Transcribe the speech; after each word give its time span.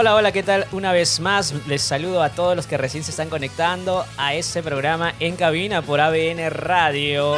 Hola, 0.00 0.14
hola, 0.14 0.30
¿qué 0.30 0.44
tal? 0.44 0.64
Una 0.70 0.92
vez 0.92 1.18
más 1.18 1.52
les 1.66 1.82
saludo 1.82 2.22
a 2.22 2.30
todos 2.30 2.54
los 2.54 2.68
que 2.68 2.76
recién 2.76 3.02
se 3.02 3.10
están 3.10 3.28
conectando 3.28 4.06
a 4.16 4.32
este 4.32 4.62
programa 4.62 5.12
en 5.18 5.34
cabina 5.34 5.82
por 5.82 6.00
ABN 6.00 6.50
Radio. 6.50 7.34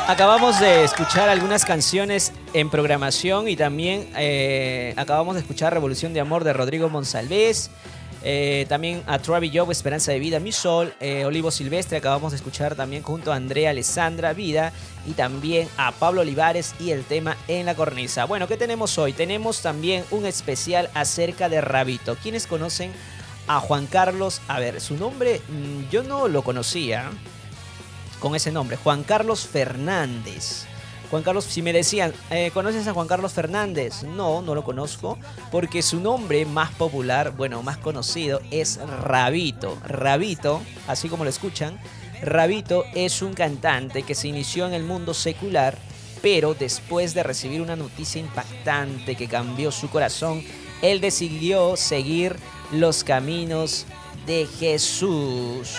Acabamos 0.07 0.61
de 0.61 0.85
escuchar 0.85 1.31
algunas 1.31 1.65
canciones 1.65 2.31
en 2.53 2.69
programación 2.69 3.49
y 3.49 3.57
también 3.57 4.07
eh, 4.19 4.93
acabamos 4.99 5.35
de 5.35 5.41
escuchar 5.41 5.73
Revolución 5.73 6.13
de 6.13 6.21
Amor 6.21 6.45
de 6.45 6.53
Rodrigo 6.53 6.91
Monsalvés. 6.91 7.71
Eh, 8.23 8.67
también 8.69 9.03
a 9.07 9.19
Travis 9.19 9.51
Job, 9.55 9.71
Esperanza 9.71 10.13
de 10.13 10.19
Vida, 10.19 10.41
Mi 10.41 10.53
Sol, 10.53 10.93
eh, 11.01 11.25
Olivo 11.25 11.51
Silvestre, 11.51 11.97
acabamos 11.97 12.33
de 12.33 12.37
escuchar 12.37 12.75
también 12.75 13.03
junto 13.03 13.33
a 13.33 13.37
Andrea 13.37 13.71
Alessandra 13.71 14.35
Vida 14.35 14.75
y 15.07 15.13
también 15.13 15.69
a 15.79 15.91
Pablo 15.93 16.21
Olivares 16.21 16.75
y 16.79 16.91
el 16.91 17.05
tema 17.05 17.39
En 17.49 17.65
la 17.65 17.75
Cornisa. 17.75 18.27
Bueno, 18.27 18.47
¿qué 18.47 18.59
tenemos 18.59 18.99
hoy? 18.99 19.15
Tenemos 19.15 19.63
también 19.63 20.05
un 20.11 20.27
especial 20.27 20.91
acerca 20.93 21.49
de 21.49 21.63
Rabito. 21.63 22.15
¿Quiénes 22.23 22.47
conocen 22.47 22.93
a 23.47 23.59
Juan 23.59 23.87
Carlos? 23.87 24.43
A 24.49 24.61
ver, 24.61 24.83
su 24.83 24.97
nombre 24.97 25.41
mm, 25.49 25.91
yo 25.91 26.03
no 26.03 26.29
lo 26.29 26.43
conocía 26.43 27.11
con 28.25 28.35
ese 28.35 28.51
nombre, 28.51 28.79
Juan 28.79 29.03
Carlos 29.03 29.47
Fernández. 29.47 30.65
Juan 31.11 31.23
Carlos, 31.23 31.45
si 31.45 31.61
me 31.61 31.75
decían, 31.75 32.15
eh, 32.31 32.51
¿conoces 32.55 32.89
a 32.89 32.95
Juan 32.95 33.07
Carlos 33.07 33.35
Fernández? 33.35 34.03
No, 34.03 34.41
no 34.41 34.55
lo 34.55 34.65
conozco, 34.65 35.19
porque 35.53 35.83
su 35.83 36.01
nombre 36.01 36.47
más 36.47 36.71
popular, 36.73 37.33
bueno, 37.33 37.63
más 37.63 37.77
conocido 37.77 38.41
es 38.51 38.79
Rabito. 38.79 39.77
Rabito, 39.87 40.63
así 40.89 41.11
como 41.11 41.25
lo 41.25 41.29
escuchan, 41.29 41.79
Rabito 42.23 42.87
es 42.95 43.21
un 43.21 43.35
cantante 43.35 44.05
que 44.05 44.15
se 44.15 44.29
inició 44.29 44.67
en 44.67 44.73
el 44.73 44.85
mundo 44.85 45.13
secular, 45.13 45.77
pero 46.23 46.55
después 46.55 47.13
de 47.13 47.25
recibir 47.25 47.61
una 47.61 47.77
noticia 47.77 48.23
impactante 48.23 49.17
que 49.17 49.29
cambió 49.29 49.71
su 49.71 49.91
corazón, 49.91 50.43
él 50.81 51.03
decidió 51.03 51.77
seguir 51.77 52.37
los 52.73 53.05
caminos 53.05 53.85
de 54.25 54.47
Jesús. 54.47 55.77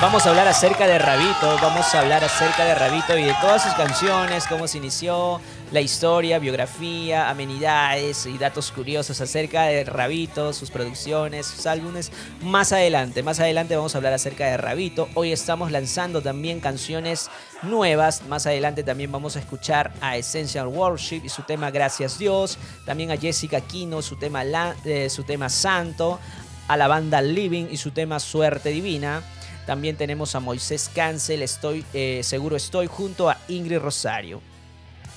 Vamos 0.00 0.24
a 0.26 0.30
hablar 0.30 0.46
acerca 0.46 0.86
de 0.86 0.96
Rabito, 0.96 1.58
vamos 1.60 1.92
a 1.92 1.98
hablar 1.98 2.22
acerca 2.22 2.64
de 2.64 2.72
Rabito 2.72 3.18
y 3.18 3.24
de 3.24 3.34
todas 3.40 3.64
sus 3.64 3.72
canciones, 3.74 4.46
cómo 4.46 4.68
se 4.68 4.78
inició, 4.78 5.40
la 5.72 5.80
historia, 5.80 6.38
biografía, 6.38 7.28
amenidades 7.28 8.24
y 8.26 8.38
datos 8.38 8.70
curiosos 8.70 9.20
acerca 9.20 9.64
de 9.64 9.82
Rabito, 9.82 10.52
sus 10.52 10.70
producciones, 10.70 11.46
sus 11.46 11.66
álbumes. 11.66 12.12
Más 12.42 12.70
adelante, 12.70 13.24
más 13.24 13.40
adelante 13.40 13.74
vamos 13.74 13.92
a 13.92 13.98
hablar 13.98 14.12
acerca 14.12 14.46
de 14.46 14.56
Rabito. 14.56 15.08
Hoy 15.14 15.32
estamos 15.32 15.72
lanzando 15.72 16.22
también 16.22 16.60
canciones 16.60 17.28
nuevas. 17.62 18.22
Más 18.28 18.46
adelante 18.46 18.84
también 18.84 19.10
vamos 19.10 19.34
a 19.34 19.40
escuchar 19.40 19.92
a 20.00 20.16
Essential 20.16 20.68
Worship 20.68 21.22
y 21.24 21.28
su 21.28 21.42
tema 21.42 21.72
Gracias 21.72 22.20
Dios. 22.20 22.56
También 22.86 23.10
a 23.10 23.16
Jessica 23.16 23.60
Quino, 23.62 24.00
su 24.00 24.14
tema, 24.14 24.44
eh, 24.84 25.10
su 25.10 25.24
tema 25.24 25.48
Santo. 25.48 26.20
A 26.68 26.76
la 26.76 26.86
banda 26.86 27.20
Living 27.20 27.66
y 27.70 27.78
su 27.78 27.90
tema 27.90 28.20
Suerte 28.20 28.68
Divina 28.68 29.22
también 29.68 29.96
tenemos 29.96 30.34
a 30.34 30.40
Moisés 30.40 30.90
Cancel, 30.94 31.42
estoy, 31.42 31.84
eh, 31.92 32.22
seguro 32.24 32.56
estoy, 32.56 32.86
junto 32.86 33.28
a 33.28 33.36
Ingrid 33.48 33.80
Rosario. 33.80 34.40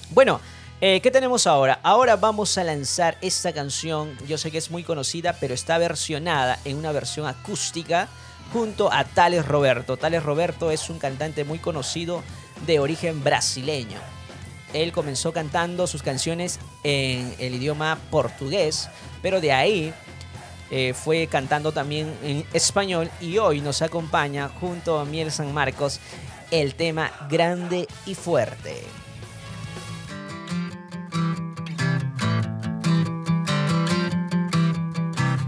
Bueno, 0.10 0.42
eh, 0.82 1.00
¿qué 1.00 1.10
tenemos 1.10 1.48
ahora? 1.48 1.80
Ahora 1.84 2.18
vamos 2.18 2.58
a 2.58 2.66
lanzar 2.66 3.18
esta 3.22 3.54
canción, 3.54 4.18
yo 4.28 4.38
sé 4.38 4.52
que 4.52 4.58
es 4.58 4.70
muy 4.70 4.84
conocida, 4.84 5.38
pero 5.40 5.54
está 5.54 5.78
versionada 5.78 6.60
en 6.66 6.76
una 6.76 6.92
versión 6.92 7.28
acústica 7.28 8.10
junto 8.52 8.92
a 8.92 9.06
Tales 9.06 9.48
Roberto. 9.48 9.96
Tales 9.96 10.22
Roberto 10.22 10.70
es 10.70 10.90
un 10.90 11.00
cantante 11.00 11.46
muy 11.46 11.60
conocido 11.60 12.22
de 12.68 12.80
origen 12.80 13.24
brasileño. 13.24 14.02
Él 14.74 14.92
comenzó 14.92 15.32
cantando 15.32 15.88
sus 15.88 16.04
canciones 16.04 16.60
en 16.84 17.34
el 17.40 17.56
idioma 17.56 17.98
portugués, 18.10 18.90
pero 19.22 19.40
de 19.40 19.54
ahí 19.54 19.94
eh, 20.72 20.94
fue 20.94 21.28
cantando 21.28 21.74
también 21.74 22.16
en 22.24 22.46
español 22.54 23.12
y 23.20 23.38
hoy 23.38 23.60
nos 23.60 23.82
acompaña 23.82 24.48
junto 24.48 25.00
a 25.00 25.06
Miel 25.06 25.30
San 25.30 25.54
Marcos 25.54 26.00
el 26.50 26.76
tema 26.76 27.12
Grande 27.30 27.88
y 28.06 28.16
Fuerte. 28.16 28.84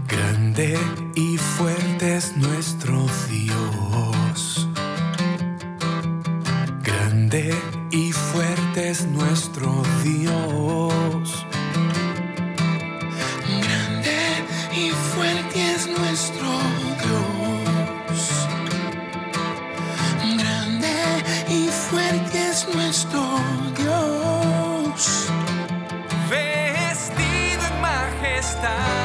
Grande 0.06 0.78
y 1.14 1.38
fuerte 1.38 2.16
es 2.16 2.36
nuestro 2.36 3.06
Dios. 3.30 4.68
Grande 6.82 7.54
y 7.90 8.12
fuerte 8.12 8.90
es 8.90 9.06
nuestro 9.06 9.82
Dios. 10.02 10.63
Es 22.54 22.68
nuestro 22.72 23.20
Dios. 23.76 25.26
Vestido 26.30 27.66
en 27.66 27.80
majestad. 27.80 29.03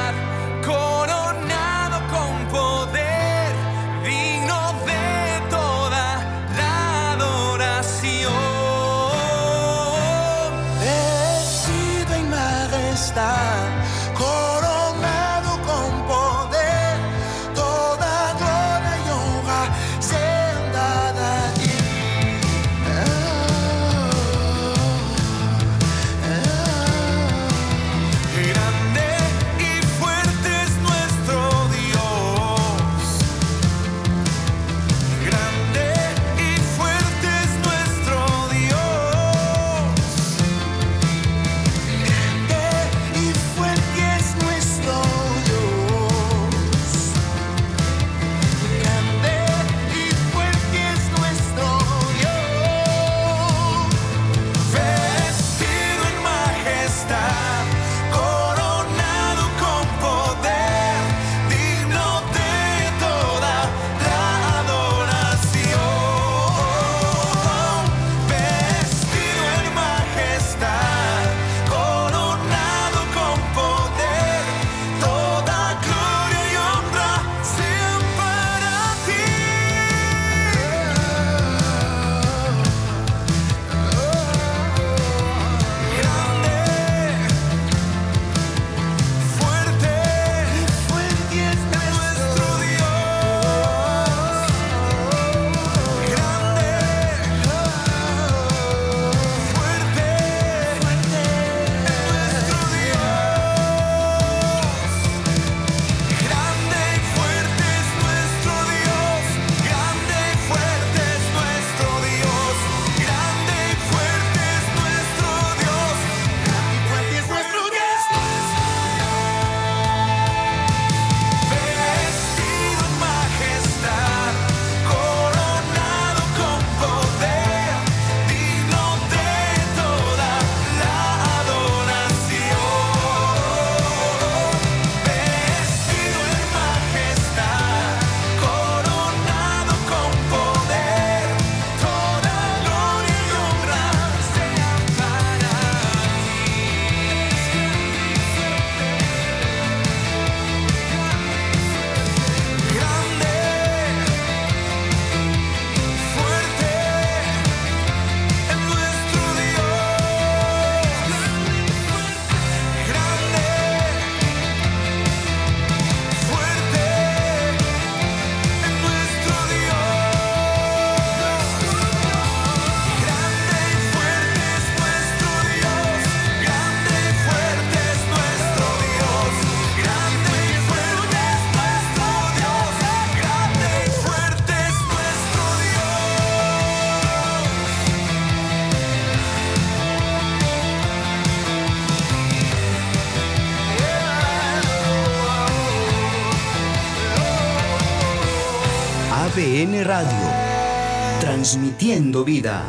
Vida. 202.18 202.64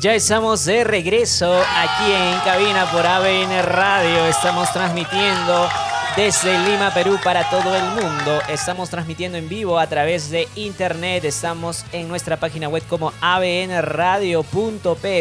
Ya 0.00 0.12
estamos 0.12 0.66
de 0.66 0.84
regreso 0.84 1.50
aquí 1.56 2.12
en 2.12 2.38
cabina 2.40 2.84
por 2.92 3.06
ABN 3.06 3.62
Radio. 3.62 4.26
Estamos 4.26 4.70
transmitiendo 4.70 5.66
desde 6.16 6.56
Lima, 6.68 6.94
Perú, 6.94 7.18
para 7.24 7.48
todo 7.50 7.74
el 7.74 7.82
mundo. 7.86 8.40
Estamos 8.48 8.88
transmitiendo 8.88 9.36
en 9.36 9.48
vivo 9.48 9.80
a 9.80 9.88
través 9.88 10.30
de 10.30 10.46
internet. 10.54 11.24
Estamos 11.24 11.84
en 11.92 12.06
nuestra 12.06 12.36
página 12.36 12.68
web 12.68 12.84
como 12.88 13.12
abnradio.p. 13.20 14.44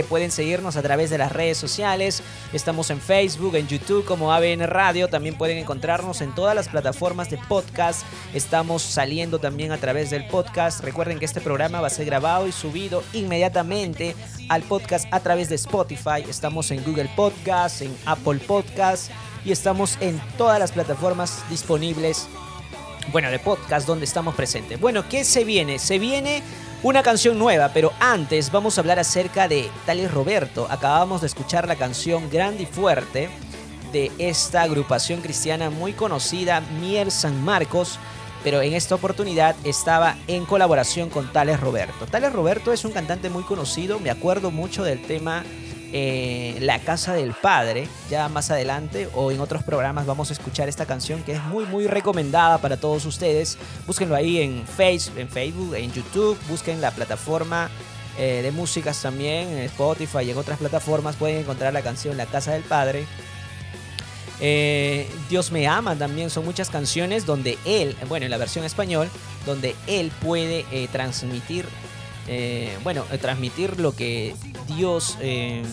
Pueden 0.08 0.30
seguirnos 0.30 0.76
a 0.76 0.84
través 0.84 1.10
de 1.10 1.18
las 1.18 1.32
redes 1.32 1.58
sociales. 1.58 2.22
Estamos 2.54 2.92
en 2.92 3.02
Facebook, 3.02 3.56
en 3.56 3.68
YouTube 3.68 4.06
como 4.06 4.32
ABN 4.32 4.68
Radio. 4.68 5.08
También 5.08 5.36
pueden 5.36 5.58
encontrarnos 5.58 6.22
en 6.22 6.36
todas 6.36 6.54
las 6.56 6.70
plataformas 6.70 7.32
de 7.32 7.40
podcast. 7.40 8.04
Estamos 8.36 8.84
saliendo 8.84 9.40
también 9.40 9.72
a 9.72 9.78
través 9.78 10.12
del 10.12 10.28
podcast. 10.28 10.82
Recuerden 10.84 11.18
que 11.18 11.26
este 11.26 11.42
programa 11.42 11.82
va 11.82 11.88
a 11.88 11.92
ser 11.92 12.06
grabado 12.06 12.48
y 12.48 12.52
subido 12.52 13.02
inmediatamente 13.14 14.16
al 14.48 14.62
podcast 14.62 15.08
a 15.12 15.22
través 15.22 15.50
de 15.50 15.56
Spotify. 15.56 16.24
Estamos 16.30 16.70
en 16.70 16.84
Google 16.84 17.10
Podcast, 17.16 17.82
en 17.82 17.98
Apple 18.06 18.40
Podcast 18.46 19.10
y 19.46 19.52
estamos 19.52 19.98
en 20.00 20.22
todas 20.38 20.60
las 20.60 20.72
plataformas 20.72 21.44
disponibles, 21.50 22.28
bueno, 23.12 23.30
de 23.30 23.40
podcast 23.40 23.86
donde 23.88 24.06
estamos 24.06 24.36
presentes. 24.36 24.80
Bueno, 24.80 25.08
¿qué 25.10 25.24
se 25.24 25.44
viene? 25.44 25.80
Se 25.80 26.00
viene 26.00 26.42
una 26.84 27.04
canción 27.04 27.38
nueva, 27.38 27.72
pero 27.74 27.92
antes 28.00 28.52
vamos 28.52 28.78
a 28.78 28.82
hablar 28.82 29.00
acerca 29.00 29.48
de 29.48 29.70
Tales 29.86 30.12
Roberto. 30.12 30.68
Acabamos 30.70 31.22
de 31.22 31.28
escuchar 31.28 31.68
la 31.68 31.76
canción 31.76 32.30
Grande 32.30 32.64
y 32.64 32.66
Fuerte 32.66 33.30
de 33.92 34.12
esta 34.18 34.64
agrupación 34.64 35.22
cristiana 35.22 35.70
muy 35.70 35.94
conocida, 35.94 36.62
Mier 36.82 37.12
San 37.12 37.44
Marcos, 37.44 38.00
pero 38.44 38.62
en 38.62 38.74
esta 38.74 38.96
oportunidad 38.96 39.56
estaba 39.64 40.18
en 40.28 40.46
colaboración 40.46 41.10
con 41.10 41.32
Tales 41.32 41.60
Roberto. 41.60 42.06
Tales 42.08 42.34
Roberto 42.34 42.74
es 42.74 42.84
un 42.84 42.92
cantante 42.92 43.30
muy 43.30 43.44
conocido, 43.44 44.00
me 44.00 44.10
acuerdo 44.10 44.52
mucho 44.52 44.84
del 44.84 45.02
tema 45.02 45.44
eh, 45.96 46.58
La 46.60 46.80
Casa 46.80 47.14
del 47.14 47.34
Padre. 47.34 47.88
Ya 48.10 48.28
más 48.28 48.50
adelante 48.50 49.08
o 49.14 49.32
en 49.32 49.40
otros 49.40 49.62
programas 49.62 50.08
vamos 50.08 50.32
a 50.32 50.34
escuchar 50.34 50.68
esta 50.68 50.88
canción 50.88 51.22
que 51.22 51.34
es 51.34 51.44
muy 51.44 51.66
muy 51.66 51.86
recomendada 51.86 52.58
para 52.58 52.78
todos 52.78 53.06
ustedes. 53.06 53.60
Búsquenlo 53.86 54.16
ahí 54.16 54.42
en, 54.42 54.66
Facebook, 54.66 55.20
en 55.20 55.30
Facebook, 55.30 55.76
en 55.76 55.94
YouTube, 55.94 56.36
busquen 56.50 56.82
la 56.82 56.90
plataforma 56.90 57.70
eh, 58.18 58.42
de 58.42 58.52
músicas 58.52 59.00
también, 59.04 59.48
en 59.50 59.60
Spotify 59.60 60.24
y 60.26 60.32
en 60.32 60.38
otras 60.38 60.58
plataformas 60.58 61.16
pueden 61.16 61.38
encontrar 61.38 61.72
la 61.74 61.84
canción 61.84 62.18
La 62.18 62.26
Casa 62.26 62.54
del 62.54 62.64
Padre. 62.64 63.06
Eh, 64.40 65.08
Dios 65.30 65.52
me 65.52 65.68
ama 65.68 65.96
también 65.96 66.32
son 66.32 66.44
muchas 66.44 66.72
canciones 66.72 67.28
donde 67.28 67.60
él, 67.66 67.96
bueno, 68.10 68.26
en 68.26 68.32
la 68.32 68.38
versión 68.38 68.66
español, 68.66 69.10
donde 69.46 69.76
él 69.86 70.12
puede 70.22 70.66
transmitir 70.92 71.68
eh, 72.28 72.78
bueno, 72.84 73.06
eh, 73.12 73.18
transmitir 73.18 73.80
lo 73.80 73.96
que 73.96 74.36
Dios 74.68 75.18
eh, 75.22 75.64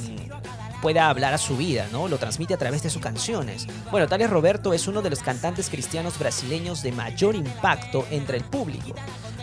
pueda 0.83 1.09
hablar 1.09 1.35
a 1.35 1.39
su 1.39 1.57
vida, 1.57 1.87
¿no? 1.93 2.09
Lo 2.09 2.19
transmite 2.19 2.55
a 2.55 2.59
través 2.59 2.83
de 2.83 2.91
sus 2.91 3.03
canciones. 3.03 3.67
Bueno, 3.91 4.09
Tales 4.09 4.31
Roberto 4.31 4.73
es 4.73 4.89
uno 4.89 5.03
de 5.03 5.11
los 5.11 5.21
cantantes 5.21 5.69
cristianos 5.69 6.19
brasileños 6.19 6.83
de 6.83 6.93
mayor 6.93 7.35
impacto 7.35 8.07
entre 8.11 8.39
el 8.39 8.45
público, 8.45 8.95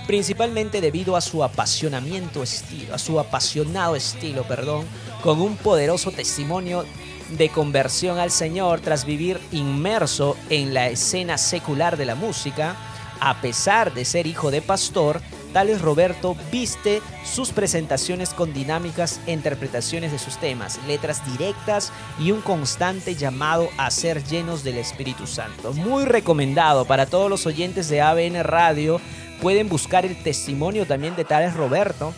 principalmente 0.06 0.82
debido 0.82 1.16
a 1.16 1.22
su 1.22 1.44
apasionamiento 1.44 2.44
estilo, 2.44 2.96
a 2.96 2.98
su 2.98 3.20
apasionado 3.20 3.96
estilo, 3.96 4.44
perdón, 4.44 4.86
con 5.24 5.42
un 5.42 5.56
poderoso 5.58 6.12
testimonio 6.12 6.86
de 7.30 7.50
conversión 7.50 8.20
al 8.20 8.32
Señor 8.32 8.80
tras 8.80 9.06
vivir 9.06 9.40
inmerso 9.52 10.38
en 10.50 10.74
la 10.74 10.88
escena 10.88 11.38
secular 11.38 11.98
de 11.98 12.06
la 12.06 12.16
música, 12.16 12.76
a 13.20 13.42
pesar 13.42 13.94
de 13.94 14.06
ser 14.06 14.28
hijo 14.28 14.52
de 14.52 14.62
pastor, 14.62 15.22
Tales 15.54 15.82
Roberto 15.82 16.36
viste 16.52 17.02
sus 17.26 17.52
presentaciones 17.52 18.30
con 18.34 18.54
dinámicas 18.54 19.20
e 19.26 19.34
interpretaciones 19.34 20.12
de 20.12 20.20
sus 20.20 20.38
temas, 20.38 20.80
letras 20.88 21.22
directas 21.32 21.92
y 22.20 22.32
un 22.32 22.42
constante 22.42 23.16
llamado 23.16 23.70
a 23.78 23.90
ser 23.92 24.24
llenos 24.24 24.64
del 24.64 24.78
Espíritu 24.78 25.28
Santo. 25.28 25.74
Muy 25.74 26.06
recomendado 26.06 26.86
para 26.86 27.06
todos 27.06 27.30
los 27.30 27.46
oyentes 27.46 27.90
de 27.90 28.02
ABN 28.02 28.44
Radio. 28.44 29.00
Pueden 29.42 29.70
buscar 29.70 30.06
el 30.06 30.22
testimonio 30.22 30.86
también 30.86 31.16
de 31.16 31.26
Tales 31.26 31.54
Roberto. 31.54 32.14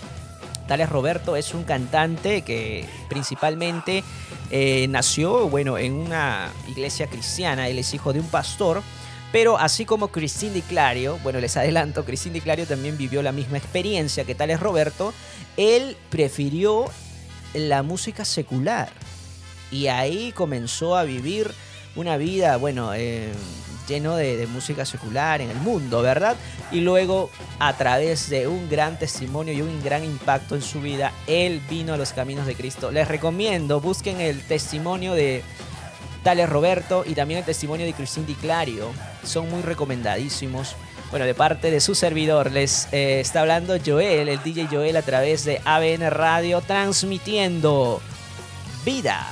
Tales 0.68 0.90
Roberto 0.90 1.36
es 1.36 1.54
un 1.54 1.64
cantante 1.64 2.44
que 2.44 2.86
principalmente 3.10 4.04
eh, 4.52 4.88
nació 4.90 5.50
bueno, 5.50 5.78
en 5.78 5.94
una 5.94 6.52
iglesia 6.68 7.08
cristiana. 7.08 7.68
Él 7.68 7.80
es 7.80 7.94
hijo 7.94 8.14
de 8.14 8.20
un 8.20 8.28
pastor 8.28 8.82
pero 9.32 9.58
así 9.58 9.86
como 9.86 10.10
Cristín 10.10 10.54
Di 10.54 10.62
Clario, 10.62 11.20
bueno, 11.24 11.40
les 11.40 11.56
adelanto, 11.56 12.04
Cristín 12.04 12.34
Di 12.34 12.42
Clario 12.42 12.66
también 12.66 12.98
vivió 12.98 13.22
la 13.22 13.32
misma 13.32 13.58
experiencia 13.58 14.26
que 14.26 14.36
tal 14.36 14.50
es 14.50 14.60
Roberto, 14.60 15.14
él 15.58 15.98
prefirió 16.10 16.86
la 17.54 17.84
música 17.84 18.26
secular. 18.26 18.90
Y 19.72 19.88
ahí 19.88 20.32
comenzó 20.32 20.98
a 20.98 21.04
vivir 21.04 21.52
una 21.96 22.18
vida, 22.18 22.58
bueno, 22.58 22.94
eh, 22.96 23.32
lleno 23.88 24.16
de, 24.16 24.36
de, 24.38 24.48
música 24.48 24.84
secular 24.86 25.42
en 25.42 25.52
el 25.52 25.58
mundo, 25.58 26.02
¿verdad? 26.02 26.36
Y 26.72 26.82
luego, 26.82 27.30
a 27.60 27.76
través 27.78 28.30
de 28.30 28.48
un 28.48 28.68
gran 28.68 28.98
testimonio 28.98 29.54
y 29.54 29.62
un 29.62 29.84
gran 29.84 30.04
impacto 30.04 30.56
en 30.56 30.62
su 30.64 30.82
vida, 30.82 31.12
él 31.28 31.62
vino 31.70 31.94
a 31.94 31.98
los 31.98 32.14
caminos 32.14 32.48
de 32.48 32.56
Cristo. 32.56 32.92
Les 32.92 33.08
recomiendo, 33.08 33.80
busquen 33.80 34.22
el 34.22 34.42
testimonio 34.42 35.14
de 35.14 35.44
Tales 36.24 36.50
Roberto 36.50 37.04
y 37.06 37.14
también 37.14 37.40
el 37.40 37.46
testimonio 37.46 37.86
de 37.86 37.94
Cristín 37.94 38.26
Di 38.26 38.36
Clario. 38.36 38.92
Son 39.24 39.50
muy 39.50 39.62
recomendadísimos. 39.62 40.76
Bueno, 41.10 41.26
de 41.26 41.34
parte 41.34 41.72
de 41.72 41.80
su 41.80 41.96
servidor 41.96 42.52
les 42.52 42.88
eh, 42.92 43.20
está 43.20 43.42
hablando 43.42 43.76
Joel, 43.84 44.30
el 44.30 44.44
DJ 44.44 44.68
Joel 44.70 44.96
a 44.96 45.02
través 45.02 45.44
de 45.44 45.60
ABN 45.66 46.12
Radio, 46.12 46.62
transmitiendo 46.62 48.00
vida. 48.86 49.26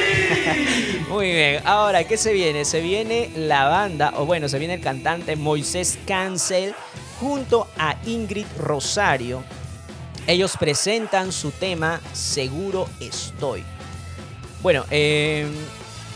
Muy 1.10 1.32
bien. 1.32 1.62
Ahora, 1.64 2.06
¿qué 2.06 2.18
se 2.18 2.34
viene? 2.34 2.66
Se 2.66 2.82
viene 2.82 3.30
la 3.36 3.68
banda, 3.68 4.14
o 4.18 4.26
bueno, 4.26 4.50
se 4.50 4.58
viene 4.58 4.74
el 4.74 4.82
cantante 4.82 5.36
Moisés 5.36 6.00
Cancel 6.08 6.74
junto 7.20 7.68
a 7.78 7.98
Ingrid 8.08 8.48
Rosario 8.58 9.44
ellos 10.28 10.58
presentan 10.58 11.32
su 11.32 11.52
tema 11.52 12.02
Seguro 12.14 12.90
Estoy. 13.00 13.64
Bueno, 14.62 14.86
eh, 14.90 15.48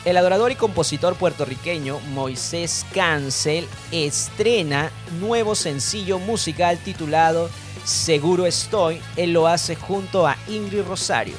el 0.06 0.18
adorador 0.18 0.52
y 0.52 0.56
compositor 0.56 1.16
puertorriqueño 1.16 2.00
Moisés 2.14 2.86
Cancel 2.94 3.68
estrena 3.92 4.92
nuevo 5.20 5.56
sencillo 5.56 6.20
musical 6.20 6.80
titulado 6.80 7.50
Seguro 7.84 8.46
Estoy. 8.46 9.02
Él 9.16 9.34
lo 9.34 9.48
hace 9.48 9.76
junto 9.76 10.26
a 10.26 10.38
Ingrid 10.48 10.84
Rosario, 10.84 11.36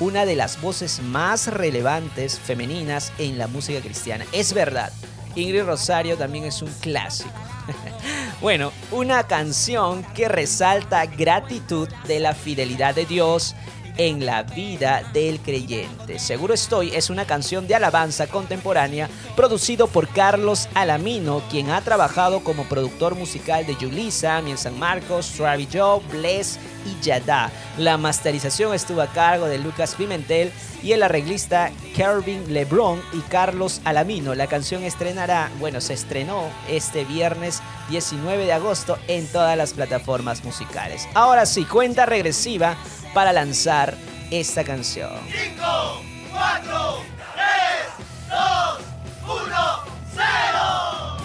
una 0.00 0.24
de 0.24 0.36
las 0.36 0.60
voces 0.60 1.02
más 1.02 1.48
relevantes 1.48 2.38
femeninas 2.38 3.12
en 3.18 3.38
la 3.38 3.48
música 3.48 3.80
cristiana. 3.80 4.24
Es 4.32 4.54
verdad, 4.54 4.92
Ingrid 5.36 5.64
Rosario 5.64 6.16
también 6.16 6.44
es 6.44 6.62
un 6.62 6.72
clásico. 6.80 7.30
bueno, 8.40 8.72
una 8.90 9.24
canción 9.24 10.02
que 10.14 10.28
resalta 10.28 11.06
gratitud 11.06 11.88
de 12.08 12.20
la 12.20 12.34
fidelidad 12.34 12.94
de 12.94 13.06
Dios 13.06 13.54
en 13.96 14.26
la 14.26 14.42
vida 14.42 15.02
del 15.12 15.40
creyente. 15.40 16.18
Seguro 16.18 16.54
estoy 16.54 16.94
es 16.94 17.10
una 17.10 17.26
canción 17.26 17.66
de 17.66 17.74
alabanza 17.74 18.26
contemporánea 18.26 19.08
producido 19.34 19.86
por 19.86 20.08
Carlos 20.08 20.68
Alamino, 20.74 21.42
quien 21.50 21.70
ha 21.70 21.80
trabajado 21.80 22.42
como 22.42 22.64
productor 22.64 23.14
musical 23.14 23.66
de 23.66 23.76
Yulisa, 23.76 24.40
Mien 24.42 24.58
San 24.58 24.78
Marcos, 24.78 25.32
Travis 25.36 25.68
Joe, 25.72 26.00
Bless 26.10 26.58
y 26.84 27.02
Yada. 27.04 27.50
La 27.78 27.96
masterización 27.96 28.74
estuvo 28.74 29.00
a 29.00 29.08
cargo 29.08 29.46
de 29.46 29.58
Lucas 29.58 29.94
Pimentel 29.94 30.52
y 30.82 30.92
el 30.92 31.02
arreglista 31.02 31.70
Kervin 31.94 32.52
Lebron 32.52 33.00
y 33.12 33.20
Carlos 33.20 33.80
Alamino. 33.84 34.34
La 34.34 34.46
canción 34.46 34.84
estrenará, 34.84 35.50
bueno, 35.58 35.80
se 35.80 35.94
estrenó 35.94 36.44
este 36.68 37.04
viernes 37.04 37.62
19 37.90 38.44
de 38.44 38.52
agosto 38.52 38.98
en 39.08 39.26
todas 39.26 39.56
las 39.56 39.72
plataformas 39.72 40.44
musicales. 40.44 41.08
Ahora 41.14 41.46
sí, 41.46 41.64
cuenta 41.64 42.06
regresiva 42.06 42.76
para 43.16 43.32
lanzar 43.32 43.96
esta 44.30 44.62
canción. 44.62 45.10
5, 45.32 46.02
4, 46.30 47.02
3, 47.34 48.28
2, 48.28 48.80
1, 49.24 49.56
0. 50.16 51.15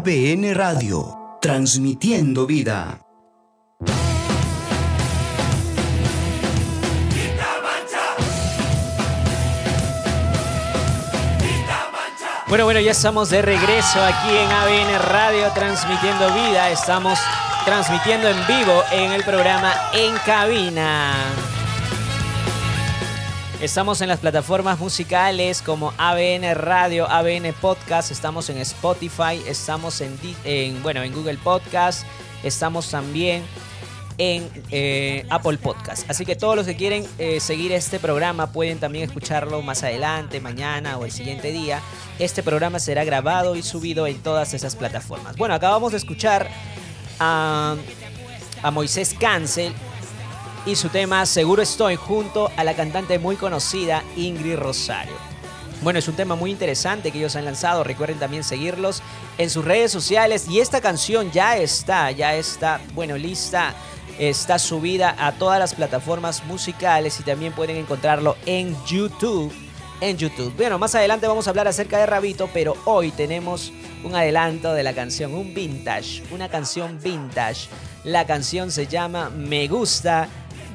ABN 0.00 0.54
Radio, 0.54 1.36
transmitiendo 1.42 2.46
vida. 2.46 3.02
Bueno, 12.48 12.64
bueno, 12.64 12.80
ya 12.80 12.92
estamos 12.92 13.28
de 13.28 13.42
regreso 13.42 14.02
aquí 14.02 14.30
en 14.30 14.50
ABN 14.50 15.02
Radio 15.02 15.50
transmitiendo 15.54 16.32
vida. 16.32 16.70
Estamos 16.70 17.18
transmitiendo 17.66 18.26
en 18.28 18.46
vivo 18.46 18.82
en 18.92 19.12
el 19.12 19.22
programa 19.22 19.74
En 19.92 20.16
Cabina. 20.24 21.59
Estamos 23.60 24.00
en 24.00 24.08
las 24.08 24.20
plataformas 24.20 24.78
musicales 24.78 25.60
como 25.60 25.92
ABN 25.98 26.54
Radio, 26.54 27.06
ABN 27.06 27.52
Podcast, 27.60 28.10
estamos 28.10 28.48
en 28.48 28.56
Spotify, 28.56 29.42
estamos 29.46 30.00
en, 30.00 30.18
en 30.44 30.82
bueno, 30.82 31.02
en 31.02 31.12
Google 31.12 31.36
Podcast, 31.36 32.06
estamos 32.42 32.90
también 32.90 33.42
en 34.16 34.48
eh, 34.70 35.26
Apple 35.28 35.58
Podcast. 35.58 36.08
Así 36.08 36.24
que 36.24 36.36
todos 36.36 36.56
los 36.56 36.64
que 36.64 36.74
quieren 36.74 37.06
eh, 37.18 37.38
seguir 37.38 37.72
este 37.72 37.98
programa 37.98 38.50
pueden 38.50 38.78
también 38.78 39.04
escucharlo 39.04 39.60
más 39.60 39.82
adelante, 39.82 40.40
mañana 40.40 40.96
o 40.96 41.04
el 41.04 41.12
siguiente 41.12 41.52
día. 41.52 41.82
Este 42.18 42.42
programa 42.42 42.78
será 42.78 43.04
grabado 43.04 43.56
y 43.56 43.62
subido 43.62 44.06
en 44.06 44.22
todas 44.22 44.54
esas 44.54 44.74
plataformas. 44.74 45.36
Bueno, 45.36 45.52
acabamos 45.54 45.92
de 45.92 45.98
escuchar 45.98 46.48
a, 47.18 47.76
a 48.62 48.70
Moisés 48.70 49.14
Cancel 49.20 49.74
y 50.66 50.76
su 50.76 50.88
tema 50.88 51.24
Seguro 51.26 51.62
Estoy 51.62 51.96
junto 51.96 52.50
a 52.56 52.64
la 52.64 52.74
cantante 52.74 53.18
muy 53.18 53.36
conocida 53.36 54.02
Ingrid 54.16 54.56
Rosario. 54.56 55.14
Bueno, 55.82 55.98
es 55.98 56.08
un 56.08 56.14
tema 56.14 56.36
muy 56.36 56.50
interesante 56.50 57.10
que 57.10 57.18
ellos 57.18 57.36
han 57.36 57.46
lanzado. 57.46 57.84
Recuerden 57.84 58.18
también 58.18 58.44
seguirlos 58.44 59.02
en 59.38 59.48
sus 59.48 59.64
redes 59.64 59.90
sociales. 59.90 60.46
Y 60.48 60.60
esta 60.60 60.82
canción 60.82 61.30
ya 61.32 61.56
está, 61.56 62.10
ya 62.10 62.34
está, 62.34 62.80
bueno, 62.94 63.16
lista 63.16 63.74
está 64.18 64.58
subida 64.58 65.16
a 65.18 65.32
todas 65.32 65.58
las 65.58 65.74
plataformas 65.74 66.44
musicales 66.44 67.18
y 67.18 67.22
también 67.22 67.54
pueden 67.54 67.76
encontrarlo 67.76 68.36
en 68.44 68.76
YouTube. 68.84 69.52
En 70.02 70.16
YouTube. 70.16 70.54
Bueno, 70.56 70.78
más 70.78 70.94
adelante 70.94 71.26
vamos 71.26 71.46
a 71.46 71.50
hablar 71.50 71.68
acerca 71.68 71.98
de 71.98 72.06
Rabito, 72.06 72.48
pero 72.52 72.74
hoy 72.84 73.10
tenemos 73.10 73.72
un 74.02 74.14
adelanto 74.14 74.72
de 74.72 74.82
la 74.82 74.94
canción, 74.94 75.34
un 75.34 75.54
vintage, 75.54 76.22
una 76.30 76.48
canción 76.48 76.98
vintage. 77.02 77.68
La 78.04 78.26
canción 78.26 78.70
se 78.70 78.86
llama 78.86 79.28
Me 79.28 79.68
Gusta 79.68 80.28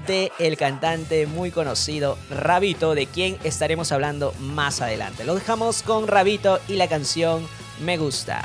el 0.08 0.58
cantante 0.58 1.26
muy 1.26 1.52
conocido 1.52 2.18
Rabito, 2.30 2.96
de 2.96 3.08
quien 3.08 3.38
estaremos 3.44 3.92
hablando 3.92 4.34
más 4.40 4.82
adelante. 4.82 5.24
Lo 5.24 5.36
dejamos 5.36 5.82
con 5.82 6.08
Rabito 6.08 6.60
y 6.68 6.74
la 6.74 6.88
canción 6.88 7.48
Me 7.84 7.98
Gusta. 7.98 8.44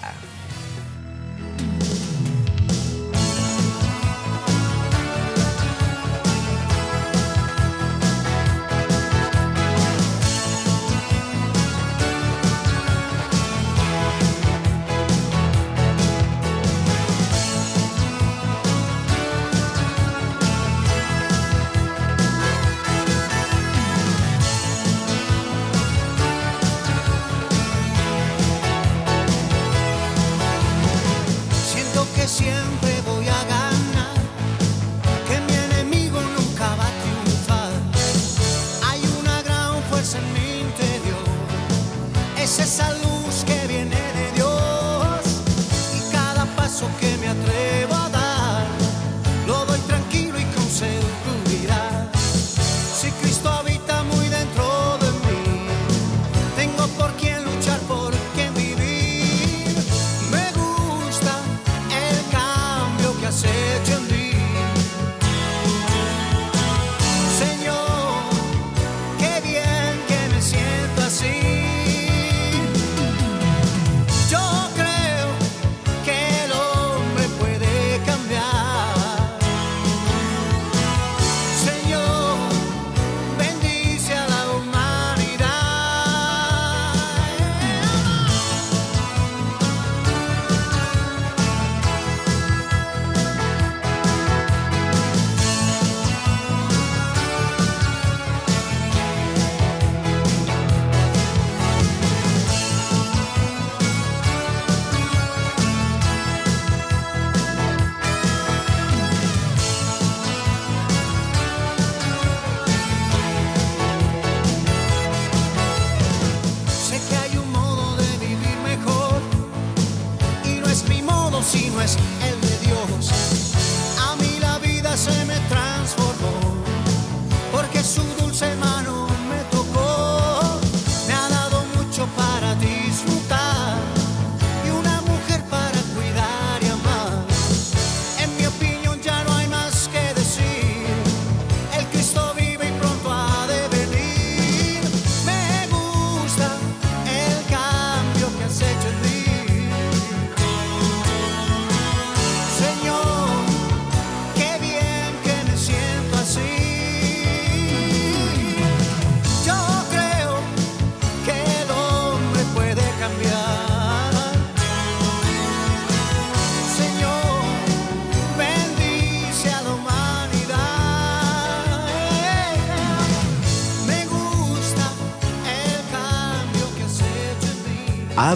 se 125.01 125.25
me 125.25 125.40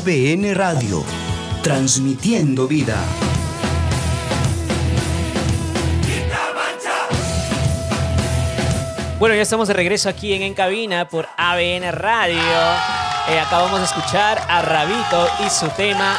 ABN 0.04 0.54
Radio, 0.54 1.02
transmitiendo 1.62 2.68
vida. 2.68 3.02
Bueno, 9.18 9.34
ya 9.34 9.40
estamos 9.40 9.68
de 9.68 9.72
regreso 9.72 10.10
aquí 10.10 10.34
en 10.34 10.42
En 10.42 10.52
Cabina 10.52 11.08
por 11.08 11.26
ABN 11.38 11.90
Radio. 11.92 12.36
Eh, 13.30 13.40
acabamos 13.40 13.78
de 13.78 13.86
escuchar 13.86 14.44
a 14.46 14.60
Rabito 14.60 15.26
y 15.46 15.48
su 15.48 15.68
tema 15.70 16.18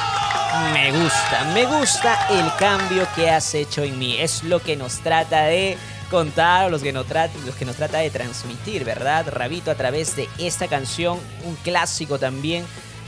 Me 0.74 0.92
gusta. 0.92 1.52
Me 1.54 1.66
gusta 1.66 2.28
el 2.32 2.56
cambio 2.58 3.08
que 3.16 3.30
has 3.30 3.54
hecho 3.54 3.84
en 3.84 4.00
mí. 4.00 4.18
Es 4.18 4.44
lo 4.44 4.64
que 4.64 4.76
nos 4.76 4.98
trata 5.02 5.44
de 5.44 5.78
contar 6.10 6.72
los 6.72 6.82
que, 6.82 6.92
nos 6.92 7.06
trata, 7.06 7.38
los 7.46 7.54
que 7.54 7.66
nos 7.66 7.76
trata 7.76 8.00
de 8.00 8.10
transmitir, 8.10 8.84
¿verdad? 8.84 9.28
Rabito 9.30 9.70
a 9.70 9.76
través 9.76 10.16
de 10.16 10.28
esta 10.40 10.68
canción, 10.68 11.20
un 11.44 11.56
clásico 11.58 12.18
también 12.18 12.66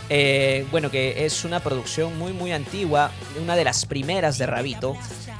eh, 0.09 0.65
bueno, 0.71 0.89
que 0.89 1.25
es 1.25 1.43
una 1.43 1.59
producción 1.59 2.17
muy, 2.17 2.33
muy 2.33 2.51
antigua, 2.51 3.11
una 3.41 3.55
de 3.55 3.63
las 3.63 3.85
primeras 3.85 4.37
de 4.37 4.45
Rabito, 4.45 4.95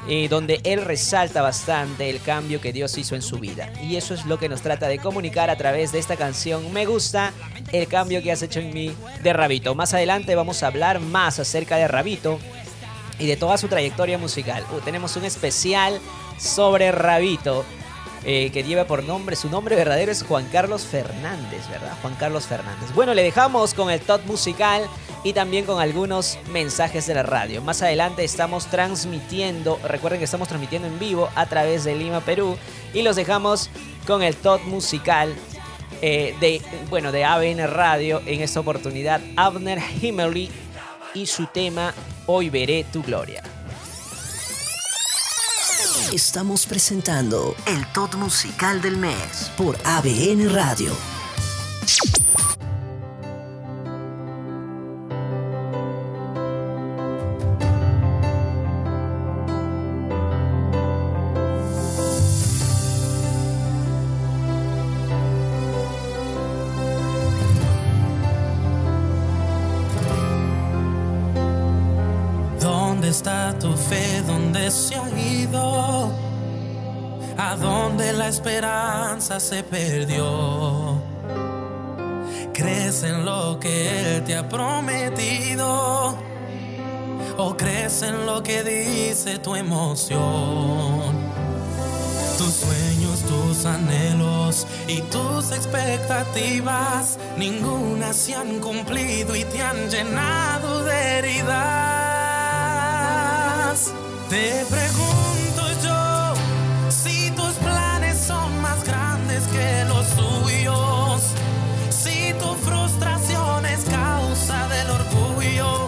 eh, 0.10 0.28
donde 0.30 0.62
él 0.64 0.84
resalta 0.84 1.42
bastante 1.42 2.10
el 2.10 2.22
cambio 2.22 2.62
que 2.62 2.74
Dios 2.74 2.98
hizo 2.98 3.16
en 3.16 3.22
su 3.22 3.40
vida. 3.40 3.72
Y 3.82 3.96
eso 3.96 4.14
es 4.14 4.26
lo 4.26 4.40
que 4.40 4.50
nos 4.50 4.62
trata 4.62 4.88
de 4.88 5.00
comunicar 5.00 5.50
a 5.50 5.58
través 5.58 5.92
de 5.92 6.00
esta 6.00 6.16
canción. 6.16 6.72
Me 6.74 6.86
gusta 6.86 7.34
el 7.72 7.88
cambio 7.88 8.22
que 8.22 8.32
has 8.32 8.42
hecho 8.42 8.60
en 8.60 8.74
mí 8.74 8.94
de 9.24 9.34
Rabito. 9.34 9.76
Más 9.76 9.94
adelante 9.94 10.36
vamos 10.36 10.64
a 10.64 10.68
hablar 10.68 11.00
más 11.00 11.40
acerca 11.40 11.78
de 11.78 11.88
Rabito 11.88 12.40
y 13.20 13.28
de 13.28 13.38
toda 13.38 13.58
su 13.58 13.68
trayectoria 13.68 14.18
musical. 14.18 14.64
Uh, 14.72 14.80
tenemos 14.80 15.16
un 15.16 15.26
especial 15.26 16.00
sobre 16.38 16.92
Rabito. 16.92 17.66
Eh, 18.24 18.50
que 18.52 18.64
lleva 18.64 18.86
por 18.86 19.04
nombre, 19.04 19.36
su 19.36 19.50
nombre 19.50 19.76
verdadero 19.76 20.12
es 20.12 20.24
Juan 20.24 20.48
Carlos 20.52 20.86
Fernández, 20.86 21.70
¿verdad? 21.70 21.94
Juan 22.02 22.16
Carlos 22.16 22.46
Fernández. 22.46 22.92
Bueno, 22.94 23.14
le 23.14 23.24
dejamos 23.24 23.74
con 23.74 23.90
el 23.90 24.02
top 24.02 24.26
musical 24.26 24.84
y 25.24 25.34
también 25.34 25.66
con 25.66 25.80
algunos 25.80 26.38
mensajes 26.52 27.08
de 27.08 27.14
la 27.14 27.24
radio. 27.24 27.62
Más 27.62 27.82
adelante 27.82 28.24
estamos 28.24 28.68
transmitiendo, 28.68 29.80
recuerden 29.84 30.20
que 30.20 30.26
estamos 30.26 30.48
transmitiendo 30.48 30.88
en 30.88 31.00
vivo 31.00 31.30
a 31.36 31.46
través 31.46 31.84
de 31.84 31.96
Lima, 31.96 32.22
Perú, 32.22 32.58
y 32.94 33.02
los 33.02 33.16
dejamos 33.16 33.70
con 34.06 34.24
el 34.24 34.36
top 34.36 34.62
musical 34.66 35.34
eh, 36.02 36.36
de, 36.40 36.62
bueno, 36.90 37.12
de 37.12 37.24
ABN 37.24 37.68
Radio 37.68 38.22
en 38.26 38.42
esta 38.42 38.60
oportunidad, 38.60 39.22
Abner 39.36 39.80
Himmelly 40.02 40.50
y 41.14 41.26
su 41.28 41.46
tema 41.48 41.94
Hoy 42.26 42.50
veré 42.50 42.84
tu 42.92 43.02
gloria. 43.02 43.42
Estamos 46.14 46.66
presentando 46.66 47.54
el 47.66 47.86
Top 47.92 48.16
Musical 48.16 48.82
del 48.82 48.98
Mes 48.98 49.52
por 49.58 49.78
ABN 49.84 50.54
Radio. 50.54 50.94
¿Dónde 73.08 73.20
está 73.20 73.58
tu 73.58 73.74
fe? 73.74 74.22
¿Dónde 74.28 74.70
se 74.70 74.94
ha 74.94 75.10
ido? 75.18 76.12
¿A 77.38 77.56
dónde 77.56 78.12
la 78.12 78.28
esperanza 78.28 79.40
se 79.40 79.64
perdió? 79.64 81.02
¿Crees 82.54 83.04
en 83.04 83.24
lo 83.24 83.58
que 83.62 84.18
Él 84.18 84.26
te 84.26 84.36
ha 84.36 84.50
prometido? 84.50 86.18
¿O 87.38 87.56
crees 87.56 88.02
en 88.02 88.26
lo 88.26 88.44
que 88.44 88.62
dice 88.66 89.40
tu 89.40 89.56
emoción? 89.56 90.20
Tus 92.38 92.54
sueños, 92.56 93.22
tus 93.22 93.66
anhelos 93.66 94.68
y 94.86 95.00
tus 95.04 95.54
expectativas, 95.54 97.18
ninguna 97.38 98.12
se 98.12 98.36
han 98.36 98.60
cumplido 98.60 99.34
y 99.34 99.46
te 99.46 99.62
han 99.62 99.90
llenado 99.90 100.84
de 100.84 101.20
heridas. 101.20 101.97
Te 104.30 104.66
pregunto 104.70 105.62
yo 105.82 106.34
si 106.90 107.32
tus 107.32 107.54
planes 107.56 108.18
son 108.18 108.62
más 108.62 108.84
grandes 108.84 109.48
que 109.48 109.86
los 109.86 110.06
suyos, 110.06 111.22
si 111.90 112.34
tu 112.34 112.54
frustración 112.56 113.66
es 113.66 113.86
causa 113.86 114.68
del 114.68 114.90
orgullo 114.90 115.88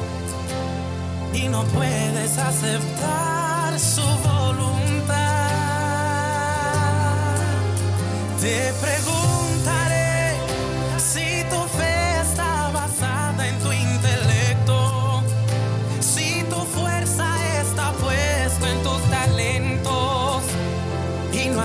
y 1.34 1.49
no 1.49 1.63
puedes 1.65 2.38
aceptar 2.38 3.78
su 3.78 4.04
voluntad. 4.04 5.17
Te 8.39 8.71
preguntaré 8.80 9.18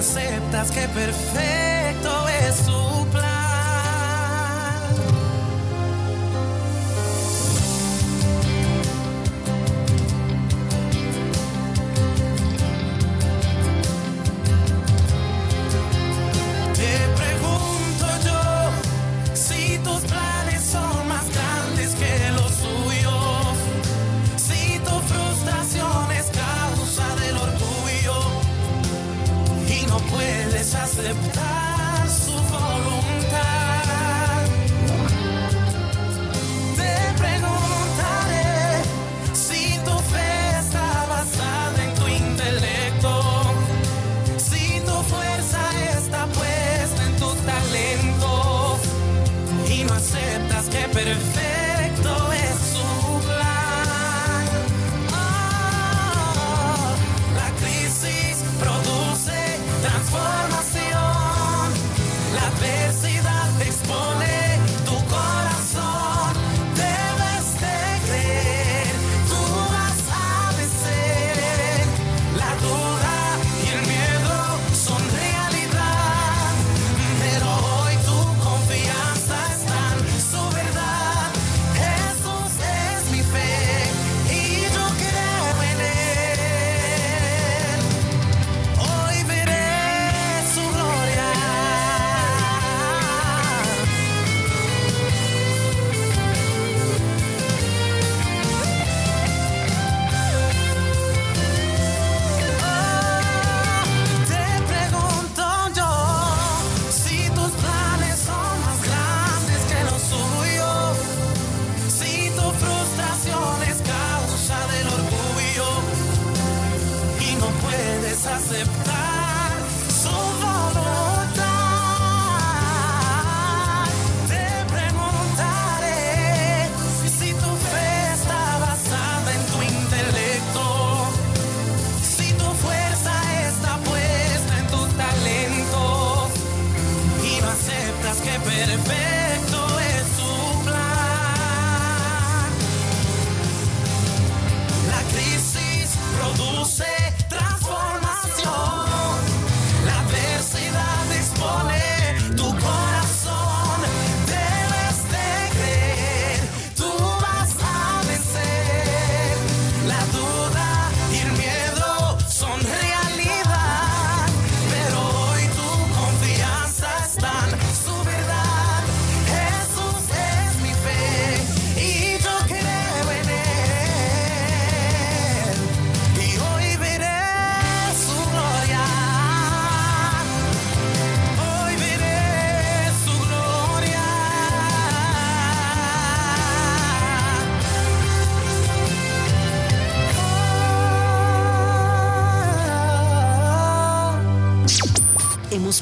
aceptas 0.04 0.70
que 0.70 0.86
perfecto 0.88 2.28
es 2.28 2.56
su 2.56 3.03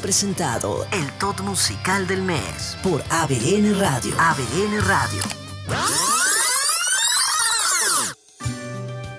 presentado 0.02 0.84
el 0.90 1.10
top 1.18 1.40
musical 1.42 2.06
del 2.08 2.22
mes 2.22 2.76
por 2.82 3.02
ABN 3.08 3.78
Radio. 3.78 4.12
ABN 4.18 4.80
Radio. 4.86 5.22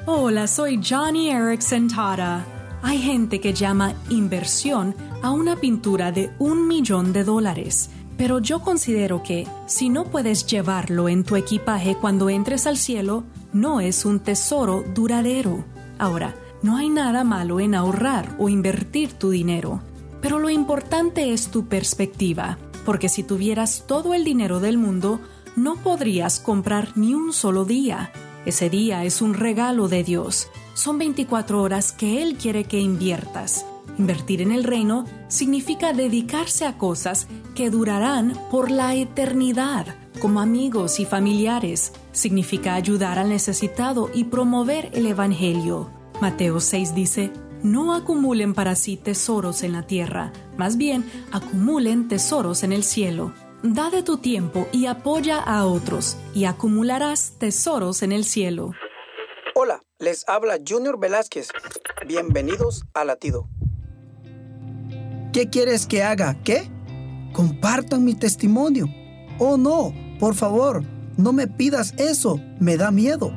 Hola, 0.06 0.46
soy 0.46 0.82
Johnny 0.84 1.30
Erickson 1.30 1.88
Tara. 1.88 2.46
Hay 2.84 3.02
gente 3.02 3.40
que 3.40 3.54
llama 3.54 3.94
inversión 4.10 4.94
a 5.22 5.32
una 5.32 5.56
pintura 5.56 6.12
de 6.12 6.32
un 6.38 6.68
millón 6.68 7.14
de 7.14 7.24
dólares, 7.24 7.90
pero 8.18 8.40
yo 8.40 8.60
considero 8.60 9.24
que 9.24 9.48
si 9.68 9.88
no 9.88 10.04
puedes 10.04 10.46
llevarlo 10.46 11.08
en 11.08 11.24
tu 11.24 11.38
equipaje 11.38 11.96
cuando 11.96 12.30
entres 12.30 12.68
al 12.68 12.76
cielo, 12.76 13.24
no 13.54 13.80
es 13.80 14.04
un 14.04 14.20
tesoro 14.20 14.84
duradero. 14.94 15.64
Ahora, 15.98 16.36
no 16.62 16.76
hay 16.76 16.90
nada 16.90 17.24
malo 17.24 17.62
en 17.62 17.74
ahorrar 17.74 18.36
o 18.38 18.50
invertir 18.50 19.14
tu 19.14 19.30
dinero, 19.30 19.82
pero 20.24 20.40
lo 20.40 20.50
importante 20.50 21.34
es 21.34 21.50
tu 21.50 21.66
perspectiva, 21.66 22.58
porque 22.86 23.10
si 23.10 23.24
tuvieras 23.24 23.84
todo 23.88 24.14
el 24.14 24.24
dinero 24.24 24.62
del 24.62 24.78
mundo, 24.78 25.20
no 25.58 25.76
podrías 25.76 26.40
comprar 26.40 26.98
ni 26.98 27.14
un 27.14 27.34
solo 27.34 27.66
día. 27.66 28.14
Ese 28.46 28.70
día 28.70 29.04
es 29.04 29.22
un 29.22 29.34
regalo 29.34 29.90
de 29.90 30.06
Dios. 30.06 30.48
Son 30.76 30.98
24 30.98 31.62
horas 31.62 31.92
que 31.92 32.24
Él 32.24 32.38
quiere 32.38 32.64
que 32.64 32.80
inviertas. 32.80 33.66
Invertir 34.00 34.42
en 34.42 34.54
el 34.54 34.64
reino 34.64 35.04
significa 35.28 35.92
dedicarse 35.92 36.66
a 36.66 36.78
cosas 36.78 37.28
que 37.54 37.70
durarán 37.70 38.40
por 38.50 38.72
la 38.72 38.96
eternidad, 38.96 39.88
como 40.22 40.40
amigos 40.40 41.02
y 41.02 41.06
familiares. 41.06 41.92
Significa 42.14 42.76
ayudar 42.76 43.20
al 43.20 43.28
necesitado 43.28 44.10
y 44.14 44.24
promover 44.24 44.90
el 44.94 45.06
Evangelio. 45.06 45.90
Mateo 46.22 46.62
6 46.62 46.96
dice, 46.96 47.34
no 47.64 47.96
acumulen 47.96 48.54
para 48.54 48.76
sí 48.76 48.98
tesoros 48.98 49.64
en 49.64 49.72
la 49.72 49.88
tierra, 49.88 50.32
más 50.58 50.78
bien 50.78 51.10
acumulen 51.32 52.08
tesoros 52.08 52.64
en 52.64 52.74
el 52.74 52.84
cielo. 52.84 53.34
Da 53.64 53.90
de 53.90 54.04
tu 54.04 54.18
tiempo 54.18 54.68
y 54.74 54.88
apoya 54.88 55.40
a 55.40 55.66
otros, 55.66 56.18
y 56.36 56.44
acumularás 56.44 57.36
tesoros 57.40 58.04
en 58.04 58.12
el 58.12 58.26
cielo. 58.26 58.74
Hola, 59.56 59.82
les 60.00 60.28
habla 60.28 60.58
Junior 60.68 61.00
Velázquez. 61.00 61.48
Bienvenidos 62.06 62.84
a 62.94 63.06
Latido. 63.06 63.48
¿Qué 65.32 65.50
quieres 65.50 65.88
que 65.88 66.04
haga? 66.04 66.38
¿Qué? 66.44 66.70
Compartan 67.32 68.04
mi 68.04 68.14
testimonio. 68.14 68.88
Oh 69.40 69.58
no, 69.58 69.94
por 70.20 70.36
favor, 70.36 70.84
no 71.18 71.32
me 71.32 71.48
pidas 71.48 71.94
eso, 71.98 72.40
me 72.60 72.76
da 72.76 72.92
miedo. 72.92 73.32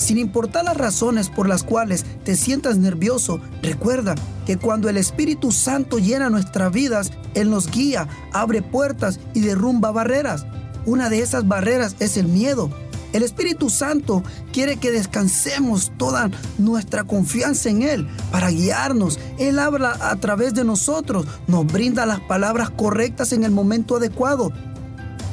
Sin 0.00 0.16
importar 0.16 0.64
las 0.64 0.78
razones 0.78 1.28
por 1.28 1.46
las 1.46 1.62
cuales 1.62 2.06
te 2.24 2.34
sientas 2.34 2.78
nervioso, 2.78 3.38
recuerda 3.62 4.14
que 4.46 4.56
cuando 4.56 4.88
el 4.88 4.96
Espíritu 4.96 5.52
Santo 5.52 5.98
llena 5.98 6.30
nuestras 6.30 6.72
vidas, 6.72 7.12
Él 7.34 7.50
nos 7.50 7.70
guía, 7.70 8.08
abre 8.32 8.62
puertas 8.62 9.20
y 9.34 9.40
derrumba 9.40 9.90
barreras. 9.90 10.46
Una 10.86 11.10
de 11.10 11.20
esas 11.20 11.46
barreras 11.46 11.96
es 11.98 12.16
el 12.16 12.28
miedo. 12.28 12.70
El 13.12 13.22
Espíritu 13.22 13.68
Santo 13.68 14.22
quiere 14.54 14.78
que 14.78 14.90
descansemos 14.90 15.92
toda 15.98 16.30
nuestra 16.56 17.04
confianza 17.04 17.68
en 17.68 17.82
Él 17.82 18.08
para 18.32 18.48
guiarnos. 18.48 19.18
Él 19.38 19.58
habla 19.58 19.98
a 20.00 20.16
través 20.16 20.54
de 20.54 20.64
nosotros, 20.64 21.26
nos 21.46 21.66
brinda 21.66 22.06
las 22.06 22.20
palabras 22.20 22.70
correctas 22.70 23.34
en 23.34 23.44
el 23.44 23.50
momento 23.50 23.96
adecuado 23.96 24.50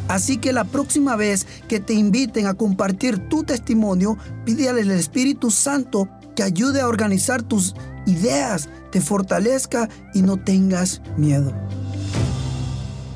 Así 0.07 0.37
que 0.37 0.53
la 0.53 0.63
próxima 0.63 1.15
vez 1.15 1.45
que 1.67 1.79
te 1.79 1.93
inviten 1.93 2.47
a 2.47 2.53
compartir 2.53 3.17
tu 3.29 3.43
testimonio, 3.43 4.17
pídele 4.45 4.81
al 4.81 4.91
Espíritu 4.91 5.51
Santo 5.51 6.07
que 6.35 6.43
ayude 6.43 6.81
a 6.81 6.87
organizar 6.87 7.43
tus 7.43 7.75
ideas, 8.05 8.69
te 8.91 9.01
fortalezca 9.01 9.89
y 10.13 10.21
no 10.21 10.37
tengas 10.37 11.01
miedo. 11.17 11.53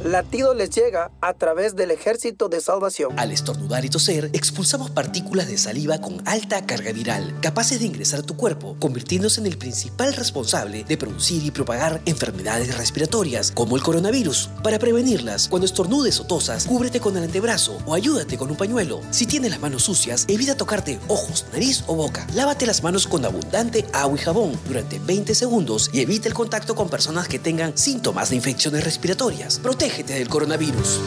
Latido 0.04 0.56
les 0.56 0.72
llega 0.72 1.12
a 1.22 1.36
través 1.36 1.76
del 1.76 1.92
ejército 1.92 2.50
de 2.50 2.60
salvación. 2.60 3.20
Al 3.20 3.32
estornudar 3.32 3.86
y 3.86 3.90
toser, 3.90 4.32
expulsamos 4.34 4.90
partículas 4.90 5.48
de 5.48 5.60
saliva 5.60 6.02
con 6.02 6.28
alta 6.28 6.66
carga 6.66 6.92
viral, 6.92 7.40
capaces 7.40 7.80
de 7.80 7.86
ingresar 7.86 8.22
a 8.22 8.24
tu 8.24 8.36
cuerpo, 8.36 8.76
convirtiéndose 8.80 9.42
en 9.42 9.46
el 9.46 9.60
principal 9.60 10.16
responsable 10.16 10.86
de 10.86 10.98
producir 10.98 11.46
y 11.46 11.52
propagar 11.52 12.02
enfermedades 12.08 12.76
respiratorias, 12.80 13.52
como 13.52 13.76
el 13.76 13.84
coronavirus. 13.84 14.50
Para 14.64 14.80
prevenirlas, 14.80 15.48
cuando 15.48 15.68
estornudes 15.68 16.20
o 16.20 16.26
tosas, 16.26 16.66
cúbrete 16.66 17.00
con 17.00 17.16
el 17.16 17.24
antebrazo 17.24 17.78
o 17.86 17.94
ayúdate 17.94 18.40
con 18.40 18.50
un 18.50 18.58
pañuelo. 18.58 19.02
Si 19.12 19.28
tienes 19.28 19.52
las 19.52 19.60
manos 19.60 19.84
sucias, 19.84 20.26
evita 20.28 20.58
tocarte 20.58 21.00
ojos, 21.10 21.46
nariz 21.54 21.84
o 21.86 21.94
boca. 21.94 22.26
Lávate 22.34 22.66
las 22.66 22.82
manos 22.82 23.06
con 23.06 23.24
abundante 23.24 23.86
agua 23.94 24.18
y 24.18 24.24
jabón 24.24 24.60
durante 24.68 24.98
20 24.98 25.36
segundos 25.36 25.92
y 25.94 26.02
evita 26.02 26.28
el 26.28 26.34
contacto 26.34 26.74
con 26.74 26.90
personas 26.90 27.28
que 27.28 27.38
tengan 27.38 27.78
síntomas 27.78 28.32
de 28.32 28.38
infecciones 28.38 28.84
respiratorias. 28.84 29.60
Protege 29.60 29.91
del 29.98 30.30
coronavirus. 30.30 31.00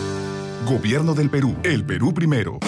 Gobierno 0.68 1.14
del 1.14 1.31
Perú. 1.31 1.57
El 1.62 1.85
Perú 1.85 2.12
primero. 2.12 2.59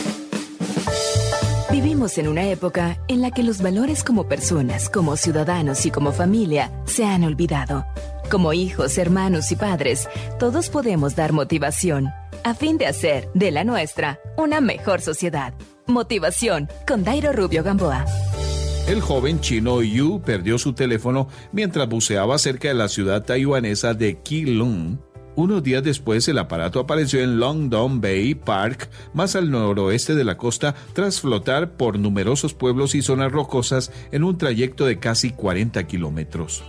Vivimos 1.71 2.17
en 2.17 2.27
una 2.29 2.49
época 2.49 2.99
en 3.07 3.21
la 3.21 3.31
que 3.31 3.43
los 3.43 3.61
valores 3.61 4.03
como 4.03 4.27
personas, 4.27 4.89
como 4.89 5.17
ciudadanos 5.17 5.85
y 5.85 5.91
como 5.91 6.13
familia 6.13 6.73
se 6.87 7.05
han 7.05 7.23
olvidado. 7.23 7.85
Como 8.31 8.55
hijos, 8.55 8.97
hermanos 8.97 9.53
y 9.53 9.57
padres, 9.57 10.09
todos 10.39 10.71
podemos 10.71 11.15
dar 11.17 11.33
motivación 11.33 12.09
a 12.45 12.55
fin 12.55 12.79
de 12.79 12.87
hacer 12.87 13.29
de 13.35 13.51
la 13.51 13.65
nuestra 13.65 14.19
una 14.37 14.61
mejor 14.61 15.03
sociedad. 15.03 15.53
Motivación 15.87 16.69
con 16.89 17.05
Dairo 17.05 17.33
Rubio 17.33 17.63
Gamboa. 17.63 18.07
El 18.89 19.01
joven 19.01 19.41
chino 19.41 19.83
Yu 19.83 20.23
perdió 20.25 20.59
su 20.59 20.73
teléfono 20.73 21.29
mientras 21.53 21.89
buceaba 21.89 22.39
cerca 22.39 22.69
de 22.69 22.75
la 22.75 22.89
ciudad 22.89 23.25
taiwanesa 23.25 23.95
de 23.95 24.21
Keelung 24.23 24.99
unos 25.37 25.63
días 25.63 25.85
después, 25.85 26.27
el 26.29 26.39
aparato 26.39 26.81
apareció 26.81 27.21
en 27.21 27.39
Longdon 27.39 28.01
Bay 28.01 28.35
Park, 28.35 28.89
más 29.15 29.37
al 29.37 29.51
noroeste 29.51 30.15
de 30.15 30.25
la 30.25 30.37
costa, 30.37 30.75
tras 30.95 31.21
flotar 31.21 31.73
por 31.73 31.99
numerosos 31.99 32.55
pueblos 32.55 32.95
y 32.95 33.03
zonas 33.03 33.31
rocosas 33.31 33.93
en 34.13 34.25
un 34.25 34.39
trayecto 34.39 34.87
de 34.87 34.99
casi 34.99 35.31
40 35.31 35.87
kilómetros. 35.87 36.65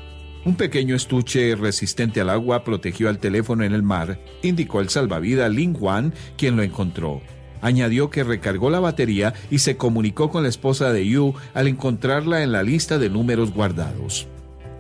Un 0.45 0.55
pequeño 0.55 0.95
estuche 0.95 1.55
resistente 1.55 2.21
al 2.21 2.29
agua 2.29 2.63
protegió 2.63 3.09
al 3.09 3.19
teléfono 3.19 3.63
en 3.63 3.73
el 3.73 3.83
mar, 3.83 4.19
indicó 4.43 4.81
el 4.81 4.89
salvavidas 4.89 5.51
Ling 5.51 5.75
Wan, 5.79 6.13
quien 6.37 6.55
lo 6.55 6.63
encontró. 6.63 7.21
Añadió 7.61 8.09
que 8.09 8.23
recargó 8.23 8.69
la 8.69 8.79
batería 8.79 9.33
y 9.49 9.59
se 9.59 9.77
comunicó 9.77 10.29
con 10.29 10.43
la 10.43 10.49
esposa 10.49 10.93
de 10.93 11.07
Yu 11.07 11.33
al 11.53 11.67
encontrarla 11.67 12.43
en 12.43 12.51
la 12.51 12.63
lista 12.63 12.97
de 12.97 13.09
números 13.09 13.51
guardados. 13.51 14.27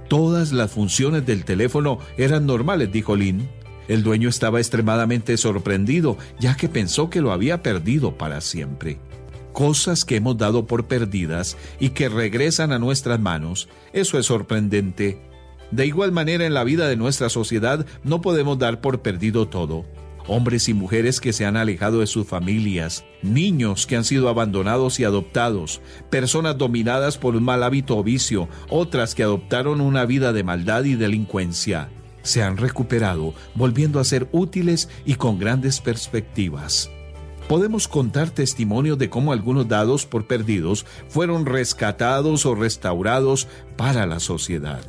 Todas 0.07 0.53
las 0.53 0.71
funciones 0.71 1.25
del 1.25 1.43
teléfono 1.43 1.99
eran 2.17 2.45
normales, 2.45 2.91
dijo 2.91 3.15
Lin. 3.15 3.49
El 3.87 4.03
dueño 4.03 4.27
estaba 4.29 4.59
extremadamente 4.59 5.37
sorprendido, 5.37 6.17
ya 6.39 6.55
que 6.55 6.67
pensó 6.67 7.09
que 7.09 7.21
lo 7.21 7.31
había 7.31 7.63
perdido 7.63 8.17
para 8.17 8.41
siempre. 8.41 8.99
Cosas 9.53 10.05
que 10.05 10.17
hemos 10.17 10.37
dado 10.37 10.67
por 10.67 10.85
perdidas 10.87 11.57
y 11.79 11.89
que 11.89 12.09
regresan 12.09 12.71
a 12.71 12.79
nuestras 12.79 13.19
manos, 13.19 13.69
eso 13.93 14.19
es 14.19 14.25
sorprendente. 14.25 15.21
De 15.71 15.85
igual 15.85 16.11
manera 16.11 16.45
en 16.45 16.53
la 16.53 16.63
vida 16.63 16.87
de 16.87 16.95
nuestra 16.95 17.29
sociedad 17.29 17.85
no 18.03 18.21
podemos 18.21 18.59
dar 18.59 18.81
por 18.81 19.01
perdido 19.01 19.47
todo. 19.47 19.85
Hombres 20.29 20.67
y 20.67 20.73
mujeres 20.73 21.21
que 21.21 21.31
se 21.31 21.45
han 21.45 21.55
alejado 21.55 22.01
de 22.01 22.07
sus 22.07 22.27
familias, 22.27 23.05
niños 23.23 23.87
que 23.87 23.95
han 23.95 24.03
sido 24.03 24.27
abandonados 24.27 24.99
y 24.99 25.05
adoptados, 25.05 25.79
personas 26.09 26.57
dominadas 26.57 27.17
por 27.17 27.37
un 27.37 27.43
mal 27.43 27.63
hábito 27.63 27.97
o 27.97 28.03
vicio, 28.03 28.49
otras 28.69 29.15
que 29.15 29.23
adoptaron 29.23 29.79
una 29.79 30.05
vida 30.05 30.33
de 30.33 30.43
maldad 30.43 30.83
y 30.83 30.95
delincuencia 30.95 31.89
se 32.27 32.43
han 32.43 32.57
recuperado, 32.57 33.33
volviendo 33.55 33.99
a 33.99 34.03
ser 34.03 34.27
útiles 34.31 34.89
y 35.05 35.15
con 35.15 35.39
grandes 35.39 35.81
perspectivas. 35.81 36.91
Podemos 37.47 37.87
contar 37.87 38.29
testimonios 38.29 38.97
de 38.97 39.09
cómo 39.09 39.31
algunos 39.31 39.67
dados 39.67 40.05
por 40.05 40.27
perdidos 40.27 40.85
fueron 41.07 41.45
rescatados 41.45 42.45
o 42.45 42.55
restaurados 42.55 43.47
para 43.77 44.05
la 44.05 44.19
sociedad. 44.19 44.81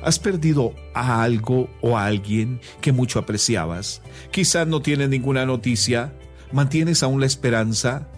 ¿Has 0.00 0.18
perdido 0.18 0.74
a 0.94 1.22
algo 1.22 1.68
o 1.80 1.98
a 1.98 2.06
alguien 2.06 2.60
que 2.80 2.92
mucho 2.92 3.18
apreciabas? 3.18 4.00
Quizás 4.30 4.66
no 4.66 4.80
tienes 4.80 5.08
ninguna 5.08 5.44
noticia. 5.44 6.12
¿Mantienes 6.52 7.02
aún 7.02 7.20
la 7.20 7.26
esperanza? 7.26 8.08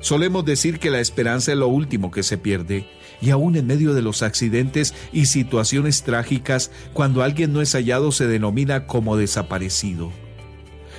Solemos 0.00 0.44
decir 0.44 0.78
que 0.78 0.90
la 0.90 1.00
esperanza 1.00 1.52
es 1.52 1.58
lo 1.58 1.68
último 1.68 2.10
que 2.10 2.22
se 2.22 2.38
pierde, 2.38 2.88
y 3.20 3.30
aún 3.30 3.56
en 3.56 3.66
medio 3.66 3.94
de 3.94 4.02
los 4.02 4.22
accidentes 4.22 4.94
y 5.12 5.26
situaciones 5.26 6.02
trágicas, 6.02 6.70
cuando 6.92 7.22
alguien 7.22 7.52
no 7.52 7.60
es 7.60 7.72
hallado 7.72 8.12
se 8.12 8.26
denomina 8.26 8.86
como 8.86 9.16
desaparecido. 9.16 10.12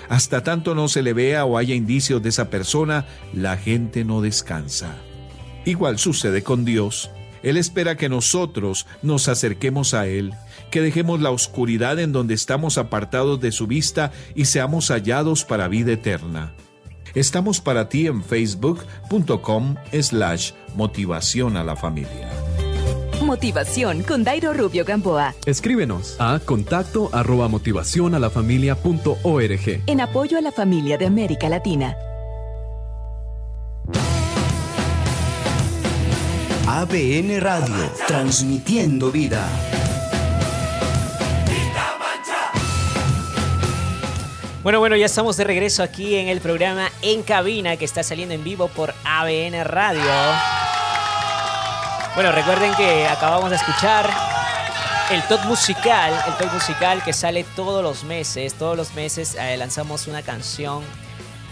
Hasta 0.09 0.43
tanto 0.43 0.73
no 0.73 0.87
se 0.87 1.03
le 1.03 1.13
vea 1.13 1.45
o 1.45 1.57
haya 1.57 1.75
indicios 1.75 2.23
de 2.23 2.29
esa 2.29 2.49
persona, 2.49 3.05
la 3.33 3.57
gente 3.57 4.05
no 4.05 4.21
descansa. 4.21 4.95
Igual 5.65 5.99
sucede 5.99 6.43
con 6.43 6.63
Dios. 6.63 7.11
Él 7.43 7.57
espera 7.57 7.97
que 7.97 8.09
nosotros 8.09 8.87
nos 9.01 9.27
acerquemos 9.27 9.93
a 9.93 10.07
Él, 10.07 10.33
que 10.71 10.81
dejemos 10.81 11.21
la 11.21 11.29
oscuridad 11.29 11.99
en 11.99 12.13
donde 12.13 12.33
estamos 12.33 12.77
apartados 12.77 13.39
de 13.41 13.51
su 13.51 13.67
vista 13.67 14.11
y 14.33 14.45
seamos 14.45 14.89
hallados 14.89 15.43
para 15.43 15.67
vida 15.67 15.91
eterna. 15.91 16.53
Estamos 17.17 17.59
para 17.59 17.89
ti 17.89 18.05
en 18.05 18.23
facebook.com 18.23 19.75
slash 19.99 20.51
motivación 20.75 21.57
a 21.57 21.63
la 21.63 21.75
familia. 21.75 22.29
Motivación 23.25 24.03
con 24.03 24.23
Dairo 24.23 24.53
Rubio 24.53 24.85
Gamboa. 24.85 25.33
Escríbenos 25.47 26.15
a 26.19 26.39
contacto 26.39 27.09
arroba 27.11 27.47
motivación 27.47 28.13
a 28.13 28.19
la 28.19 28.29
familia 28.29 28.75
punto 28.75 29.17
org. 29.23 29.81
En 29.87 29.99
apoyo 29.99 30.37
a 30.37 30.41
la 30.41 30.51
familia 30.51 30.99
de 30.99 31.07
América 31.07 31.49
Latina. 31.49 31.97
ABN 36.67 37.39
Radio, 37.39 37.91
transmitiendo 38.07 39.09
vida. 39.11 39.49
Bueno, 44.67 44.79
bueno, 44.79 44.97
ya 44.97 45.05
estamos 45.05 45.37
de 45.37 45.45
regreso 45.45 45.81
aquí 45.81 46.17
en 46.17 46.27
el 46.27 46.41
programa 46.41 46.91
En 47.01 47.23
Cabina 47.23 47.77
que 47.77 47.85
está 47.85 48.03
saliendo 48.03 48.35
en 48.35 48.43
vivo 48.43 48.67
por 48.67 48.93
ABN 49.05 49.63
Radio. 49.63 50.11
Bueno, 52.15 52.33
recuerden 52.33 52.73
que 52.75 53.07
acabamos 53.07 53.49
de 53.49 53.55
escuchar 53.55 54.09
el 55.09 55.23
top 55.29 55.45
musical, 55.45 56.11
el 56.27 56.33
top 56.35 56.51
musical 56.51 57.01
que 57.01 57.13
sale 57.13 57.45
todos 57.55 57.81
los 57.81 58.03
meses. 58.03 58.55
Todos 58.55 58.75
los 58.75 58.93
meses 58.93 59.37
eh, 59.39 59.55
lanzamos 59.55 60.05
una 60.07 60.21
canción 60.21 60.83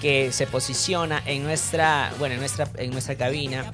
que 0.01 0.33
se 0.33 0.45
posiciona 0.45 1.23
en 1.25 1.43
nuestra, 1.43 2.11
bueno, 2.19 2.33
en 2.33 2.41
nuestra, 2.41 2.67
en 2.75 2.91
nuestra 2.91 3.15
cabina. 3.15 3.71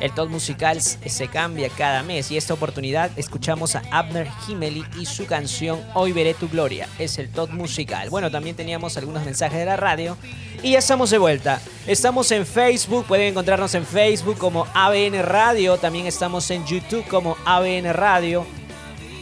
El 0.00 0.12
top 0.12 0.28
musical 0.28 0.80
se 0.80 1.28
cambia 1.28 1.68
cada 1.68 2.02
mes 2.02 2.30
y 2.30 2.36
esta 2.36 2.54
oportunidad 2.54 3.10
escuchamos 3.16 3.76
a 3.76 3.82
Abner 3.90 4.28
Himmeli 4.46 4.84
y 4.98 5.06
su 5.06 5.26
canción 5.26 5.80
Hoy 5.94 6.12
veré 6.12 6.34
tu 6.34 6.48
gloria. 6.48 6.88
Es 6.98 7.18
el 7.18 7.30
top 7.30 7.50
musical. 7.50 8.10
Bueno, 8.10 8.30
también 8.30 8.56
teníamos 8.56 8.96
algunos 8.96 9.24
mensajes 9.24 9.58
de 9.58 9.66
la 9.66 9.76
radio 9.76 10.16
y 10.62 10.72
ya 10.72 10.78
estamos 10.78 11.10
de 11.10 11.18
vuelta. 11.18 11.60
Estamos 11.86 12.30
en 12.32 12.46
Facebook, 12.46 13.04
pueden 13.06 13.28
encontrarnos 13.28 13.74
en 13.74 13.84
Facebook 13.84 14.38
como 14.38 14.66
ABN 14.74 15.22
Radio, 15.22 15.76
también 15.76 16.06
estamos 16.06 16.50
en 16.50 16.64
YouTube 16.66 17.06
como 17.08 17.36
ABN 17.44 17.92
Radio. 17.92 18.46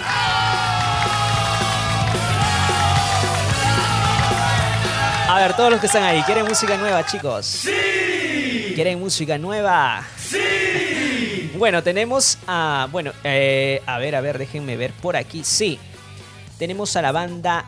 A 5.26 5.40
ver, 5.40 5.56
todos 5.56 5.70
los 5.70 5.80
que 5.80 5.86
están 5.86 6.02
ahí, 6.02 6.20
¿quieren 6.24 6.44
música 6.44 6.76
nueva, 6.76 7.06
chicos? 7.06 7.46
¡Sí! 7.46 8.72
¿Quieren 8.74 9.00
música 9.00 9.38
nueva? 9.38 10.06
¡Sí! 10.18 11.50
Bueno, 11.56 11.82
tenemos 11.82 12.36
a. 12.46 12.88
Bueno, 12.92 13.12
eh, 13.24 13.80
a 13.86 13.98
ver, 13.98 14.14
a 14.14 14.20
ver, 14.20 14.36
déjenme 14.36 14.76
ver 14.76 14.92
por 14.92 15.16
aquí. 15.16 15.44
Sí. 15.44 15.78
Tenemos 16.58 16.94
a 16.96 17.00
la 17.00 17.10
banda 17.10 17.64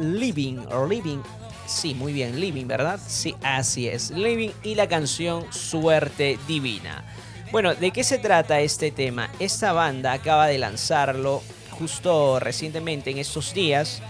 Living, 0.00 0.64
Living. 0.88 1.18
Sí, 1.66 1.94
muy 1.94 2.14
bien, 2.14 2.40
Living, 2.40 2.66
¿verdad? 2.66 2.98
Sí, 3.06 3.34
así 3.42 3.86
es. 3.86 4.12
Living 4.12 4.50
y 4.62 4.76
la 4.76 4.88
canción 4.88 5.44
Suerte 5.52 6.38
Divina. 6.48 7.04
Bueno, 7.52 7.74
¿de 7.76 7.92
qué 7.92 8.02
se 8.02 8.18
trata 8.18 8.60
este 8.60 8.90
tema? 8.90 9.30
Esta 9.38 9.72
banda 9.72 10.12
acaba 10.12 10.48
de 10.48 10.58
lanzarlo 10.58 11.42
justo 11.70 12.40
recientemente 12.40 13.10
en 13.10 13.18
estos 13.18 13.54
días. 13.54 14.02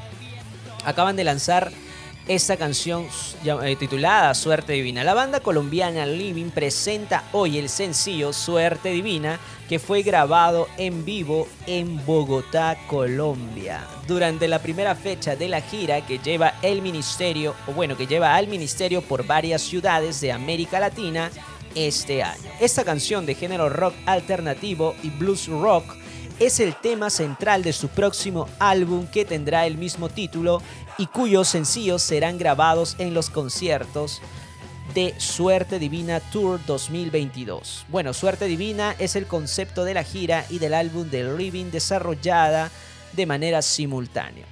Acaban 0.87 1.16
de 1.16 1.24
lanzar 1.24 1.70
esta 2.26 2.57
canción 2.57 3.07
eh, 3.45 3.76
titulada 3.76 4.32
Suerte 4.34 4.72
Divina. 4.72 5.05
La 5.05 5.12
banda 5.12 5.41
colombiana 5.41 6.07
Living 6.07 6.51
presenta 6.51 7.24
hoy 7.32 7.59
el 7.59 7.68
sencillo 7.68 8.32
Suerte 8.32 8.89
Divina 8.89 9.39
que 9.68 9.78
fue 9.78 10.03
grabado 10.03 10.66
en 10.78 11.05
vivo 11.05 11.47
en 11.66 12.05
Bogotá, 12.07 12.78
Colombia. 12.87 13.87
Durante 14.07 14.49
la 14.49 14.61
primera 14.61 14.95
fecha 14.95 15.37
de 15.37 15.49
la 15.49 15.61
gira 15.61 16.07
que 16.07 16.18
lleva 16.18 16.55
el 16.62 16.80
ministerio, 16.80 17.55
o 17.66 17.72
bueno, 17.72 17.97
que 17.97 18.07
lleva 18.07 18.34
al 18.34 18.49
ministerio 18.49 19.03
por 19.03 19.26
varias 19.26 19.61
ciudades 19.61 20.20
de 20.20 20.32
América 20.32 20.80
Latina 20.80 21.30
este 21.77 22.24
año. 22.24 22.51
Esta 22.59 22.83
canción 22.83 23.27
de 23.27 23.37
género 23.37 23.68
rock 23.68 23.95
alternativo 24.07 24.97
y 25.05 25.11
blues 25.11 25.47
rock 25.47 25.95
es 26.41 26.59
el 26.59 26.74
tema 26.74 27.11
central 27.11 27.62
de 27.62 27.72
su 27.72 27.89
próximo 27.89 28.49
álbum 28.59 29.07
que 29.07 29.24
tendrá 29.24 29.66
el 29.66 29.79
mismo 29.79 30.09
título 30.09 30.61
y 30.99 31.07
cuyos 31.07 31.49
sencillos 31.49 32.03
serán 32.03 32.39
grabados 32.39 32.97
en 32.99 33.14
los 33.14 33.31
conciertos 33.31 34.20
de 34.95 35.14
Suerte 35.18 35.79
Divina 35.79 36.20
Tour 36.20 36.61
2022. 36.66 37.87
Bueno, 37.89 38.14
Suerte 38.14 38.47
Divina 38.47 38.95
es 38.99 39.14
el 39.14 39.27
concepto 39.27 39.85
de 39.85 39.95
la 39.95 40.05
gira 40.05 40.47
y 40.49 40.59
del 40.59 40.74
álbum 40.74 41.09
de 41.11 41.37
Living 41.37 41.70
desarrollada 41.70 42.70
de 43.12 43.27
manera 43.27 43.62
simultánea. 43.62 44.47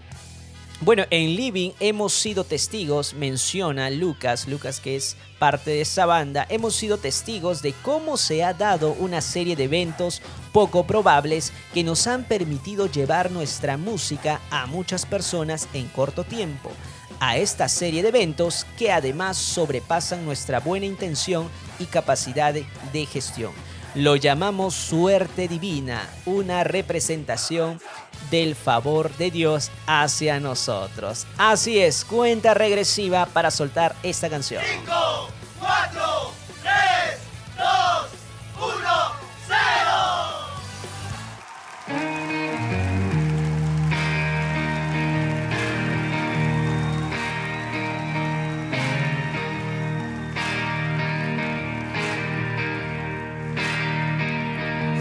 Bueno, 0.84 1.04
en 1.08 1.34
Living 1.34 1.70
hemos 1.80 2.12
sido 2.12 2.44
testigos, 2.44 3.14
menciona 3.14 3.88
Lucas, 3.88 4.46
Lucas 4.46 4.80
que 4.80 4.96
es 4.96 5.16
parte 5.38 5.70
de 5.70 5.80
esa 5.80 6.04
banda, 6.04 6.44
hemos 6.50 6.76
sido 6.76 6.98
testigos 6.98 7.62
de 7.62 7.72
cómo 7.80 8.18
se 8.18 8.44
ha 8.44 8.52
dado 8.52 8.92
una 8.92 9.22
serie 9.22 9.56
de 9.56 9.64
eventos 9.64 10.20
poco 10.52 10.86
probables 10.86 11.54
que 11.72 11.82
nos 11.82 12.06
han 12.06 12.24
permitido 12.24 12.84
llevar 12.84 13.30
nuestra 13.30 13.78
música 13.78 14.42
a 14.50 14.66
muchas 14.66 15.06
personas 15.06 15.70
en 15.72 15.88
corto 15.88 16.22
tiempo. 16.22 16.70
A 17.18 17.38
esta 17.38 17.66
serie 17.70 18.02
de 18.02 18.08
eventos 18.10 18.66
que 18.76 18.92
además 18.92 19.38
sobrepasan 19.38 20.26
nuestra 20.26 20.60
buena 20.60 20.84
intención 20.84 21.48
y 21.78 21.86
capacidad 21.86 22.52
de, 22.52 23.06
gestión. 23.06 23.52
Lo 23.94 24.16
llamamos 24.16 24.74
suerte 24.74 25.46
divina, 25.46 26.08
una 26.26 26.64
representación 26.64 27.80
del 28.28 28.56
favor 28.56 29.16
de 29.16 29.30
Dios 29.30 29.70
hacia 29.86 30.40
nosotros. 30.40 31.28
Así 31.38 31.78
es, 31.78 32.04
cuenta 32.04 32.54
regresiva 32.54 33.26
para 33.26 33.52
soltar 33.52 33.94
esta 34.02 34.28
canción. 34.28 34.64
5, 34.66 35.28
4, 35.60 36.32
3, 36.62 36.74
2, 37.56 37.66
1, 38.58 38.88
0. 39.46 40.33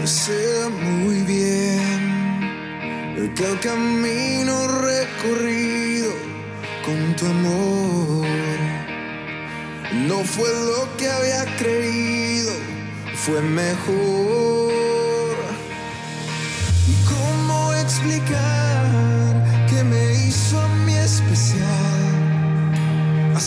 Sé 0.06 0.68
muy 0.68 1.22
bien 1.22 2.42
que 3.34 3.42
el 3.42 3.58
camino 3.60 4.68
recorrido 4.82 6.12
con 6.84 7.16
tu 7.16 7.24
amor 7.24 8.26
no 10.06 10.22
fue 10.24 10.50
lo 10.50 10.94
que 10.98 11.08
había 11.08 11.46
creído, 11.56 12.52
fue 13.14 13.40
mejor. 13.40 14.72
¿Y 16.86 16.94
cómo 17.08 17.72
explicar 17.72 19.66
que 19.70 19.84
me 19.84 20.12
hizo 20.26 20.60
a 20.60 20.68
mí 20.84 20.94
especial? 20.96 21.64
Ha 23.34 23.40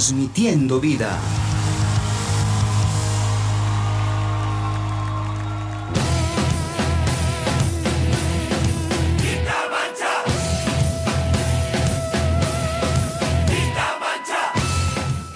Transmitiendo 0.00 0.80
vida. 0.80 1.18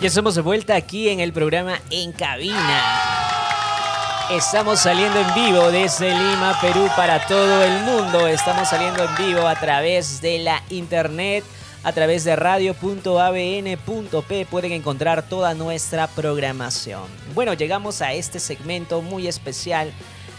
Ya 0.01 0.09
estamos 0.09 0.35
de 0.35 0.41
vuelta 0.41 0.75
aquí 0.77 1.11
en 1.11 1.21
el 1.21 1.35
programa 1.35 1.79
En 1.91 2.13
Cabina. 2.13 2.83
Estamos 4.31 4.79
saliendo 4.81 5.21
en 5.21 5.35
vivo 5.35 5.71
desde 5.71 6.09
Lima, 6.09 6.59
Perú, 6.63 6.89
para 6.97 7.27
todo 7.27 7.63
el 7.63 7.83
mundo. 7.83 8.27
Estamos 8.27 8.67
saliendo 8.71 9.05
en 9.05 9.15
vivo 9.17 9.47
a 9.47 9.61
través 9.61 10.23
de 10.23 10.39
la 10.39 10.63
internet, 10.71 11.45
a 11.85 11.93
través 11.93 12.25
de 12.25 12.35
radio.abn.p. 12.35 13.77
Pueden 14.47 14.73
encontrar 14.73 15.29
toda 15.29 15.55
nuestra 15.55 16.07
programación. 16.09 17.05
Bueno, 17.35 17.53
llegamos 17.53 18.01
a 18.03 18.15
este 18.15 18.41
segmento 18.41 19.03
muy 19.03 19.29
especial 19.29 19.93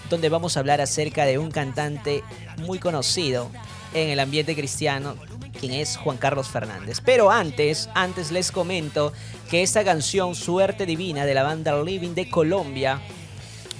donde 0.09 0.29
vamos 0.29 0.57
a 0.57 0.59
hablar 0.59 0.81
acerca 0.81 1.25
de 1.25 1.37
un 1.37 1.51
cantante 1.51 2.23
muy 2.57 2.79
conocido 2.79 3.51
en 3.93 4.09
el 4.09 4.19
ambiente 4.19 4.55
cristiano, 4.55 5.15
quien 5.59 5.71
es 5.73 5.97
Juan 5.97 6.17
Carlos 6.17 6.49
Fernández. 6.49 6.99
Pero 7.03 7.29
antes, 7.31 7.89
antes 7.93 8.31
les 8.31 8.51
comento 8.51 9.13
que 9.49 9.61
esta 9.61 9.83
canción 9.83 10.33
Suerte 10.35 10.85
Divina 10.85 11.25
de 11.25 11.33
la 11.33 11.43
banda 11.43 11.81
Living 11.81 12.15
de 12.15 12.29
Colombia 12.29 13.01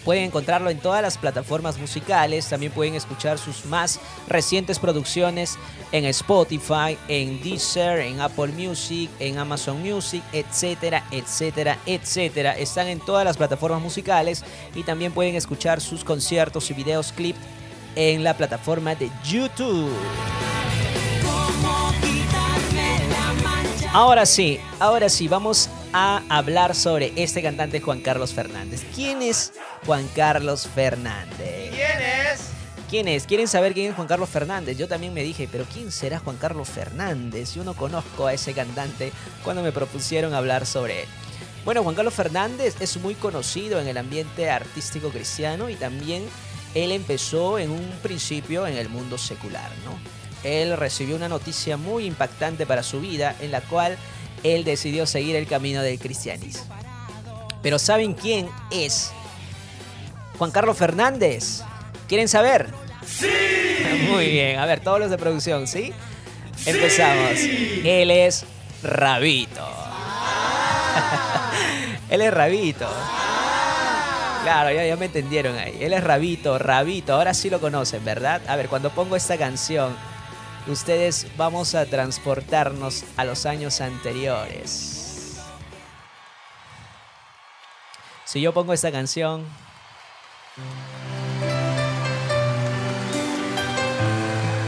pueden 0.05 0.23
encontrarlo 0.23 0.69
en 0.69 0.77
todas 0.79 1.01
las 1.01 1.17
plataformas 1.17 1.77
musicales, 1.79 2.47
también 2.47 2.71
pueden 2.71 2.93
escuchar 2.93 3.39
sus 3.39 3.65
más 3.65 3.99
recientes 4.27 4.77
producciones 4.77 5.57
en 5.91 6.05
Spotify, 6.05 6.97
en 7.07 7.41
Deezer, 7.41 7.99
en 7.99 8.21
Apple 8.21 8.49
Music, 8.49 9.09
en 9.19 9.39
Amazon 9.39 9.81
Music, 9.81 10.23
etcétera, 10.31 11.03
etcétera, 11.11 11.79
etcétera. 11.85 12.53
Están 12.53 12.87
en 12.87 12.99
todas 12.99 13.25
las 13.25 13.35
plataformas 13.35 13.81
musicales 13.81 14.45
y 14.75 14.83
también 14.83 15.11
pueden 15.11 15.35
escuchar 15.35 15.81
sus 15.81 16.03
conciertos 16.03 16.69
y 16.69 16.75
videos 16.75 17.11
clip 17.11 17.35
en 17.95 18.23
la 18.23 18.35
plataforma 18.37 18.93
de 18.93 19.09
YouTube. 19.23 19.91
Ahora 23.91 24.25
sí, 24.25 24.59
ahora 24.79 25.07
sí, 25.09 25.27
vamos 25.27 25.69
a 25.97 26.21
hablar 26.27 26.75
sobre 26.75 27.13
este 27.15 27.41
cantante 27.41 27.79
Juan 27.79 28.01
Carlos 28.01 28.33
Fernández. 28.33 28.83
¿Quién 28.93 29.21
es 29.21 29.53
Juan 29.85 30.05
Carlos 30.13 30.67
Fernández? 30.67 31.71
¿Quién 31.71 32.01
es? 32.01 32.49
¿Quién 32.89 33.07
es? 33.07 33.25
¿Quieren 33.25 33.47
saber 33.47 33.73
quién 33.73 33.91
es 33.91 33.95
Juan 33.95 34.09
Carlos 34.09 34.27
Fernández? 34.27 34.77
Yo 34.77 34.89
también 34.89 35.13
me 35.13 35.23
dije, 35.23 35.47
pero 35.49 35.63
¿quién 35.71 35.93
será 35.93 36.19
Juan 36.19 36.35
Carlos 36.35 36.67
Fernández? 36.67 37.53
Yo 37.53 37.63
no 37.63 37.75
conozco 37.75 38.27
a 38.27 38.33
ese 38.33 38.51
cantante 38.51 39.13
cuando 39.41 39.63
me 39.63 39.71
propusieron 39.71 40.33
hablar 40.33 40.65
sobre 40.65 41.03
él. 41.03 41.07
Bueno, 41.63 41.81
Juan 41.81 41.95
Carlos 41.95 42.13
Fernández 42.13 42.75
es 42.81 42.97
muy 42.97 43.15
conocido 43.15 43.79
en 43.79 43.87
el 43.87 43.97
ambiente 43.97 44.49
artístico 44.49 45.11
cristiano 45.11 45.69
y 45.69 45.75
también 45.75 46.25
él 46.73 46.91
empezó 46.91 47.57
en 47.57 47.71
un 47.71 47.89
principio 48.03 48.67
en 48.67 48.75
el 48.75 48.89
mundo 48.89 49.17
secular, 49.17 49.71
¿no? 49.85 49.97
Él 50.43 50.75
recibió 50.75 51.15
una 51.15 51.29
noticia 51.29 51.77
muy 51.77 52.05
impactante 52.05 52.65
para 52.65 52.83
su 52.83 52.99
vida 52.99 53.33
en 53.39 53.51
la 53.51 53.61
cual 53.61 53.97
él 54.43 54.63
decidió 54.63 55.05
seguir 55.05 55.35
el 55.35 55.47
camino 55.47 55.81
del 55.81 55.99
cristianismo. 55.99 56.75
Pero 57.61 57.79
¿saben 57.79 58.13
quién 58.13 58.47
es? 58.71 59.11
Juan 60.37 60.51
Carlos 60.51 60.77
Fernández. 60.77 61.61
¿Quieren 62.07 62.27
saber? 62.27 62.69
¡Sí! 63.05 63.27
Muy 64.09 64.29
bien, 64.29 64.59
a 64.59 64.65
ver, 64.65 64.81
todos 64.81 64.99
los 64.99 65.09
de 65.09 65.17
producción, 65.17 65.67
¿sí? 65.67 65.93
Empezamos. 66.65 67.39
Él 67.39 68.11
es 68.11 68.45
Rabito. 68.83 69.67
Él 72.09 72.21
es 72.21 72.33
Rabito. 72.33 72.87
Claro, 74.43 74.71
ya, 74.71 74.85
ya 74.85 74.95
me 74.95 75.05
entendieron 75.05 75.57
ahí. 75.57 75.77
Él 75.81 75.93
es 75.93 76.03
Rabito, 76.03 76.59
Rabito. 76.59 77.13
Ahora 77.13 77.33
sí 77.33 77.49
lo 77.49 77.59
conocen, 77.59 78.05
¿verdad? 78.05 78.41
A 78.47 78.55
ver, 78.55 78.67
cuando 78.67 78.91
pongo 78.91 79.15
esta 79.15 79.37
canción, 79.37 79.95
ustedes 80.67 81.27
vamos 81.37 81.75
a 81.75 81.85
transportarnos 81.85 83.03
a 83.17 83.25
los 83.25 83.45
años 83.45 83.81
anteriores. 83.81 85.37
Si 88.25 88.41
yo 88.41 88.53
pongo 88.53 88.73
esta 88.73 88.91
canción... 88.91 89.45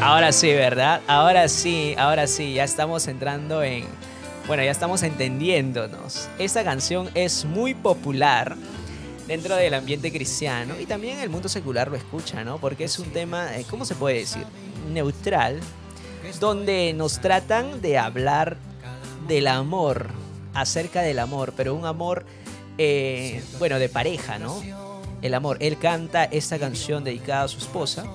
Ahora 0.02 0.32
sí, 0.32 0.54
¿verdad? 0.54 1.02
Ahora 1.08 1.50
sí, 1.50 1.94
ahora 1.98 2.28
sí, 2.28 2.54
ya 2.54 2.64
estamos 2.64 3.08
entrando 3.08 3.62
en... 3.62 3.86
Bueno, 4.48 4.64
ya 4.64 4.72
estamos 4.72 5.04
entendiéndonos. 5.04 6.30
Esta 6.40 6.64
canción 6.64 7.10
es 7.14 7.44
muy 7.44 7.74
popular 7.74 8.56
dentro 9.28 9.56
del 9.58 9.74
ambiente 9.74 10.12
cristiano 10.12 10.80
y 10.80 10.86
también 10.86 11.20
el 11.20 11.30
mundo 11.30 11.50
secular 11.50 11.90
lo 11.90 11.98
escucha, 11.98 12.46
¿no? 12.46 12.58
Porque 12.58 12.86
es 12.86 12.98
un 13.00 13.12
tema, 13.12 13.58
eh, 13.58 13.66
¿cómo 13.70 13.84
se 13.84 13.96
puede 13.96 14.20
decir? 14.20 14.46
Neutral, 14.94 15.60
donde 16.40 16.94
nos 16.94 17.20
tratan 17.20 17.82
de 17.82 17.98
hablar 17.98 18.58
del 19.28 19.48
amor, 19.48 20.08
acerca 20.54 21.02
del 21.02 21.20
amor, 21.20 21.54
pero 21.56 21.76
un 21.76 21.86
amor, 21.86 22.26
eh, 22.78 23.44
bueno, 23.60 23.80
de 23.80 23.90
pareja, 23.90 24.40
¿no? 24.40 24.62
El 25.22 25.34
amor. 25.34 25.58
Él 25.60 25.78
canta 25.78 26.26
esta 26.26 26.60
canción 26.60 27.04
dedicada 27.04 27.44
a 27.44 27.48
su 27.48 27.58
esposa. 27.58 28.06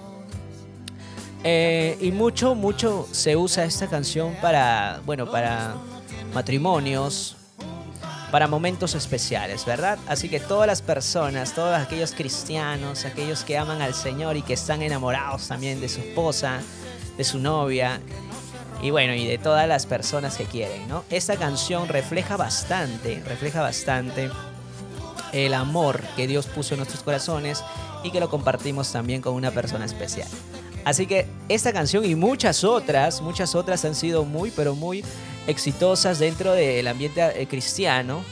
Eh, 1.45 1.99
y 2.01 2.13
mucho, 2.13 2.55
mucho 2.55 3.09
se 3.11 3.37
usa 3.37 3.65
esta 3.65 3.89
canción 3.89 4.37
para, 4.41 5.01
bueno, 5.05 5.29
para 5.31 5.75
matrimonios, 6.33 7.37
para 8.31 8.49
momentos 8.49 8.95
especiales, 8.95 9.67
¿verdad? 9.67 9.99
Así 10.07 10.29
que 10.29 10.41
todas 10.41 10.67
las 10.67 10.81
personas, 10.81 11.53
todos 11.55 11.77
aquellos 11.77 12.13
cristianos, 12.13 13.05
aquellos 13.05 13.45
que 13.45 13.59
aman 13.59 13.83
al 13.83 13.93
Señor 13.93 14.37
y 14.37 14.43
que 14.43 14.55
están 14.55 14.83
enamorados 14.83 15.49
también 15.49 15.81
de 15.81 15.89
su 15.89 16.01
esposa, 16.01 16.61
de 17.17 17.25
su 17.25 17.39
novia, 17.39 18.01
y 18.83 18.91
bueno, 18.91 19.15
y 19.15 19.27
de 19.27 19.39
todas 19.39 19.69
las 19.69 19.87
personas 19.87 20.37
que 20.37 20.45
quieren, 20.45 20.89
¿no? 20.89 21.05
Esta 21.09 21.37
canción 21.37 21.89
refleja 21.89 22.37
bastante, 22.37 23.23
refleja 23.25 23.63
bastante 23.63 24.29
el 25.33 25.55
amor 25.55 26.03
que 26.17 26.27
Dios 26.27 26.47
puso 26.47 26.75
en 26.75 26.79
nuestros 26.79 27.05
corazones 27.05 27.63
y 28.03 28.11
que 28.11 28.19
lo 28.19 28.29
compartimos 28.29 28.91
también 28.91 29.23
con 29.23 29.35
una 29.35 29.53
persona 29.53 29.85
especial. 29.85 30.29
Así 30.85 31.07
que 31.07 31.29
esta 31.49 31.73
canción 31.73 32.05
y 32.05 32.17
muchas 32.17 32.65
otras, 32.65 33.23
muchas 33.23 33.55
otras 33.55 33.85
han 33.85 33.95
sido 33.95 34.25
muy, 34.25 34.51
pero 34.51 34.75
muy 34.75 35.05
exitosas 35.47 36.19
dentro 36.19 36.53
del 36.53 36.89
ambiente 36.89 37.41
eh, 37.41 37.47
cristiano 37.47 38.23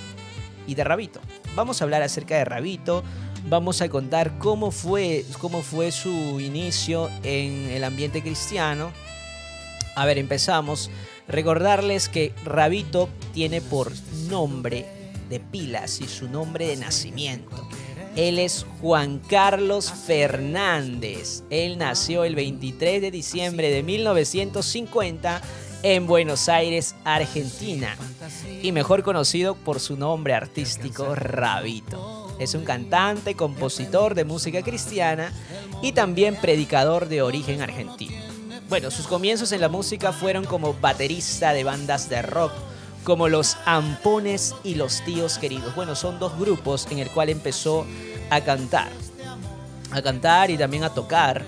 y 0.67 0.75
de 0.75 0.83
Rabito. 0.83 1.21
Vamos 1.55 1.81
a 1.81 1.85
hablar 1.85 2.03
acerca 2.03 2.37
de 2.37 2.45
Rabito, 2.45 3.05
vamos 3.49 3.83
a 3.83 3.89
contar 3.89 4.39
cómo 4.39 4.71
fue, 4.71 5.25
cómo 5.39 5.63
fue 5.63 5.93
su 5.93 6.41
inicio 6.41 7.11
en 7.23 7.71
el 7.71 7.85
ambiente 7.85 8.23
cristiano. 8.23 8.93
A 9.95 10.05
ver, 10.05 10.19
empezamos. 10.19 10.91
Recordarles 11.29 12.09
que 12.09 12.33
Rabito 12.45 13.09
tiene 13.33 13.61
por 13.61 13.93
nombre 14.29 14.87
de 15.29 15.39
pilas 15.39 16.01
y 16.01 16.09
su 16.09 16.29
nombre 16.29 16.67
de 16.67 16.77
nacimiento. 16.77 17.69
Él 18.17 18.41
es 18.41 18.67
Juan 18.81 19.21
Carlos 19.29 19.93
Fernández. 19.93 21.45
Él 21.51 21.79
nació 21.79 22.25
el 22.25 22.35
23 22.35 23.01
de 23.01 23.11
diciembre 23.13 23.71
de 23.71 23.85
1950 23.85 25.41
en 25.85 26.07
Buenos 26.07 26.49
Aires, 26.49 26.97
Argentina. 27.05 27.97
Y 28.63 28.73
mejor 28.73 29.03
conocido 29.03 29.55
por 29.55 29.79
su 29.79 29.97
nombre 29.97 30.35
artístico, 30.35 31.15
Rabito. 31.15 32.20
Es 32.41 32.55
un 32.55 32.65
cantante, 32.65 33.35
compositor 33.35 34.15
de 34.15 34.25
música 34.25 34.63
cristiana 34.63 35.31
y 35.83 35.93
también 35.93 36.37
predicador 36.37 37.07
de 37.07 37.21
origen 37.21 37.61
argentino. 37.61 38.17
Bueno, 38.71 38.91
sus 38.91 39.07
comienzos 39.07 39.53
en 39.53 39.61
la 39.61 39.69
música 39.69 40.11
fueron 40.11 40.47
como 40.47 40.73
baterista 40.73 41.53
de 41.53 41.65
bandas 41.65 42.09
de 42.09 42.23
rock, 42.23 42.53
como 43.05 43.29
los 43.29 43.59
Ampones 43.67 44.55
y 44.65 44.77
los 44.77 45.05
Tíos 45.05 45.37
Queridos. 45.37 45.75
Bueno, 45.75 45.95
son 45.95 46.19
dos 46.19 46.39
grupos 46.39 46.89
en 46.91 46.99
el 46.99 47.11
cual 47.11 47.29
empezó 47.29 47.87
a 48.31 48.41
cantar. 48.41 48.89
A 49.91 50.01
cantar 50.01 50.51
y 50.51 50.57
también 50.57 50.85
a 50.85 50.95
tocar. 50.95 51.45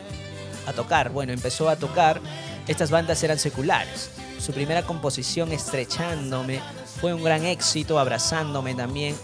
A 0.67 0.75
tocar, 0.75 1.11
bueno, 1.11 1.33
empezó 1.33 1.71
a 1.71 1.77
tocar. 1.77 2.21
Estas 2.69 2.91
bandas 2.91 3.23
eran 3.23 3.39
seculares. 3.39 4.11
Su 4.39 4.53
primera 4.53 4.83
composición, 4.83 5.53
Estrechándome, 5.53 6.61
fue 7.01 7.15
un 7.15 7.25
gran 7.25 7.47
éxito, 7.47 7.99
Abrazándome 7.99 8.75
también. 8.75 9.15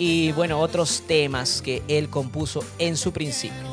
Y 0.00 0.32
bueno, 0.32 0.58
otros 0.58 1.02
temas 1.06 1.60
que 1.60 1.82
él 1.86 2.08
compuso 2.08 2.64
en 2.78 2.96
su 2.96 3.12
principio. 3.12 3.68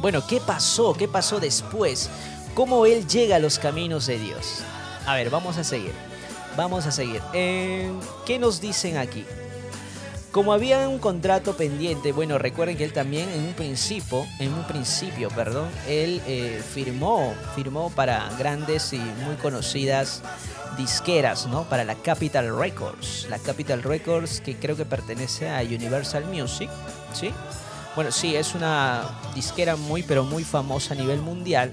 Bueno, 0.00 0.26
¿qué 0.26 0.40
pasó? 0.40 0.94
¿Qué 0.94 1.06
pasó 1.06 1.38
después? 1.38 2.08
¿Cómo 2.54 2.86
él 2.86 3.06
llega 3.06 3.36
a 3.36 3.38
los 3.38 3.58
caminos 3.58 4.06
de 4.06 4.18
Dios? 4.18 4.62
A 5.04 5.14
ver, 5.16 5.28
vamos 5.28 5.58
a 5.58 5.64
seguir. 5.64 5.92
Vamos 6.56 6.86
a 6.86 6.92
seguir. 6.92 7.20
Eh, 7.34 7.92
¿Qué 8.24 8.38
nos 8.38 8.62
dicen 8.62 8.96
aquí? 8.96 9.26
Como 10.30 10.54
había 10.54 10.88
un 10.88 10.98
contrato 10.98 11.58
pendiente, 11.58 12.12
bueno, 12.12 12.38
recuerden 12.38 12.78
que 12.78 12.84
él 12.84 12.94
también 12.94 13.28
en 13.28 13.44
un 13.44 13.52
principio, 13.52 14.26
en 14.38 14.54
un 14.54 14.66
principio, 14.66 15.28
perdón, 15.28 15.68
él 15.86 16.22
eh, 16.26 16.62
firmó, 16.72 17.34
firmó 17.54 17.90
para 17.90 18.30
grandes 18.38 18.94
y 18.94 18.98
muy 18.98 19.36
conocidas 19.42 20.22
disqueras, 20.76 21.46
¿no? 21.46 21.64
Para 21.64 21.84
la 21.84 21.94
Capital 21.94 22.56
Records, 22.56 23.26
la 23.28 23.38
Capital 23.38 23.82
Records 23.82 24.40
que 24.40 24.56
creo 24.56 24.76
que 24.76 24.84
pertenece 24.84 25.50
a 25.50 25.60
Universal 25.62 26.24
Music, 26.24 26.70
¿sí? 27.12 27.30
Bueno, 27.94 28.10
sí, 28.10 28.34
es 28.34 28.54
una 28.54 29.04
disquera 29.34 29.76
muy, 29.76 30.02
pero 30.02 30.24
muy 30.24 30.44
famosa 30.44 30.94
a 30.94 30.96
nivel 30.96 31.20
mundial. 31.20 31.72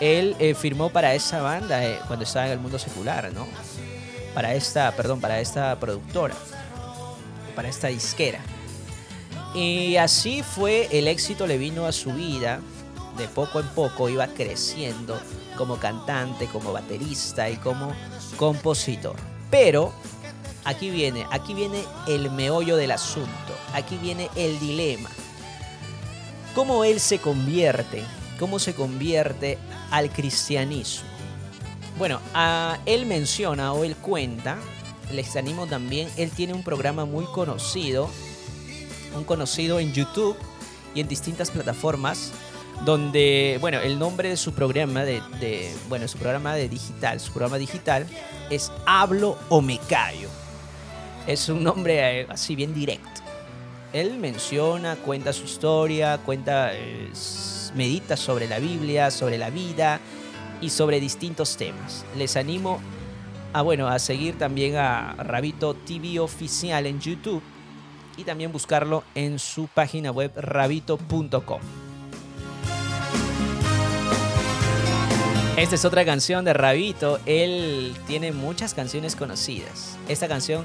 Él 0.00 0.34
eh, 0.38 0.54
firmó 0.54 0.90
para 0.90 1.14
esa 1.14 1.42
banda 1.42 1.84
eh, 1.84 1.98
cuando 2.06 2.24
estaba 2.24 2.46
en 2.46 2.52
el 2.52 2.58
mundo 2.58 2.78
secular, 2.78 3.32
¿no? 3.32 3.46
Para 4.34 4.54
esta, 4.54 4.92
perdón, 4.92 5.20
para 5.20 5.40
esta 5.40 5.78
productora, 5.78 6.34
para 7.54 7.68
esta 7.68 7.88
disquera. 7.88 8.40
Y 9.54 9.96
así 9.96 10.42
fue, 10.42 10.88
el 10.92 11.08
éxito 11.08 11.46
le 11.46 11.56
vino 11.56 11.86
a 11.86 11.92
su 11.92 12.12
vida, 12.12 12.60
de 13.16 13.28
poco 13.28 13.60
en 13.60 13.66
poco 13.68 14.08
iba 14.08 14.26
creciendo 14.26 15.18
como 15.56 15.78
cantante, 15.78 16.46
como 16.46 16.72
baterista 16.72 17.50
y 17.50 17.56
como 17.56 17.92
compositor. 18.36 19.16
Pero 19.50 19.92
aquí 20.64 20.90
viene, 20.90 21.26
aquí 21.30 21.54
viene 21.54 21.82
el 22.06 22.30
meollo 22.30 22.76
del 22.76 22.92
asunto, 22.92 23.30
aquí 23.72 23.96
viene 23.96 24.30
el 24.36 24.58
dilema. 24.60 25.10
¿Cómo 26.54 26.84
él 26.84 27.00
se 27.00 27.18
convierte? 27.18 28.04
¿Cómo 28.38 28.58
se 28.58 28.74
convierte 28.74 29.58
al 29.90 30.10
cristianismo? 30.10 31.08
Bueno, 31.98 32.20
él 32.84 33.06
menciona 33.06 33.72
o 33.72 33.84
él 33.84 33.96
cuenta, 33.96 34.58
les 35.12 35.34
animo 35.36 35.66
también, 35.66 36.10
él 36.16 36.30
tiene 36.30 36.52
un 36.52 36.62
programa 36.62 37.04
muy 37.06 37.24
conocido, 37.26 38.10
un 39.16 39.24
conocido 39.24 39.80
en 39.80 39.94
YouTube 39.94 40.36
y 40.94 41.00
en 41.00 41.08
distintas 41.08 41.50
plataformas, 41.50 42.32
donde, 42.84 43.58
bueno, 43.60 43.80
el 43.80 43.98
nombre 43.98 44.28
de 44.28 44.36
su 44.36 44.52
programa, 44.52 45.04
de, 45.04 45.72
bueno, 45.88 46.06
su 46.08 46.18
programa 46.18 46.54
de 46.54 46.68
digital, 46.68 47.20
su 47.20 47.32
programa 47.32 47.58
digital 47.58 48.06
es 48.50 48.70
Hablo 48.86 49.38
o 49.48 49.60
me 49.60 49.78
callo. 49.78 50.28
Es 51.26 51.48
un 51.48 51.64
nombre 51.64 52.20
eh, 52.20 52.26
así 52.28 52.54
bien 52.54 52.74
directo. 52.74 53.20
Él 53.92 54.18
menciona, 54.18 54.96
cuenta 54.96 55.32
su 55.32 55.44
historia, 55.44 56.18
cuenta, 56.18 56.74
eh, 56.74 57.10
medita 57.74 58.16
sobre 58.16 58.46
la 58.48 58.58
Biblia, 58.58 59.10
sobre 59.10 59.38
la 59.38 59.50
vida 59.50 60.00
y 60.60 60.70
sobre 60.70 61.00
distintos 61.00 61.56
temas. 61.56 62.04
Les 62.16 62.36
animo 62.36 62.80
a, 63.52 63.62
bueno, 63.62 63.88
a 63.88 63.98
seguir 63.98 64.38
también 64.38 64.76
a 64.76 65.14
Rabito 65.14 65.74
TV 65.74 66.20
Oficial 66.20 66.86
en 66.86 67.00
YouTube 67.00 67.42
y 68.16 68.24
también 68.24 68.52
buscarlo 68.52 69.02
en 69.14 69.38
su 69.38 69.66
página 69.68 70.10
web 70.10 70.32
rabito.com. 70.36 71.85
Esta 75.56 75.74
es 75.74 75.84
otra 75.84 76.04
canción 76.04 76.44
de 76.44 76.52
Rabito. 76.52 77.18
Él 77.24 77.96
tiene 78.06 78.32
muchas 78.32 78.74
canciones 78.74 79.16
conocidas. 79.16 79.98
Esta 80.08 80.28
canción 80.28 80.64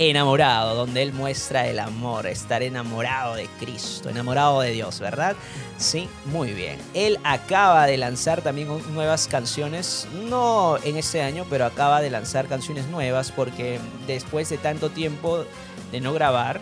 Enamorado, 0.00 0.76
donde 0.76 1.02
él 1.02 1.12
muestra 1.12 1.66
el 1.66 1.80
amor, 1.80 2.28
estar 2.28 2.62
enamorado 2.62 3.34
de 3.34 3.48
Cristo, 3.58 4.08
enamorado 4.08 4.60
de 4.60 4.70
Dios, 4.70 5.00
¿verdad? 5.00 5.34
Sí, 5.76 6.08
muy 6.26 6.52
bien. 6.52 6.78
Él 6.94 7.18
acaba 7.24 7.84
de 7.84 7.96
lanzar 7.96 8.40
también 8.40 8.68
nuevas 8.94 9.26
canciones, 9.26 10.06
no 10.28 10.78
en 10.84 10.96
este 10.96 11.20
año, 11.20 11.46
pero 11.50 11.66
acaba 11.66 12.00
de 12.00 12.10
lanzar 12.10 12.46
canciones 12.46 12.86
nuevas 12.86 13.32
porque 13.32 13.80
después 14.06 14.48
de 14.50 14.58
tanto 14.58 14.90
tiempo 14.90 15.44
de 15.90 16.00
no 16.00 16.12
grabar, 16.12 16.60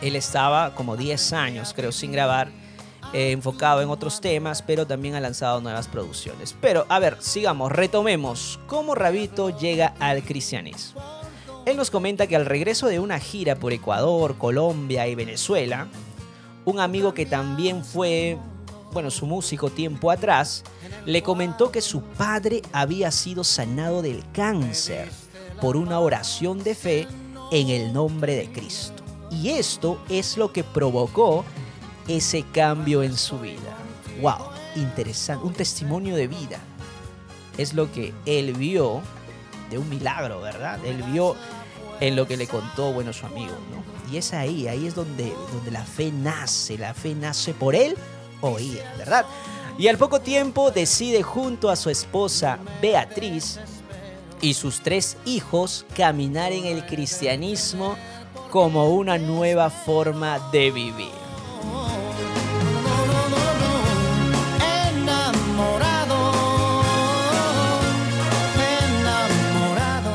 él 0.00 0.16
estaba 0.16 0.74
como 0.74 0.96
10 0.96 1.34
años, 1.34 1.72
creo, 1.72 1.92
sin 1.92 2.10
grabar 2.10 2.50
eh, 3.12 3.32
enfocado 3.32 3.82
en 3.82 3.90
otros 3.90 4.20
temas, 4.20 4.62
pero 4.62 4.86
también 4.86 5.14
ha 5.14 5.20
lanzado 5.20 5.60
nuevas 5.60 5.88
producciones. 5.88 6.54
Pero, 6.60 6.86
a 6.88 6.98
ver, 6.98 7.18
sigamos, 7.20 7.70
retomemos 7.70 8.58
cómo 8.66 8.94
Rabito 8.94 9.50
llega 9.50 9.94
al 10.00 10.22
cristianismo. 10.22 11.02
Él 11.66 11.76
nos 11.76 11.90
comenta 11.90 12.26
que 12.26 12.36
al 12.36 12.46
regreso 12.46 12.88
de 12.88 12.98
una 12.98 13.20
gira 13.20 13.56
por 13.56 13.72
Ecuador, 13.72 14.36
Colombia 14.36 15.06
y 15.06 15.14
Venezuela, 15.14 15.86
un 16.64 16.80
amigo 16.80 17.14
que 17.14 17.26
también 17.26 17.84
fue, 17.84 18.38
bueno, 18.92 19.10
su 19.10 19.26
músico 19.26 19.70
tiempo 19.70 20.10
atrás, 20.10 20.64
le 21.04 21.22
comentó 21.22 21.70
que 21.70 21.80
su 21.80 22.02
padre 22.02 22.62
había 22.72 23.10
sido 23.10 23.44
sanado 23.44 24.02
del 24.02 24.24
cáncer 24.32 25.08
por 25.60 25.76
una 25.76 26.00
oración 26.00 26.62
de 26.64 26.74
fe 26.74 27.06
en 27.52 27.68
el 27.68 27.92
nombre 27.92 28.34
de 28.34 28.50
Cristo. 28.50 29.02
Y 29.30 29.50
esto 29.50 30.00
es 30.08 30.36
lo 30.36 30.52
que 30.52 30.64
provocó 30.64 31.44
ese 32.08 32.44
cambio 32.52 33.02
en 33.02 33.16
su 33.16 33.38
vida. 33.38 33.76
¡Wow! 34.20 34.50
Interesante. 34.76 35.46
Un 35.46 35.52
testimonio 35.52 36.16
de 36.16 36.28
vida. 36.28 36.58
Es 37.58 37.74
lo 37.74 37.90
que 37.92 38.14
él 38.26 38.54
vio 38.54 39.02
de 39.70 39.78
un 39.78 39.88
milagro, 39.88 40.40
¿verdad? 40.40 40.84
Él 40.84 41.02
vio 41.02 41.36
en 42.00 42.16
lo 42.16 42.26
que 42.26 42.36
le 42.36 42.46
contó, 42.46 42.92
bueno, 42.92 43.12
su 43.12 43.26
amigo, 43.26 43.54
¿no? 43.70 44.12
Y 44.12 44.16
es 44.16 44.32
ahí, 44.32 44.68
ahí 44.68 44.86
es 44.86 44.94
donde, 44.94 45.32
donde 45.52 45.70
la 45.70 45.84
fe 45.84 46.10
nace. 46.10 46.76
La 46.78 46.94
fe 46.94 47.14
nace 47.14 47.54
por 47.54 47.74
él 47.74 47.96
oír, 48.40 48.82
¿verdad? 48.98 49.24
Y 49.78 49.88
al 49.88 49.96
poco 49.96 50.20
tiempo 50.20 50.70
decide 50.70 51.22
junto 51.22 51.70
a 51.70 51.76
su 51.76 51.90
esposa 51.90 52.58
Beatriz 52.80 53.58
y 54.40 54.54
sus 54.54 54.80
tres 54.80 55.16
hijos 55.24 55.86
caminar 55.96 56.52
en 56.52 56.66
el 56.66 56.84
cristianismo 56.84 57.96
como 58.50 58.90
una 58.90 59.16
nueva 59.16 59.70
forma 59.70 60.38
de 60.50 60.70
vivir. 60.70 61.22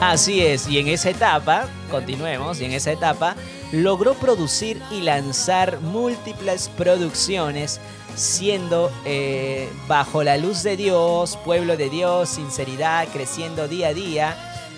Así 0.08 0.42
es, 0.42 0.68
y 0.70 0.80
en 0.80 0.88
esa 0.88 1.10
etapa, 1.10 1.68
continuemos, 1.92 2.62
y 2.62 2.66
en 2.66 2.72
esa 2.72 2.94
etapa 2.94 3.36
logró 3.74 4.14
producir 4.14 4.82
y 4.90 5.02
lanzar 5.02 5.82
múltiples 5.82 6.70
producciones, 6.78 7.82
siendo 8.16 8.90
eh, 9.04 9.68
Bajo 9.90 10.24
la 10.24 10.38
Luz 10.38 10.64
de 10.64 10.78
Dios, 10.78 11.38
Pueblo 11.44 11.76
de 11.76 11.90
Dios, 11.90 12.30
Sinceridad, 12.30 13.10
creciendo 13.10 13.68
día 13.68 13.90
a 13.90 13.94
día. 13.94 14.38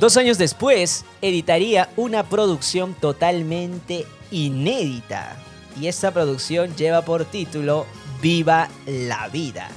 Dos 0.00 0.16
años 0.16 0.38
después, 0.38 1.04
editaría 1.20 1.90
una 1.96 2.22
producción 2.22 2.94
totalmente 2.94 4.06
inédita. 4.30 5.36
Y 5.80 5.88
esta 5.88 6.12
producción 6.12 6.76
lleva 6.76 7.02
por 7.02 7.24
título 7.24 7.84
Viva 8.22 8.68
la 8.86 9.26
Vida. 9.26 9.68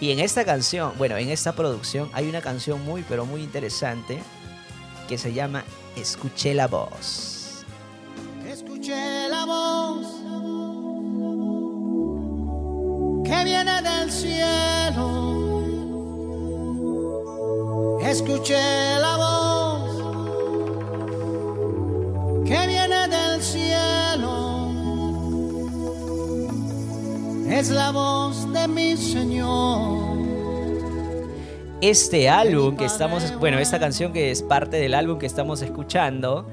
Y 0.00 0.12
en 0.12 0.20
esta 0.20 0.44
canción, 0.44 0.92
bueno, 0.98 1.16
en 1.16 1.30
esta 1.30 1.52
producción 1.52 2.08
hay 2.12 2.28
una 2.28 2.40
canción 2.40 2.84
muy, 2.84 3.04
pero 3.08 3.26
muy 3.26 3.42
interesante 3.42 4.22
que 5.08 5.18
se 5.18 5.32
llama 5.32 5.64
Escuché 5.96 6.54
la 6.54 6.68
voz. 6.68 7.64
Escuché 8.46 9.28
la 9.28 9.44
voz 9.46 10.06
que 13.24 13.44
viene 13.44 13.82
del 13.82 14.12
cielo. 14.12 15.49
Escuché 18.02 18.98
la 18.98 19.16
voz 19.16 19.90
que 22.44 22.66
viene 22.66 23.08
del 23.08 23.42
cielo. 23.42 24.72
Es 27.48 27.68
la 27.68 27.90
voz 27.90 28.50
de 28.52 28.66
mi 28.68 28.96
Señor. 28.96 30.18
Este 31.82 32.28
álbum 32.28 32.76
que 32.76 32.86
estamos, 32.86 33.38
bueno, 33.38 33.58
esta 33.58 33.78
canción 33.78 34.12
que 34.12 34.30
es 34.30 34.42
parte 34.42 34.78
del 34.78 34.94
álbum 34.94 35.18
que 35.18 35.26
estamos 35.26 35.60
escuchando, 35.60 36.46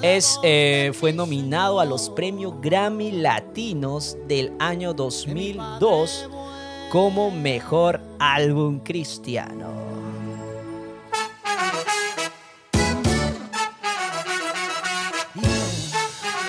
es, 0.00 0.38
eh, 0.44 0.92
fue 0.94 1.12
nominado 1.12 1.80
a 1.80 1.84
los 1.84 2.08
premios 2.08 2.54
Grammy 2.60 3.10
Latinos 3.10 4.16
del 4.28 4.52
año 4.60 4.94
2002 4.94 6.28
como 6.90 7.30
mejor 7.30 8.00
álbum 8.18 8.78
cristiano. 8.78 9.91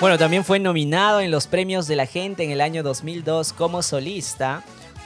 Bueno, 0.04 0.18
también 0.18 0.44
fue 0.44 0.60
nominado 0.60 1.22
en 1.22 1.30
los 1.30 1.46
premios 1.46 1.86
de 1.86 1.96
la 1.96 2.04
gente 2.04 2.44
en 2.44 2.50
el 2.50 2.60
año 2.60 2.82
2002 2.82 3.54
como 3.54 3.82
solista 3.82 4.62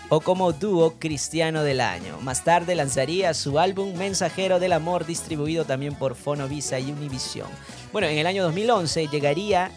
o 0.09 0.21
como 0.21 0.51
dúo 0.51 0.95
cristiano 0.99 1.63
del 1.63 1.81
año. 1.81 2.19
Más 2.23 2.43
tarde 2.43 2.75
lanzaría 2.75 3.33
su 3.33 3.61
álbum 3.61 3.95
Mensajero 3.97 4.59
del 4.59 4.73
Amor, 4.73 5.07
distribuido 5.07 5.65
también 5.65 5.95
por 5.95 6.17
Fonovisa 6.17 6.81
y 6.81 6.91
Univision. 6.91 7.47
Bueno, 7.93 8.09
en 8.09 8.19
el 8.19 8.27
año 8.27 8.43
2011 8.43 9.07
llegaría 9.07 9.71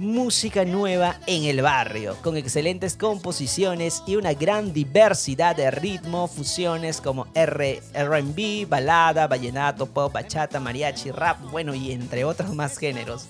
música 0.00 0.64
nueva 0.64 1.20
en 1.28 1.44
el 1.44 1.62
barrio, 1.62 2.16
con 2.20 2.36
excelentes 2.36 2.96
composiciones 2.96 4.02
y 4.08 4.16
una 4.16 4.34
gran 4.34 4.72
diversidad 4.72 5.54
de 5.54 5.70
ritmo, 5.70 6.26
fusiones 6.26 7.00
como 7.00 7.28
RB, 7.36 8.66
balada, 8.66 9.28
vallenato, 9.28 9.86
pop, 9.86 10.12
bachata, 10.12 10.58
mariachi, 10.58 11.12
rap, 11.12 11.40
bueno, 11.52 11.76
y 11.76 11.92
entre 11.92 12.24
otros 12.24 12.52
más 12.56 12.76
géneros 12.76 13.28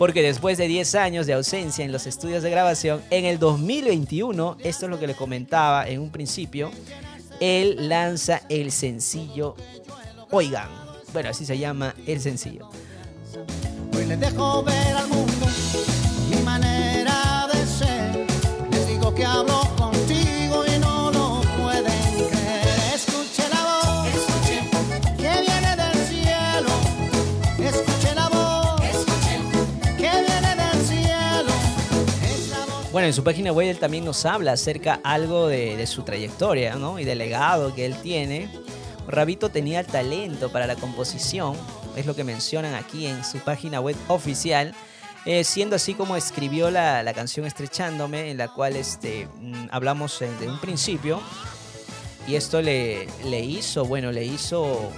porque 0.00 0.22
después 0.22 0.56
de 0.56 0.66
10 0.66 0.94
años 0.94 1.26
de 1.26 1.34
ausencia 1.34 1.84
en 1.84 1.92
los 1.92 2.06
estudios 2.06 2.42
de 2.42 2.48
grabación, 2.48 3.02
en 3.10 3.26
el 3.26 3.38
2021, 3.38 4.56
esto 4.60 4.86
es 4.86 4.90
lo 4.90 4.98
que 4.98 5.06
le 5.06 5.14
comentaba 5.14 5.86
en 5.86 6.00
un 6.00 6.08
principio, 6.08 6.70
él 7.38 7.86
lanza 7.86 8.40
el 8.48 8.72
sencillo 8.72 9.56
Oigan. 10.30 10.70
Bueno, 11.12 11.28
así 11.28 11.44
se 11.44 11.58
llama 11.58 11.94
el 12.06 12.18
sencillo. 12.18 12.70
Hoy 13.94 14.06
les 14.06 14.18
dejo 14.18 14.62
ver 14.62 14.96
al 14.96 15.08
mundo 15.08 15.46
mi 16.30 16.36
manera 16.44 17.46
de 17.52 17.66
ser. 17.66 18.26
Les 18.70 18.88
digo 18.88 19.14
que 19.14 19.26
hablo 19.26 19.79
Bueno, 32.92 33.06
en 33.06 33.14
su 33.14 33.22
página 33.22 33.52
web 33.52 33.68
él 33.68 33.78
también 33.78 34.04
nos 34.04 34.26
habla 34.26 34.52
acerca 34.52 34.98
algo 35.04 35.46
de, 35.46 35.86
su 35.86 36.02
trayectoria 36.02 36.74
¿no? 36.74 36.98
y 36.98 37.04
del 37.04 37.18
legado 37.18 37.72
que 37.72 37.86
él 37.86 37.94
tiene. 38.02 38.50
Rabito 39.06 39.48
tenía 39.48 39.84
talento 39.84 40.50
para 40.50 40.66
la 40.66 40.74
composición, 40.74 41.56
es 41.94 42.04
lo 42.06 42.16
que 42.16 42.24
mencionan 42.24 42.74
aquí 42.74 43.06
en 43.06 43.24
su 43.24 43.38
página 43.38 43.80
web 43.80 43.94
oficial. 44.08 44.74
Eh, 45.24 45.44
siendo 45.44 45.76
así 45.76 45.94
como 45.94 46.16
escribió 46.16 46.70
la, 46.70 47.04
la, 47.04 47.14
canción 47.14 47.46
Estrechándome, 47.46 48.30
en 48.30 48.38
la 48.38 48.48
cual 48.48 48.74
este, 48.74 49.28
mm, 49.40 49.68
hablamos 49.70 50.18
de 50.18 50.48
un 50.48 50.58
principio. 50.58 51.20
Y 52.26 52.34
esto 52.34 52.60
le, 52.60 53.06
le 53.24 53.40
hizo, 53.40 53.84
bueno, 53.84 54.10
le 54.10 54.24
hizo 54.24 54.90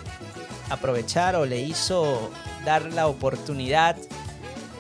aprovechar 0.71 1.37
o 1.37 1.45
le 1.45 1.61
hizo 1.61 2.31
dar 2.65 2.91
la 2.93 3.07
oportunidad 3.07 3.97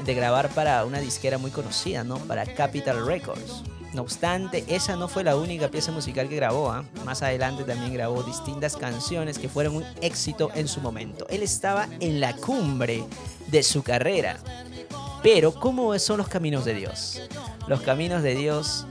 de 0.05 0.14
grabar 0.14 0.48
para 0.50 0.84
una 0.84 1.00
disquera 1.00 1.38
muy 1.38 1.50
conocida, 1.50 2.05
¿no? 2.05 2.18
Para 2.18 2.44
Capital 2.44 3.07
Records. 3.07 3.62
No 3.92 4.03
obstante, 4.03 4.64
esa 4.68 4.96
no 4.96 5.07
fue 5.07 5.22
la 5.22 5.36
única 5.36 5.68
pieza 5.68 5.92
musical 5.92 6.28
que 6.28 6.36
grabó. 6.36 6.74
¿eh? 6.74 6.82
Más 7.05 7.22
adelante 7.22 7.64
también 7.64 7.92
grabó 7.92 8.22
distintas 8.22 8.76
canciones 8.76 9.38
que 9.38 9.50
fueron 9.50 9.76
un 9.76 9.84
éxito 10.00 10.50
en 10.55 10.66
su 10.66 10.80
momento. 10.80 11.26
Él 11.28 11.42
estaba 11.42 11.86
en 12.00 12.18
la 12.18 12.34
cumbre 12.34 13.05
de 13.48 13.62
su 13.62 13.82
carrera. 13.82 14.38
Pero, 15.22 15.55
¿cómo 15.55 15.96
son 15.98 16.18
los 16.18 16.28
caminos 16.28 16.64
de 16.64 16.74
Dios? 16.74 17.22
Los 17.68 17.82
caminos 17.82 18.22
de 18.22 18.34
Dios 18.34 18.86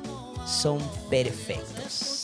son 0.46 0.80
perfectos. 1.10 2.22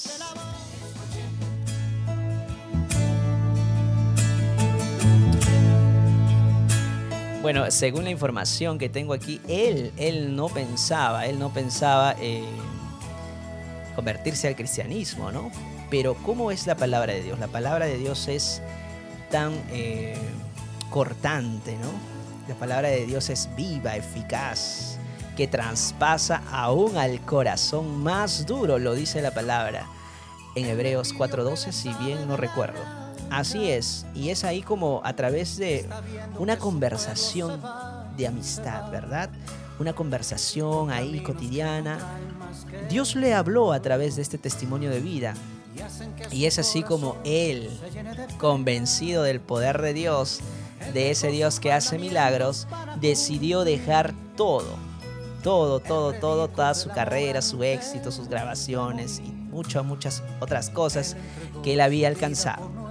Bueno, 7.47 7.71
según 7.71 8.03
la 8.03 8.09
información 8.09 8.77
que 8.77 8.89
tengo 8.89 9.13
aquí, 9.13 9.39
él, 9.47 9.93
él 9.95 10.35
no 10.35 10.49
pensaba, 10.49 11.27
él 11.27 11.39
no 11.39 11.53
pensaba 11.53 12.13
eh, 12.19 12.43
convertirse 13.95 14.49
al 14.49 14.57
cristianismo, 14.57 15.31
¿no? 15.31 15.49
Pero 15.89 16.15
¿cómo 16.25 16.51
es 16.51 16.67
la 16.67 16.75
palabra 16.75 17.13
de 17.13 17.23
Dios? 17.23 17.39
La 17.39 17.47
palabra 17.47 17.85
de 17.85 17.97
Dios 17.97 18.27
es 18.27 18.61
tan 19.31 19.53
eh, 19.71 20.17
cortante, 20.89 21.77
¿no? 21.77 21.87
La 22.49 22.55
palabra 22.55 22.89
de 22.89 23.05
Dios 23.05 23.29
es 23.29 23.47
viva, 23.55 23.95
eficaz, 23.95 24.97
que 25.37 25.47
traspasa 25.47 26.43
aún 26.51 26.97
al 26.97 27.21
corazón 27.21 28.03
más 28.03 28.45
duro, 28.45 28.77
lo 28.77 28.93
dice 28.93 29.21
la 29.21 29.31
palabra 29.31 29.87
en 30.55 30.65
Hebreos 30.65 31.15
4:12, 31.15 31.71
si 31.71 31.93
bien 31.93 32.27
no 32.27 32.35
recuerdo. 32.35 32.96
Así 33.30 33.69
es, 33.69 34.05
y 34.15 34.30
es 34.30 34.43
ahí 34.43 34.61
como 34.61 35.01
a 35.03 35.13
través 35.13 35.57
de 35.57 35.88
una 36.39 36.57
conversación 36.57 37.61
de 38.15 38.28
amistad, 38.28 38.89
¿verdad? 38.89 39.30
Una 39.80 39.93
conversación 39.93 40.91
ahí 40.91 41.21
cotidiana. 41.21 41.99
Dios 42.89 43.15
le 43.15 43.34
habló 43.34 43.73
a 43.73 43.82
través 43.82 44.15
de 44.15 44.21
este 44.21 44.38
testimonio 44.38 44.89
de 44.89 44.99
vida. 44.99 45.34
Y 46.32 46.45
es 46.45 46.57
así 46.57 46.82
como 46.82 47.17
él, 47.23 47.69
convencido 48.39 49.23
del 49.23 49.39
poder 49.39 49.82
de 49.82 49.93
Dios, 49.93 50.39
de 50.93 51.11
ese 51.11 51.28
Dios 51.28 51.59
que 51.59 51.71
hace 51.71 51.99
milagros, 51.99 52.67
decidió 52.99 53.63
dejar 53.63 54.13
todo, 54.36 54.75
todo, 55.43 55.80
todo, 55.80 56.13
todo, 56.13 56.47
toda 56.47 56.73
su 56.73 56.89
carrera, 56.89 57.41
su 57.43 57.61
éxito, 57.61 58.11
sus 58.11 58.28
grabaciones 58.28 59.19
y 59.19 59.30
muchas, 59.30 59.86
muchas 59.86 60.23
otras 60.39 60.71
cosas 60.71 61.15
que 61.63 61.73
él 61.73 61.82
había 61.82 62.07
alcanzado 62.07 62.86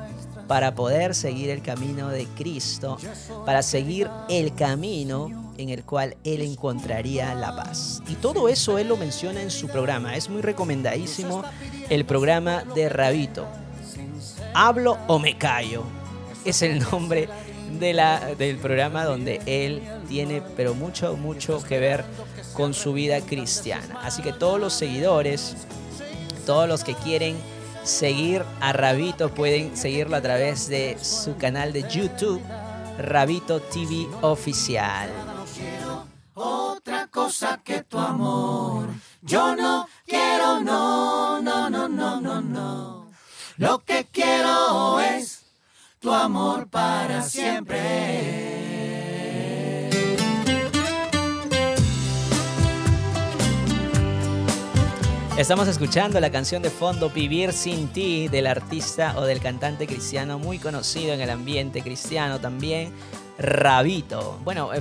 para 0.46 0.74
poder 0.74 1.14
seguir 1.14 1.50
el 1.50 1.62
camino 1.62 2.08
de 2.08 2.26
Cristo, 2.26 2.98
para 3.44 3.62
seguir 3.62 4.08
el 4.28 4.54
camino 4.54 5.52
en 5.58 5.70
el 5.70 5.84
cual 5.84 6.16
Él 6.24 6.42
encontraría 6.42 7.34
la 7.34 7.54
paz. 7.54 8.02
Y 8.08 8.14
todo 8.14 8.48
eso 8.48 8.78
Él 8.78 8.88
lo 8.88 8.96
menciona 8.96 9.42
en 9.42 9.50
su 9.50 9.68
programa. 9.68 10.16
Es 10.16 10.28
muy 10.28 10.42
recomendadísimo 10.42 11.42
el 11.88 12.04
programa 12.04 12.64
de 12.74 12.88
Rabito. 12.88 13.46
Hablo 14.54 14.98
o 15.06 15.18
me 15.18 15.36
callo. 15.36 15.84
es 16.44 16.62
el 16.62 16.78
nombre 16.78 17.28
de 17.78 17.92
la, 17.92 18.34
del 18.36 18.56
programa 18.58 19.04
donde 19.04 19.40
él 19.46 19.82
tiene, 20.08 20.42
pero 20.56 20.74
mucho, 20.74 21.16
mucho 21.16 21.62
que 21.62 21.78
ver 21.78 22.04
con 22.54 22.72
su 22.72 22.92
vida 22.92 23.20
cristiana. 23.20 24.00
Así 24.02 24.22
que 24.22 24.32
todos 24.32 24.60
los 24.60 24.72
seguidores, 24.72 25.56
todos 26.46 26.68
los 26.68 26.84
que 26.84 26.94
quieren 26.94 27.36
seguir 27.86 28.44
a 28.60 28.72
Rabito 28.72 29.32
pueden 29.32 29.76
seguirlo 29.76 30.16
a 30.16 30.20
través 30.20 30.68
de 30.68 30.98
su 31.00 31.36
canal 31.36 31.72
de 31.72 31.88
YouTube, 31.88 32.42
Rabito 32.98 33.60
TV 33.60 34.08
Oficial. 34.22 35.08
Otra 36.34 37.06
cosa 37.06 37.60
que 37.64 37.82
tu 37.82 37.98
amor. 37.98 38.88
Yo 39.22 39.54
no 39.56 39.88
quiero, 40.06 40.60
no, 40.60 41.40
no, 41.40 41.70
no, 41.70 41.88
no, 41.88 42.20
no, 42.20 42.40
no. 42.40 43.10
Lo 43.56 43.78
que 43.84 44.06
quiero 44.10 45.00
es 45.00 45.44
tu 46.00 46.12
amor 46.12 46.68
para 46.68 47.22
siempre. 47.22 48.65
Estamos 55.38 55.68
escuchando 55.68 56.18
la 56.18 56.30
canción 56.30 56.62
de 56.62 56.70
fondo 56.70 57.10
Vivir 57.10 57.52
sin 57.52 57.88
ti 57.88 58.26
del 58.26 58.46
artista 58.46 59.14
o 59.18 59.24
del 59.24 59.38
cantante 59.38 59.86
cristiano 59.86 60.38
muy 60.38 60.58
conocido 60.58 61.12
en 61.12 61.20
el 61.20 61.28
ambiente 61.28 61.82
cristiano 61.82 62.40
también, 62.40 62.90
Rabito. 63.38 64.40
Bueno, 64.44 64.72
eh, 64.72 64.80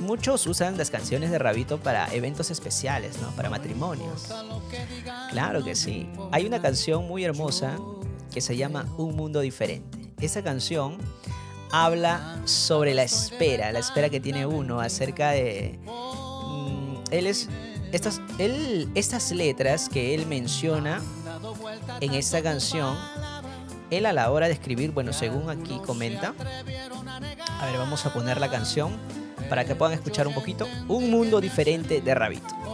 muchos 0.00 0.46
usan 0.46 0.78
las 0.78 0.90
canciones 0.92 1.32
de 1.32 1.38
Rabito 1.40 1.78
para 1.78 2.14
eventos 2.14 2.52
especiales, 2.52 3.20
¿no? 3.20 3.32
Para 3.32 3.50
matrimonios. 3.50 4.28
Claro 5.32 5.64
que 5.64 5.74
sí. 5.74 6.08
Hay 6.30 6.46
una 6.46 6.62
canción 6.62 7.08
muy 7.08 7.24
hermosa 7.24 7.76
que 8.32 8.40
se 8.40 8.56
llama 8.56 8.86
Un 8.98 9.16
Mundo 9.16 9.40
Diferente. 9.40 9.98
Esa 10.20 10.44
canción 10.44 10.98
habla 11.72 12.40
sobre 12.44 12.94
la 12.94 13.02
espera, 13.02 13.72
la 13.72 13.80
espera 13.80 14.08
que 14.10 14.20
tiene 14.20 14.46
uno 14.46 14.78
acerca 14.80 15.30
de... 15.30 15.80
mm, 15.84 16.94
él 17.10 17.26
es... 17.26 17.48
Estas, 17.92 18.20
él, 18.38 18.88
estas 18.94 19.32
letras 19.32 19.88
que 19.88 20.14
él 20.14 20.26
menciona 20.26 21.00
en 22.00 22.14
esta 22.14 22.42
canción, 22.42 22.96
él 23.90 24.06
a 24.06 24.12
la 24.12 24.30
hora 24.30 24.46
de 24.46 24.52
escribir, 24.52 24.92
bueno, 24.92 25.12
según 25.12 25.48
aquí 25.48 25.80
comenta, 25.86 26.34
a 27.60 27.66
ver, 27.66 27.78
vamos 27.78 28.04
a 28.04 28.12
poner 28.12 28.38
la 28.40 28.50
canción 28.50 28.98
para 29.48 29.64
que 29.64 29.74
puedan 29.74 29.94
escuchar 29.94 30.26
un 30.26 30.34
poquito. 30.34 30.68
Un 30.88 31.10
mundo 31.10 31.40
diferente 31.40 32.00
de 32.00 32.14
Rabito. 32.14 32.67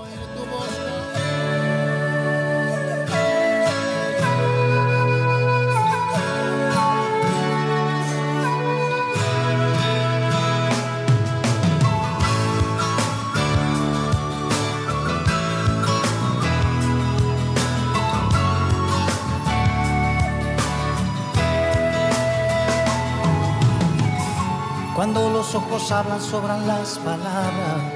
Ojos 25.55 25.93
hablan, 25.93 26.21
sobran 26.21 26.67
las 26.67 26.99
palabras. 26.99 27.93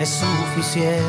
Es 0.00 0.10
suficiente. 0.10 1.02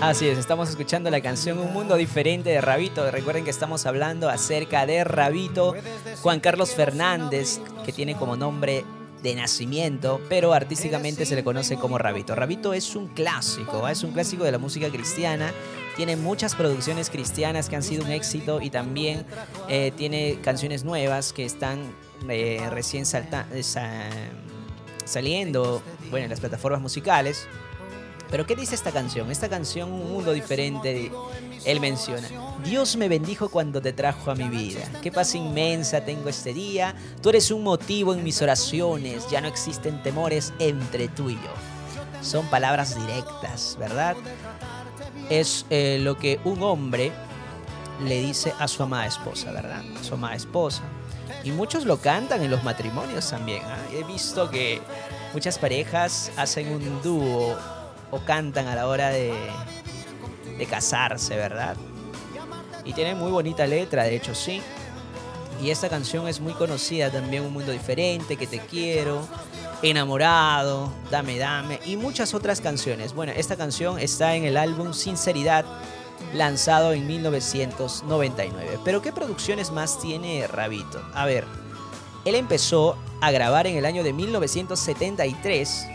Así 0.00 0.28
es, 0.28 0.38
estamos 0.38 0.70
escuchando 0.70 1.10
la 1.10 1.20
canción 1.20 1.58
Un 1.58 1.72
Mundo 1.72 1.96
Diferente 1.96 2.50
de 2.50 2.60
Rabito. 2.60 3.10
Recuerden 3.10 3.44
que 3.44 3.50
estamos 3.50 3.84
hablando 3.84 4.28
acerca 4.28 4.86
de 4.86 5.04
Rabito, 5.04 5.74
Juan 6.22 6.40
Carlos 6.40 6.70
Fernández, 6.70 7.60
que 7.84 7.92
tiene 7.92 8.16
como 8.16 8.36
nombre 8.36 8.84
de 9.22 9.34
nacimiento, 9.34 10.20
pero 10.28 10.54
artísticamente 10.54 11.26
se 11.26 11.34
le 11.34 11.42
conoce 11.42 11.76
como 11.76 11.98
Rabito. 11.98 12.34
Rabito 12.36 12.72
es 12.72 12.94
un 12.94 13.08
clásico, 13.08 13.88
es 13.88 14.04
un 14.04 14.12
clásico 14.12 14.44
de 14.44 14.52
la 14.52 14.58
música 14.58 14.88
cristiana. 14.88 15.52
Tiene 15.96 16.16
muchas 16.16 16.54
producciones 16.54 17.10
cristianas 17.10 17.68
que 17.68 17.74
han 17.74 17.82
sido 17.82 18.04
un 18.04 18.12
éxito 18.12 18.60
y 18.62 18.70
también 18.70 19.26
eh, 19.68 19.92
tiene 19.96 20.38
canciones 20.40 20.84
nuevas 20.84 21.32
que 21.32 21.44
están 21.44 21.80
eh, 22.28 22.66
recién 22.70 23.06
salta- 23.06 23.46
eh, 23.52 23.62
sa- 23.62 24.08
saliendo 25.04 25.82
bueno, 26.10 26.24
en 26.24 26.30
las 26.30 26.40
plataformas 26.40 26.80
musicales. 26.80 27.46
Pero 28.30 28.46
¿qué 28.46 28.54
dice 28.54 28.74
esta 28.74 28.92
canción? 28.92 29.30
Esta 29.30 29.48
canción, 29.48 29.90
Un 29.90 30.12
Mundo 30.12 30.32
Diferente, 30.32 31.10
él 31.64 31.80
menciona, 31.80 32.28
Dios 32.62 32.96
me 32.96 33.08
bendijo 33.08 33.48
cuando 33.48 33.80
te 33.80 33.94
trajo 33.94 34.30
a 34.30 34.34
mi 34.34 34.48
vida. 34.50 34.80
Qué 35.02 35.10
paz 35.10 35.34
inmensa 35.34 36.04
tengo 36.04 36.28
este 36.28 36.52
día. 36.52 36.94
Tú 37.22 37.30
eres 37.30 37.50
un 37.50 37.62
motivo 37.62 38.12
en 38.12 38.22
mis 38.22 38.42
oraciones. 38.42 39.26
Ya 39.30 39.40
no 39.40 39.48
existen 39.48 40.02
temores 40.02 40.52
entre 40.58 41.08
tú 41.08 41.30
y 41.30 41.34
yo. 41.36 42.20
Son 42.20 42.44
palabras 42.48 42.94
directas, 43.00 43.76
¿verdad? 43.80 44.14
Es 45.30 45.64
eh, 45.70 45.98
lo 46.02 46.18
que 46.18 46.38
un 46.44 46.62
hombre 46.62 47.12
le 48.04 48.20
dice 48.20 48.52
a 48.58 48.68
su 48.68 48.82
amada 48.82 49.06
esposa, 49.06 49.52
¿verdad? 49.52 49.82
A 49.98 50.04
su 50.04 50.14
amada 50.14 50.34
esposa. 50.34 50.82
Y 51.44 51.50
muchos 51.52 51.84
lo 51.84 51.98
cantan 51.98 52.42
en 52.42 52.50
los 52.50 52.62
matrimonios 52.64 53.30
también. 53.30 53.62
¿ah? 53.64 53.78
He 53.92 54.04
visto 54.04 54.50
que 54.50 54.80
muchas 55.32 55.58
parejas 55.58 56.30
hacen 56.36 56.72
un 56.72 57.02
dúo 57.02 57.56
o 58.10 58.18
cantan 58.20 58.66
a 58.66 58.74
la 58.74 58.86
hora 58.86 59.08
de, 59.10 59.32
de 60.56 60.66
casarse, 60.66 61.36
¿verdad? 61.36 61.76
Y 62.84 62.92
tiene 62.92 63.14
muy 63.14 63.30
bonita 63.30 63.66
letra, 63.66 64.04
de 64.04 64.16
hecho, 64.16 64.34
sí. 64.34 64.62
Y 65.62 65.70
esta 65.70 65.88
canción 65.88 66.28
es 66.28 66.40
muy 66.40 66.52
conocida 66.52 67.10
también, 67.10 67.44
Un 67.44 67.52
Mundo 67.52 67.72
Diferente, 67.72 68.36
Que 68.36 68.46
Te 68.46 68.60
Quiero, 68.60 69.26
Enamorado, 69.82 70.92
Dame 71.10 71.38
Dame 71.38 71.80
y 71.84 71.96
muchas 71.96 72.34
otras 72.34 72.60
canciones. 72.60 73.12
Bueno, 73.12 73.32
esta 73.34 73.56
canción 73.56 73.98
está 73.98 74.34
en 74.34 74.44
el 74.44 74.56
álbum 74.56 74.92
Sinceridad, 74.92 75.64
lanzado 76.34 76.92
en 76.92 77.06
1999. 77.06 78.80
Pero 78.84 79.02
¿qué 79.02 79.12
producciones 79.12 79.70
más 79.70 80.00
tiene 80.00 80.46
Rabito? 80.46 81.02
A 81.14 81.26
ver, 81.26 81.44
él 82.24 82.34
empezó 82.34 82.96
a 83.20 83.30
grabar 83.30 83.66
en 83.66 83.76
el 83.76 83.86
año 83.86 84.02
de 84.02 84.12
1973. 84.12 85.86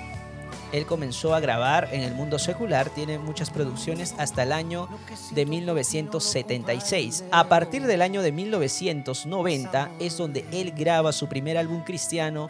Él 0.71 0.87
comenzó 0.87 1.35
a 1.35 1.39
grabar 1.39 1.89
en 1.91 2.01
el 2.01 2.15
mundo 2.15 2.39
secular, 2.39 2.89
tiene 2.89 3.19
muchas 3.19 3.51
producciones 3.51 4.15
hasta 4.17 4.41
el 4.41 4.51
año 4.51 4.89
de 5.29 5.45
1976. 5.45 7.25
A 7.31 7.47
partir 7.47 7.83
del 7.83 8.01
año 8.01 8.23
de 8.23 8.31
1990 8.31 9.91
es 9.99 10.17
donde 10.17 10.45
él 10.51 10.73
graba 10.75 11.11
su 11.11 11.27
primer 11.27 11.59
álbum 11.59 11.83
cristiano 11.83 12.47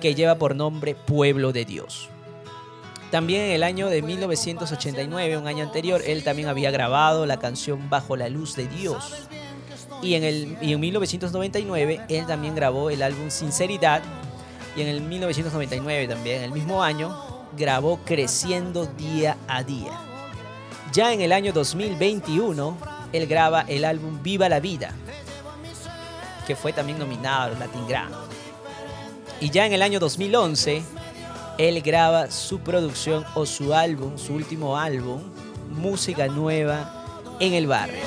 que 0.00 0.14
lleva 0.14 0.36
por 0.36 0.56
nombre 0.56 0.94
Pueblo 0.94 1.52
de 1.52 1.66
Dios. 1.66 2.08
También 3.14 3.42
en 3.42 3.50
el 3.52 3.62
año 3.62 3.88
de 3.90 4.02
1989, 4.02 5.36
un 5.36 5.46
año 5.46 5.62
anterior, 5.62 6.02
él 6.04 6.24
también 6.24 6.48
había 6.48 6.72
grabado 6.72 7.26
la 7.26 7.38
canción 7.38 7.88
Bajo 7.88 8.16
la 8.16 8.28
Luz 8.28 8.56
de 8.56 8.66
Dios. 8.66 9.28
Y 10.02 10.14
en, 10.14 10.24
el, 10.24 10.58
y 10.60 10.72
en 10.72 10.80
1999 10.80 12.00
él 12.08 12.26
también 12.26 12.56
grabó 12.56 12.90
el 12.90 13.00
álbum 13.04 13.30
Sinceridad. 13.30 14.02
Y 14.74 14.82
en 14.82 14.88
el 14.88 15.00
1999 15.00 16.08
también, 16.08 16.42
el 16.42 16.50
mismo 16.50 16.82
año, 16.82 17.16
grabó 17.56 18.00
Creciendo 18.04 18.86
Día 18.86 19.36
a 19.46 19.62
Día. 19.62 19.92
Ya 20.92 21.12
en 21.12 21.20
el 21.20 21.30
año 21.30 21.52
2021, 21.52 22.76
él 23.12 23.26
graba 23.28 23.60
el 23.68 23.84
álbum 23.84 24.24
Viva 24.24 24.48
la 24.48 24.58
Vida, 24.58 24.90
que 26.48 26.56
fue 26.56 26.72
también 26.72 26.98
nominado 26.98 27.42
a 27.42 27.48
los 27.50 27.60
Latin 27.60 27.86
Grammy. 27.86 28.16
Y 29.40 29.50
ya 29.50 29.66
en 29.66 29.72
el 29.72 29.82
año 29.82 30.00
2011, 30.00 30.82
él 31.58 31.80
graba 31.82 32.30
su 32.30 32.60
producción 32.60 33.24
o 33.34 33.46
su 33.46 33.74
álbum, 33.74 34.18
su 34.18 34.34
último 34.34 34.76
álbum, 34.76 35.22
Música 35.70 36.28
Nueva 36.28 37.36
en 37.40 37.54
el 37.54 37.66
Barrio. 37.66 38.02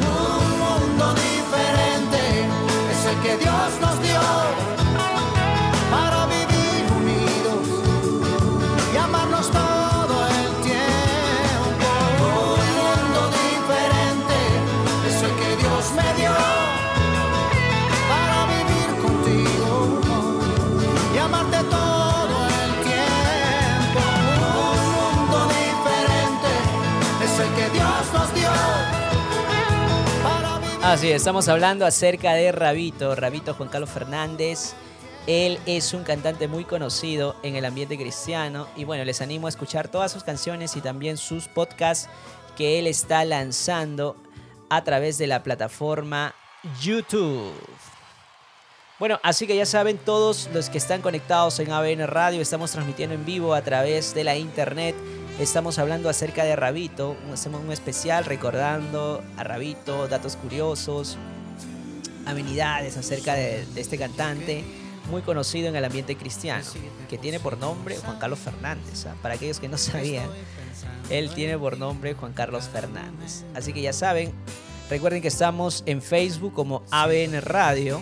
Un 0.00 0.58
mundo 0.58 1.14
diferente 1.14 2.18
es 2.92 3.06
el 3.06 3.22
que 3.22 3.36
Dios 3.42 3.80
nos 3.80 4.02
dio 4.02 4.20
para 5.90 6.23
Así 30.84 31.08
es, 31.08 31.16
estamos 31.16 31.48
hablando 31.48 31.86
acerca 31.86 32.34
de 32.34 32.52
Rabito, 32.52 33.16
Rabito 33.16 33.54
Juan 33.54 33.70
Carlos 33.70 33.88
Fernández. 33.88 34.74
Él 35.26 35.58
es 35.64 35.94
un 35.94 36.04
cantante 36.04 36.46
muy 36.46 36.66
conocido 36.66 37.36
en 37.42 37.56
el 37.56 37.64
ambiente 37.64 37.96
cristiano 37.96 38.68
y 38.76 38.84
bueno, 38.84 39.02
les 39.06 39.22
animo 39.22 39.46
a 39.46 39.48
escuchar 39.48 39.88
todas 39.88 40.12
sus 40.12 40.24
canciones 40.24 40.76
y 40.76 40.82
también 40.82 41.16
sus 41.16 41.48
podcasts 41.48 42.10
que 42.54 42.78
él 42.78 42.86
está 42.86 43.24
lanzando 43.24 44.14
a 44.68 44.84
través 44.84 45.16
de 45.16 45.26
la 45.26 45.42
plataforma 45.42 46.34
YouTube. 46.82 47.54
Bueno, 48.98 49.18
así 49.22 49.46
que 49.46 49.56
ya 49.56 49.64
saben, 49.64 49.96
todos 49.96 50.50
los 50.52 50.68
que 50.68 50.76
están 50.76 51.00
conectados 51.00 51.58
en 51.60 51.72
ABN 51.72 52.06
Radio, 52.06 52.42
estamos 52.42 52.72
transmitiendo 52.72 53.14
en 53.14 53.24
vivo 53.24 53.54
a 53.54 53.62
través 53.62 54.14
de 54.14 54.24
la 54.24 54.36
internet. 54.36 54.94
Estamos 55.38 55.80
hablando 55.80 56.08
acerca 56.08 56.44
de 56.44 56.54
Rabito, 56.54 57.16
hacemos 57.32 57.60
un 57.60 57.72
especial 57.72 58.24
recordando 58.24 59.20
a 59.36 59.42
Rabito, 59.42 60.06
datos 60.06 60.36
curiosos, 60.36 61.18
amenidades 62.24 62.96
acerca 62.96 63.34
de, 63.34 63.66
este 63.74 63.98
cantante 63.98 64.62
muy 65.10 65.22
conocido 65.22 65.68
en 65.68 65.74
el 65.74 65.84
ambiente 65.84 66.16
cristiano, 66.16 66.64
que 67.10 67.18
tiene 67.18 67.40
por 67.40 67.58
nombre 67.58 67.96
Juan 67.96 68.20
Carlos 68.20 68.38
Fernández. 68.38 69.06
¿ah? 69.06 69.16
Para 69.22 69.34
aquellos 69.34 69.58
que 69.58 69.68
no 69.68 69.76
sabían, 69.76 70.28
él 71.10 71.28
tiene 71.34 71.58
por 71.58 71.78
nombre 71.78 72.14
Juan 72.14 72.32
Carlos 72.32 72.68
Fernández. 72.72 73.42
Así 73.56 73.72
que 73.72 73.82
ya 73.82 73.92
saben, 73.92 74.32
recuerden 74.88 75.20
que 75.20 75.28
estamos 75.28 75.82
en 75.86 76.00
Facebook 76.00 76.54
como 76.54 76.84
ABN 76.92 77.40
Radio, 77.42 78.00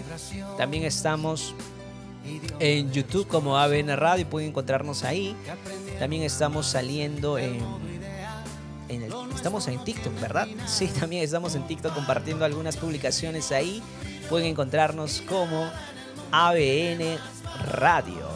también 0.58 0.84
estamos 0.84 1.54
en 2.60 2.92
YouTube 2.92 3.26
como 3.26 3.56
ABN 3.56 3.96
Radio, 3.96 4.28
pueden 4.28 4.50
encontrarnos 4.50 5.02
ahí. 5.02 5.34
También 5.98 6.22
estamos 6.24 6.66
saliendo 6.66 7.38
en, 7.38 7.60
el- 8.88 9.12
estamos 9.34 9.68
en 9.68 9.82
TikTok, 9.84 10.20
¿verdad? 10.20 10.48
Sí, 10.66 10.88
también 10.88 11.22
estamos 11.24 11.54
en 11.54 11.66
TikTok 11.66 11.94
compartiendo 11.94 12.44
algunas 12.44 12.76
publicaciones 12.76 13.52
ahí. 13.52 13.82
Pueden 14.28 14.48
encontrarnos 14.48 15.22
como 15.28 15.70
ABN 16.30 17.18
Radio. 17.66 18.28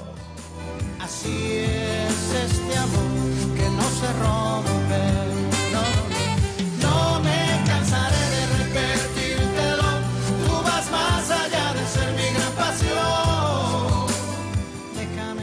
Así 1.01 1.59
es 1.59 2.53
este 2.53 2.77
amor 2.77 3.55
que 3.57 3.69
no 3.71 3.83
se 3.83 4.13
rompe. 4.21 5.46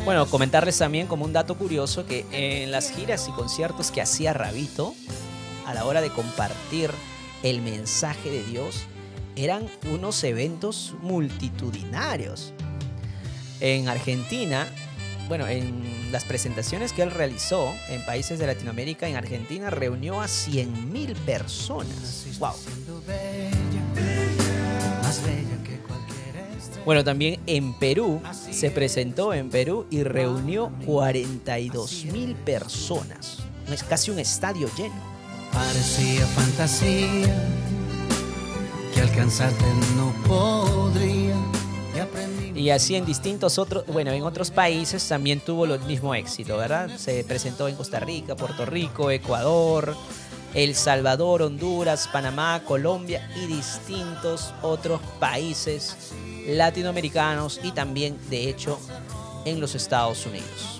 Bueno, 0.05 0.25
comentarles 0.25 0.77
también 0.77 1.07
como 1.07 1.23
un 1.23 1.31
dato 1.31 1.57
curioso 1.57 2.05
que 2.05 2.25
en 2.31 2.71
las 2.71 2.91
giras 2.91 3.29
y 3.29 3.31
conciertos 3.31 3.89
que 3.89 4.01
hacía 4.01 4.33
Rabito, 4.33 4.93
a 5.65 5.73
la 5.73 5.85
hora 5.85 6.01
de 6.01 6.09
compartir 6.09 6.91
el 7.41 7.61
mensaje 7.61 8.29
de 8.29 8.43
Dios, 8.43 8.83
eran 9.37 9.65
unos 9.89 10.21
eventos 10.25 10.93
multitudinarios. 11.01 12.53
En 13.61 13.87
Argentina, 13.87 14.67
bueno, 15.29 15.47
en 15.47 16.11
las 16.11 16.25
presentaciones 16.25 16.91
que 16.91 17.01
él 17.01 17.11
realizó 17.11 17.73
en 17.87 18.05
países 18.05 18.39
de 18.39 18.47
Latinoamérica, 18.47 19.07
en 19.07 19.15
Argentina 19.15 19.69
reunió 19.69 20.19
a 20.19 20.25
100.000 20.25 21.15
personas. 21.19 22.27
¡Wow! 22.39 22.51
más 25.01 25.23
bella 25.23 25.63
que. 25.63 25.72
Bueno, 26.85 27.03
también 27.03 27.39
en 27.47 27.73
Perú 27.73 28.21
se 28.51 28.69
presentó 28.69 29.33
en 29.33 29.49
Perú 29.49 29.85
y 29.89 30.03
reunió 30.03 30.71
42 30.85 32.05
mil 32.05 32.35
personas. 32.35 33.37
Es 33.71 33.83
casi 33.83 34.11
un 34.11 34.19
estadio 34.19 34.69
lleno. 34.75 35.01
Parecía 35.53 36.25
fantasía 36.27 37.47
que 38.93 39.01
alcanzarte 39.01 39.63
no 39.95 40.13
podría. 40.27 41.35
Y 42.55 42.69
así 42.69 42.95
en 42.95 43.05
distintos 43.05 43.57
otros, 43.57 43.85
bueno, 43.87 44.11
en 44.11 44.23
otros 44.23 44.51
países 44.51 45.07
también 45.07 45.39
tuvo 45.39 45.65
el 45.65 45.79
mismo 45.81 46.13
éxito, 46.13 46.57
¿verdad? 46.57 46.89
Se 46.97 47.23
presentó 47.23 47.67
en 47.67 47.75
Costa 47.75 47.99
Rica, 47.99 48.35
Puerto 48.35 48.65
Rico, 48.65 49.09
Ecuador, 49.09 49.95
El 50.53 50.75
Salvador, 50.75 51.41
Honduras, 51.41 52.07
Panamá, 52.11 52.61
Colombia 52.65 53.29
y 53.35 53.47
distintos 53.47 54.53
otros 54.61 55.01
países 55.19 56.13
latinoamericanos 56.47 57.59
y 57.63 57.71
también, 57.71 58.17
de 58.29 58.49
hecho, 58.49 58.79
en 59.45 59.59
los 59.59 59.75
Estados 59.75 60.25
Unidos. 60.25 60.79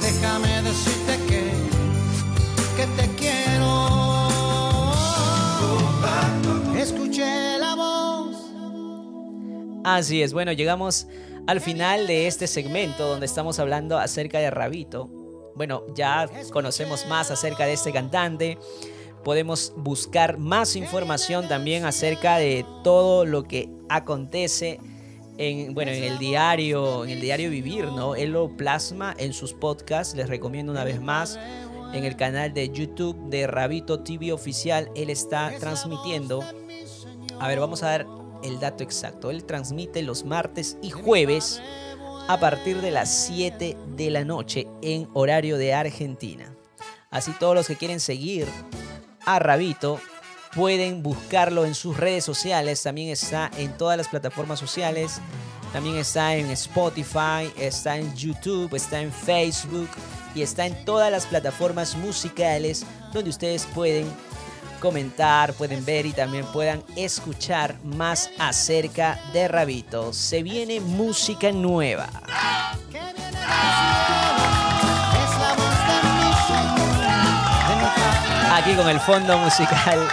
Déjame 0.00 0.62
decirte 0.62 1.18
que, 1.28 1.50
que 2.76 2.86
te 3.02 3.08
quiero. 3.16 3.88
Escuché 6.76 7.58
la 7.58 7.74
voz. 7.74 8.36
Así 9.84 10.22
es, 10.22 10.32
bueno, 10.32 10.52
llegamos 10.52 11.06
al 11.46 11.60
final 11.60 12.06
de 12.06 12.26
este 12.26 12.46
segmento 12.46 13.08
donde 13.08 13.26
estamos 13.26 13.58
hablando 13.58 13.98
acerca 13.98 14.38
de 14.38 14.50
Rabito. 14.50 15.21
Bueno, 15.54 15.84
ya 15.94 16.28
conocemos 16.50 17.06
más 17.06 17.30
acerca 17.30 17.66
de 17.66 17.74
este 17.74 17.92
cantante. 17.92 18.58
Podemos 19.24 19.72
buscar 19.76 20.38
más 20.38 20.74
información 20.76 21.48
también 21.48 21.84
acerca 21.84 22.38
de 22.38 22.66
todo 22.82 23.24
lo 23.24 23.44
que 23.44 23.68
acontece 23.88 24.80
en, 25.38 25.74
bueno, 25.74 25.92
en 25.92 26.04
el 26.04 26.18
diario, 26.18 27.04
en 27.04 27.10
el 27.10 27.20
diario 27.20 27.50
Vivir, 27.50 27.86
¿no? 27.86 28.14
Él 28.14 28.32
lo 28.32 28.56
plasma 28.56 29.14
en 29.18 29.32
sus 29.32 29.52
podcasts. 29.52 30.14
Les 30.14 30.28
recomiendo 30.28 30.72
una 30.72 30.84
vez 30.84 31.00
más 31.00 31.38
en 31.92 32.04
el 32.04 32.16
canal 32.16 32.52
de 32.52 32.70
YouTube 32.70 33.16
de 33.28 33.46
Rabito 33.46 34.00
TV 34.00 34.32
Oficial. 34.32 34.90
Él 34.96 35.10
está 35.10 35.52
transmitiendo. 35.60 36.42
A 37.38 37.48
ver, 37.48 37.60
vamos 37.60 37.82
a 37.82 37.90
dar 37.90 38.06
el 38.42 38.58
dato 38.58 38.82
exacto. 38.82 39.30
Él 39.30 39.44
transmite 39.44 40.02
los 40.02 40.24
martes 40.24 40.76
y 40.82 40.90
jueves 40.90 41.62
a 42.32 42.40
partir 42.40 42.80
de 42.80 42.90
las 42.90 43.26
7 43.26 43.76
de 43.94 44.10
la 44.10 44.24
noche 44.24 44.66
en 44.80 45.06
horario 45.12 45.58
de 45.58 45.74
Argentina. 45.74 46.56
Así 47.10 47.30
todos 47.32 47.54
los 47.54 47.66
que 47.66 47.76
quieren 47.76 48.00
seguir 48.00 48.48
a 49.26 49.38
Rabito 49.38 50.00
pueden 50.54 51.02
buscarlo 51.02 51.66
en 51.66 51.74
sus 51.74 51.94
redes 51.98 52.24
sociales. 52.24 52.82
También 52.82 53.10
está 53.10 53.50
en 53.58 53.76
todas 53.76 53.98
las 53.98 54.08
plataformas 54.08 54.58
sociales. 54.58 55.20
También 55.74 55.96
está 55.96 56.34
en 56.34 56.50
Spotify, 56.52 57.52
está 57.58 57.98
en 57.98 58.14
YouTube, 58.16 58.74
está 58.74 59.02
en 59.02 59.12
Facebook 59.12 59.90
y 60.34 60.40
está 60.40 60.64
en 60.64 60.86
todas 60.86 61.12
las 61.12 61.26
plataformas 61.26 61.94
musicales 61.96 62.86
donde 63.12 63.28
ustedes 63.28 63.66
pueden 63.74 64.10
comentar, 64.82 65.54
pueden 65.54 65.84
ver 65.84 66.06
y 66.06 66.12
también 66.12 66.44
puedan 66.46 66.82
escuchar 66.96 67.76
más 67.84 68.28
acerca 68.38 69.18
de 69.32 69.46
Rabito. 69.46 70.12
Se 70.12 70.42
viene 70.42 70.80
música 70.80 71.52
nueva. 71.52 72.10
Aquí 78.52 78.74
con 78.74 78.88
el 78.88 78.98
fondo 78.98 79.38
musical 79.38 80.08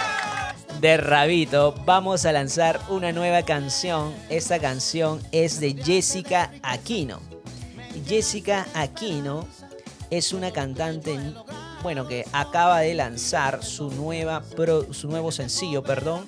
de 0.80 0.96
Rabito 0.96 1.74
vamos 1.84 2.24
a 2.24 2.32
lanzar 2.32 2.80
una 2.88 3.10
nueva 3.10 3.42
canción. 3.42 4.14
Esta 4.28 4.60
canción 4.60 5.20
es 5.32 5.58
de 5.58 5.74
Jessica 5.74 6.52
Aquino. 6.62 7.20
Jessica 8.06 8.66
Aquino 8.74 9.46
es 10.10 10.32
una 10.32 10.52
cantante, 10.52 11.18
bueno, 11.82 12.06
que 12.06 12.24
acaba 12.32 12.80
de 12.80 12.94
lanzar 12.94 13.62
su 13.64 13.90
nueva 13.90 14.42
pro- 14.56 14.92
su 14.92 15.08
nuevo 15.08 15.32
sencillo, 15.32 15.82
perdón, 15.82 16.26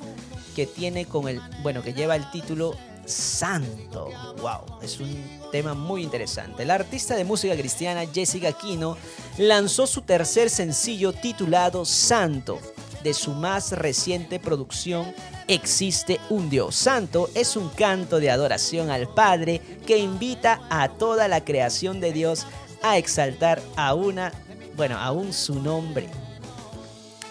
que 0.56 0.66
tiene 0.66 1.06
con 1.06 1.28
el, 1.28 1.40
bueno, 1.62 1.82
que 1.82 1.92
lleva 1.94 2.16
el 2.16 2.30
título 2.30 2.74
Santo. 3.04 4.10
Wow, 4.40 4.78
es 4.82 5.00
un 5.00 5.40
tema 5.50 5.74
muy 5.74 6.02
interesante. 6.02 6.64
La 6.64 6.74
artista 6.74 7.14
de 7.16 7.24
música 7.24 7.54
cristiana 7.56 8.04
Jessica 8.12 8.48
Aquino 8.48 8.96
lanzó 9.38 9.86
su 9.86 10.02
tercer 10.02 10.50
sencillo 10.50 11.12
titulado 11.12 11.84
Santo. 11.84 12.58
De 13.02 13.14
su 13.14 13.32
más 13.32 13.72
reciente 13.72 14.38
producción, 14.38 15.12
Existe 15.48 16.20
un 16.30 16.48
Dios. 16.48 16.76
Santo 16.76 17.28
es 17.34 17.56
un 17.56 17.68
canto 17.70 18.20
de 18.20 18.30
adoración 18.30 18.90
al 18.90 19.08
Padre 19.08 19.60
que 19.84 19.98
invita 19.98 20.60
a 20.70 20.88
toda 20.88 21.26
la 21.26 21.44
creación 21.44 21.98
de 21.98 22.12
Dios 22.12 22.46
a 22.80 22.96
exaltar 22.96 23.60
a 23.76 23.94
una, 23.94 24.32
bueno, 24.76 24.98
aún 24.98 25.32
su 25.32 25.60
nombre. 25.60 26.08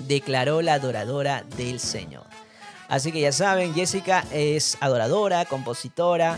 Declaró 0.08 0.62
la 0.62 0.76
adoradora 0.76 1.44
del 1.58 1.80
Señor. 1.80 2.26
Así 2.88 3.12
que 3.12 3.22
ya 3.22 3.32
saben, 3.32 3.74
Jessica 3.74 4.26
es 4.32 4.78
adoradora, 4.82 5.46
compositora, 5.46 6.38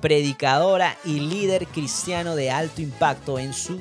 predicadora 0.00 0.98
y 1.04 1.20
líder 1.20 1.66
cristiano 1.66 2.36
de 2.36 2.50
alto 2.50 2.82
impacto 2.82 3.38
en 3.38 3.54
su 3.54 3.78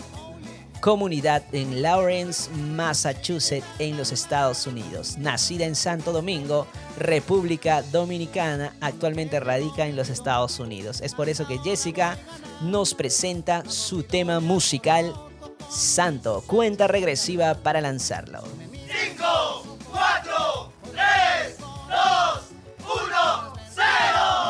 comunidad 0.84 1.44
en 1.54 1.82
Lawrence, 1.82 2.50
Massachusetts, 2.52 3.66
en 3.80 3.96
los 3.96 4.12
Estados 4.12 4.68
Unidos. 4.68 5.18
Nacida 5.18 5.66
en 5.66 5.76
Santo 5.76 6.12
Domingo, 6.12 6.68
República 6.98 7.82
Dominicana, 7.84 8.74
actualmente 8.82 9.40
radica 9.40 9.86
en 9.86 9.96
los 9.96 10.10
Estados 10.10 10.60
Unidos. 10.60 11.00
Es 11.00 11.14
por 11.14 11.30
eso 11.30 11.48
que 11.48 11.58
Jessica 11.60 12.18
nos 12.62 12.94
presenta 12.94 13.64
su 13.70 14.04
tema 14.04 14.42
musical 14.42 15.14
Santo, 15.74 16.44
cuenta 16.46 16.88
regresiva 16.88 17.56
para 17.56 17.82
lanzarlo. 17.82 18.44
5, 18.72 19.78
4, 19.92 20.72
3, 20.92 21.58
2, 21.58 21.68
1, 22.80 23.54
0. 23.74 24.43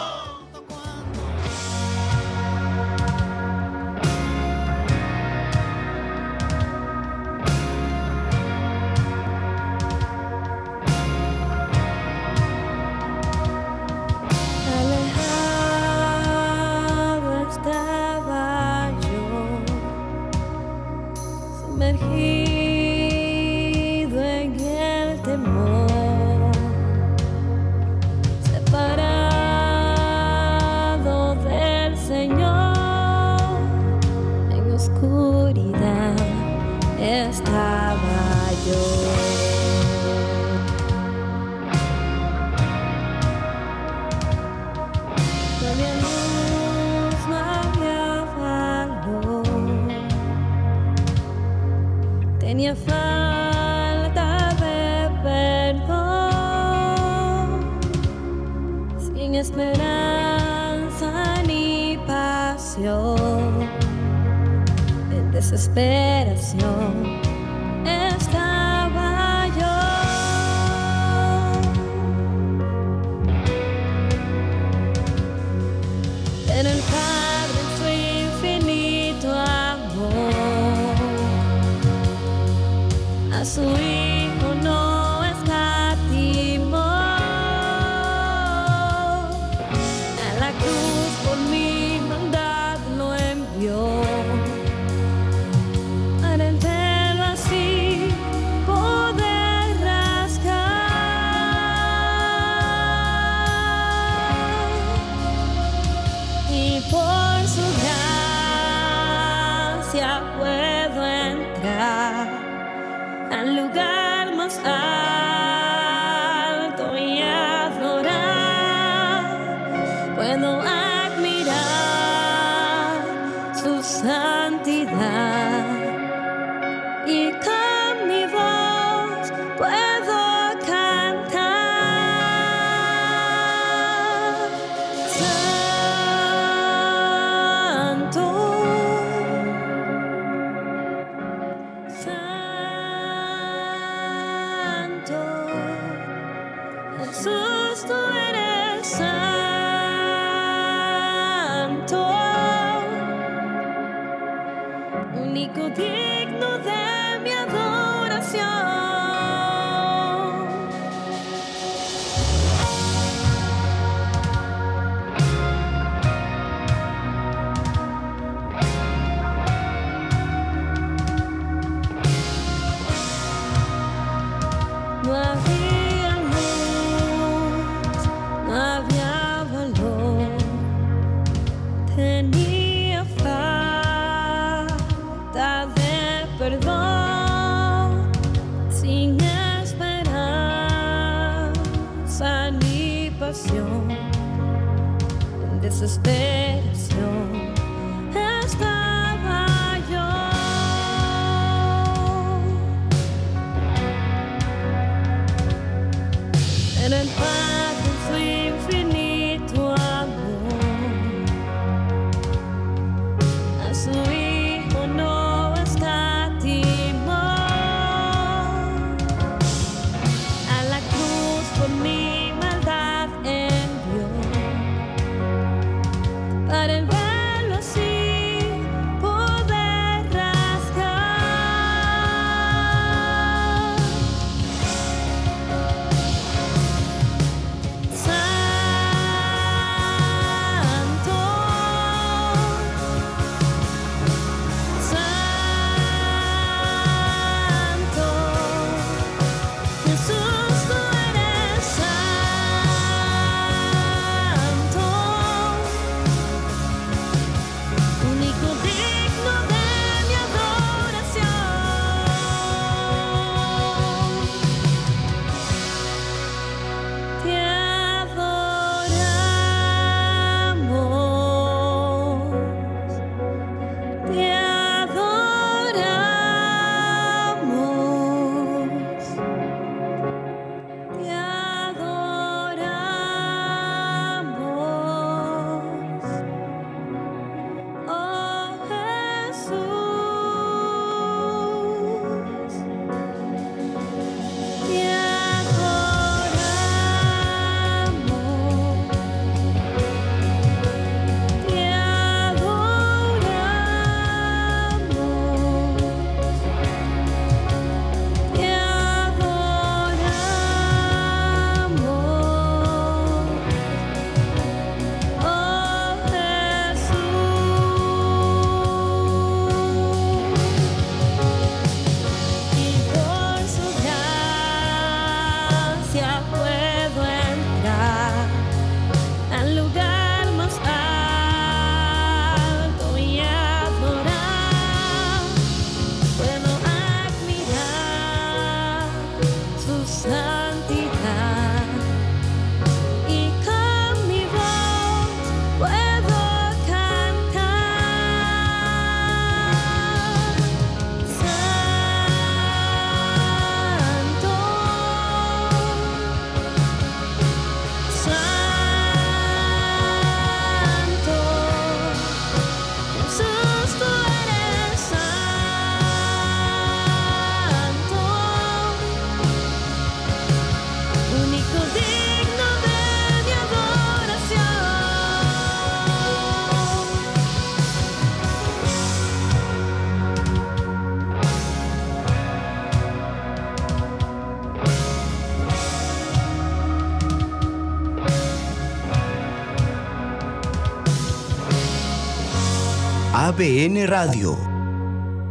ABN 393.35 393.87
Radio. 393.87 394.37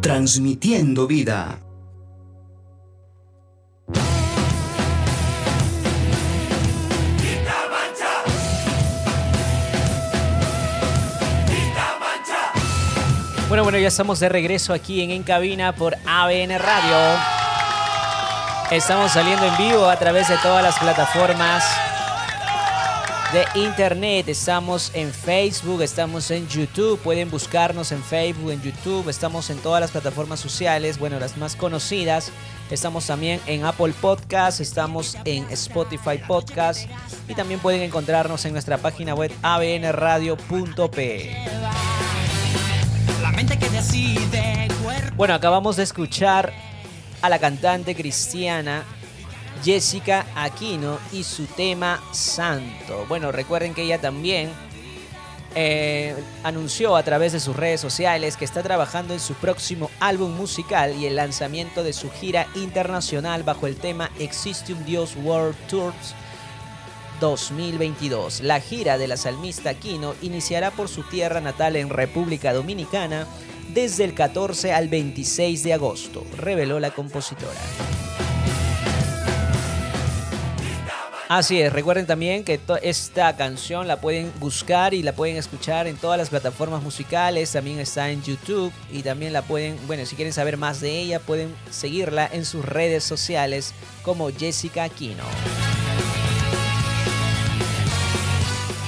Transmitiendo 0.00 1.06
vida. 1.06 1.60
Bueno, 13.48 13.62
bueno, 13.62 13.78
ya 13.78 13.86
estamos 13.86 14.18
de 14.18 14.28
regreso 14.28 14.72
aquí 14.72 15.02
en 15.02 15.12
En 15.12 15.22
Cabina 15.22 15.72
por 15.72 15.94
ABN 16.04 16.58
Radio. 16.58 17.20
Estamos 18.72 19.12
saliendo 19.12 19.46
en 19.46 19.56
vivo 19.58 19.86
a 19.86 19.96
través 19.96 20.26
de 20.26 20.36
todas 20.38 20.64
las 20.64 20.76
plataformas 20.80 21.81
de 23.32 23.46
internet. 23.54 24.28
Estamos 24.28 24.90
en 24.94 25.10
Facebook, 25.10 25.80
estamos 25.80 26.30
en 26.30 26.46
YouTube. 26.48 26.98
Pueden 27.00 27.30
buscarnos 27.30 27.90
en 27.90 28.02
Facebook, 28.02 28.50
en 28.50 28.60
YouTube. 28.60 29.08
Estamos 29.08 29.48
en 29.48 29.58
todas 29.58 29.80
las 29.80 29.90
plataformas 29.90 30.38
sociales, 30.38 30.98
bueno, 30.98 31.18
las 31.18 31.38
más 31.38 31.56
conocidas. 31.56 32.30
Estamos 32.70 33.06
también 33.06 33.40
en 33.46 33.64
Apple 33.64 33.94
Podcast, 34.00 34.60
estamos 34.60 35.16
en 35.24 35.44
Spotify 35.50 36.18
Podcast 36.26 36.88
y 37.26 37.34
también 37.34 37.58
pueden 37.60 37.80
encontrarnos 37.80 38.44
en 38.44 38.52
nuestra 38.52 38.76
página 38.76 39.14
web 39.14 39.32
abnradio.pe. 39.42 41.36
Bueno, 45.16 45.34
acabamos 45.34 45.76
de 45.76 45.82
escuchar 45.84 46.52
a 47.22 47.28
la 47.30 47.38
cantante 47.38 47.94
cristiana 47.94 48.84
Jessica 49.62 50.26
Aquino 50.34 50.98
y 51.12 51.24
su 51.24 51.46
tema 51.46 52.02
Santo. 52.12 53.06
Bueno, 53.08 53.32
recuerden 53.32 53.74
que 53.74 53.82
ella 53.82 54.00
también 54.00 54.50
eh, 55.54 56.14
anunció 56.44 56.96
a 56.96 57.02
través 57.02 57.32
de 57.32 57.40
sus 57.40 57.54
redes 57.54 57.80
sociales 57.80 58.36
que 58.36 58.44
está 58.44 58.62
trabajando 58.62 59.12
en 59.12 59.20
su 59.20 59.34
próximo 59.34 59.90
álbum 60.00 60.34
musical 60.34 60.96
y 60.96 61.06
el 61.06 61.16
lanzamiento 61.16 61.82
de 61.82 61.92
su 61.92 62.10
gira 62.10 62.46
internacional 62.54 63.42
bajo 63.42 63.66
el 63.66 63.76
tema 63.76 64.10
Existe 64.18 64.74
Dios 64.86 65.14
World 65.22 65.56
Tours 65.68 66.14
2022. 67.20 68.40
La 68.40 68.60
gira 68.60 68.98
de 68.98 69.08
la 69.08 69.16
salmista 69.16 69.70
Aquino 69.70 70.14
iniciará 70.22 70.70
por 70.70 70.88
su 70.88 71.02
tierra 71.04 71.40
natal 71.40 71.76
en 71.76 71.90
República 71.90 72.52
Dominicana 72.52 73.26
desde 73.68 74.04
el 74.04 74.14
14 74.14 74.72
al 74.72 74.88
26 74.88 75.62
de 75.62 75.72
agosto, 75.74 76.26
reveló 76.36 76.80
la 76.80 76.90
compositora. 76.90 77.60
Así 81.34 81.62
es, 81.62 81.72
recuerden 81.72 82.04
también 82.04 82.44
que 82.44 82.60
esta 82.82 83.34
canción 83.36 83.88
la 83.88 84.02
pueden 84.02 84.30
buscar 84.38 84.92
y 84.92 85.02
la 85.02 85.14
pueden 85.14 85.38
escuchar 85.38 85.86
en 85.86 85.96
todas 85.96 86.18
las 86.18 86.28
plataformas 86.28 86.82
musicales, 86.82 87.50
también 87.50 87.78
está 87.78 88.10
en 88.10 88.22
YouTube 88.22 88.70
y 88.92 89.02
también 89.02 89.32
la 89.32 89.40
pueden, 89.40 89.78
bueno, 89.86 90.04
si 90.04 90.14
quieren 90.14 90.34
saber 90.34 90.58
más 90.58 90.82
de 90.82 90.90
ella, 90.90 91.20
pueden 91.20 91.54
seguirla 91.70 92.28
en 92.30 92.44
sus 92.44 92.62
redes 92.62 93.02
sociales 93.02 93.72
como 94.02 94.28
Jessica 94.30 94.84
Aquino. 94.84 95.24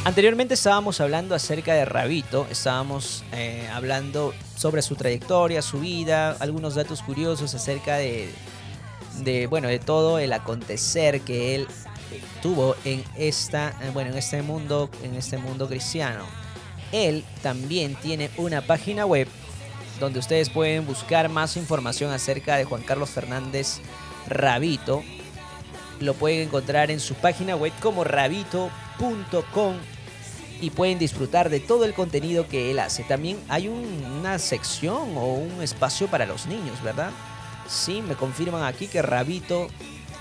Anteriormente 0.04 0.52
estábamos 0.52 1.00
hablando 1.00 1.34
acerca 1.34 1.72
de 1.72 1.86
Rabito, 1.86 2.46
estábamos 2.50 3.24
eh, 3.32 3.70
hablando 3.72 4.34
sobre 4.54 4.82
su 4.82 4.96
trayectoria, 4.96 5.62
su 5.62 5.80
vida, 5.80 6.36
algunos 6.40 6.74
datos 6.74 7.00
curiosos 7.00 7.54
acerca 7.54 7.96
de, 7.96 8.28
de, 9.20 9.46
bueno, 9.46 9.68
de 9.68 9.78
todo 9.78 10.18
el 10.18 10.34
acontecer 10.34 11.22
que 11.22 11.54
él 11.54 11.68
tuvo 12.43 12.76
en 12.85 13.05
esta, 13.16 13.70
eh, 13.82 13.90
bueno, 13.93 14.10
en 14.10 14.18
este 14.18 14.43
mundo, 14.43 14.90
en 15.02 15.14
este 15.14 15.39
mundo 15.39 15.68
cristiano. 15.68 16.24
Él 16.93 17.24
también 17.43 17.97
tiene 17.97 18.31
una 18.36 18.60
página 18.60 19.05
web 19.06 19.28
donde 20.01 20.18
ustedes 20.18 20.51
pueden 20.51 20.86
buscar 20.86 21.28
más 21.28 21.56
información 21.56 22.12
acerca 22.12 22.56
de 22.56 22.64
Juan 22.64 22.82
Carlos 22.82 23.10
Fernández 23.10 23.78
Rabito. 24.28 25.02
Lo 26.01 26.14
pueden 26.14 26.48
encontrar 26.48 26.90
en 26.90 27.01
su 27.01 27.14
página 27.14 27.56
web 27.56 27.72
como 27.81 28.05
rabito.com 28.05 29.74
y 30.60 30.70
pueden 30.70 30.98
disfrutar 30.98 31.51
de 31.51 31.60
todo 31.60 31.85
el 31.85 31.94
contenido 31.94 32.48
que 32.48 32.70
él 32.70 32.78
hace. 32.78 33.05
También 33.05 33.39
hay 33.48 33.68
una 33.68 34.39
sección 34.39 35.16
o 35.16 35.35
un 35.35 35.62
espacio 35.62 36.09
para 36.09 36.26
los 36.26 36.47
niños, 36.47 36.82
¿verdad? 36.82 37.10
Sí, 37.68 38.02
me 38.02 38.14
confirman 38.14 38.62
aquí 38.64 38.86
que 38.86 39.02
Rabito 39.02 39.68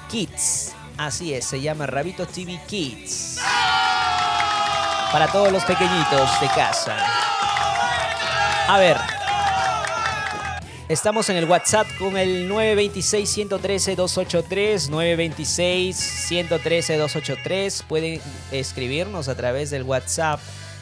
Kids. 0.10 0.74
Así 0.98 1.34
es, 1.34 1.46
se 1.46 1.60
llama 1.60 1.88
Rabito 1.88 2.28
TV 2.28 2.60
Kids. 2.68 3.40
Para 5.12 5.28
todos 5.32 5.52
los 5.52 5.64
pequeñitos 5.64 6.40
de 6.40 6.46
casa. 6.48 6.96
A 8.68 8.78
ver. 8.78 8.98
Estamos 10.90 11.30
en 11.30 11.38
el 11.38 11.46
WhatsApp 11.46 11.88
con 11.98 12.18
el 12.18 12.52
926-113-283. 12.52 14.90
926-113-283. 14.90 17.84
Pueden 17.86 18.20
escribirnos 18.52 19.30
a 19.30 19.36
través 19.36 19.72
del 19.72 19.82
WhatsApp. 19.84 20.40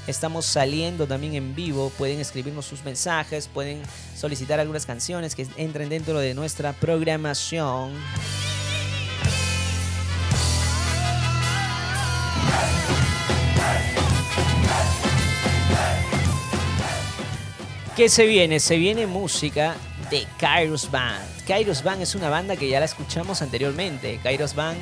Estamos 0.08 0.46
saliendo 0.46 1.08
también 1.08 1.36
en 1.36 1.56
vivo. 1.56 1.90
Pueden 1.98 2.20
escribirnos 2.20 2.66
sus 2.66 2.84
mensajes. 2.84 3.48
Pueden 3.48 3.82
solicitar 4.18 4.60
algunas 4.60 4.86
canciones 4.86 5.36
que 5.36 5.48
entren 5.56 5.88
dentro 5.90 6.20
de 6.20 6.34
nuestra 6.34 6.74
programación. 6.74 7.94
¿Qué 17.96 18.10
se 18.10 18.26
viene? 18.26 18.60
Se 18.60 18.78
viene 18.78 19.06
música 19.06 19.76
de 20.10 20.26
Kairos 20.40 20.90
Band. 20.90 21.46
Kairos 21.46 21.84
Band 21.84 22.02
es 22.02 22.16
una 22.16 22.30
banda 22.30 22.56
que 22.56 22.68
ya 22.70 22.80
la 22.80 22.86
escuchamos 22.86 23.42
anteriormente. 23.42 24.20
Kairos 24.24 24.56
Band 24.56 24.80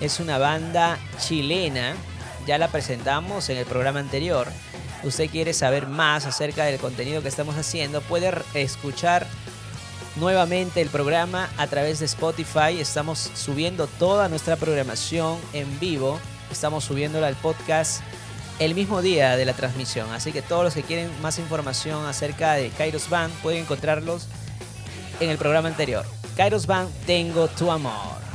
es 0.00 0.20
una 0.20 0.38
banda 0.38 0.98
chilena. 1.18 1.94
Ya 2.46 2.58
la 2.58 2.68
presentamos 2.68 3.50
en 3.50 3.58
el 3.58 3.66
programa 3.66 4.00
anterior. 4.00 4.48
Usted 5.04 5.30
quiere 5.30 5.52
saber 5.52 5.86
más 5.86 6.26
acerca 6.26 6.64
del 6.64 6.80
contenido 6.80 7.22
que 7.22 7.28
estamos 7.28 7.56
haciendo, 7.56 8.00
puede 8.00 8.32
escuchar 8.54 9.26
nuevamente 10.16 10.80
el 10.80 10.88
programa 10.88 11.48
a 11.58 11.66
través 11.66 12.00
de 12.00 12.06
Spotify. 12.06 12.80
Estamos 12.80 13.30
subiendo 13.34 13.86
toda 13.86 14.28
nuestra 14.28 14.56
programación 14.56 15.38
en 15.52 15.78
vivo. 15.78 16.18
Estamos 16.50 16.84
subiéndola 16.84 17.28
al 17.28 17.36
podcast 17.36 18.02
el 18.58 18.74
mismo 18.74 19.02
día 19.02 19.36
de 19.36 19.44
la 19.44 19.52
transmisión. 19.52 20.12
Así 20.12 20.32
que 20.32 20.42
todos 20.42 20.64
los 20.64 20.74
que 20.74 20.82
quieren 20.82 21.10
más 21.22 21.38
información 21.38 22.06
acerca 22.06 22.54
de 22.54 22.70
Kairos 22.70 23.08
Band 23.08 23.32
pueden 23.42 23.62
encontrarlos 23.62 24.28
en 25.20 25.30
el 25.30 25.38
programa 25.38 25.68
anterior. 25.68 26.04
Kairos 26.36 26.66
Band, 26.66 26.90
Tengo 27.06 27.48
tu 27.48 27.70
amor. 27.70 28.25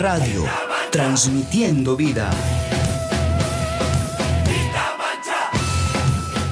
Radio, 0.00 0.44
transmitiendo 0.90 1.94
vida. 1.94 2.30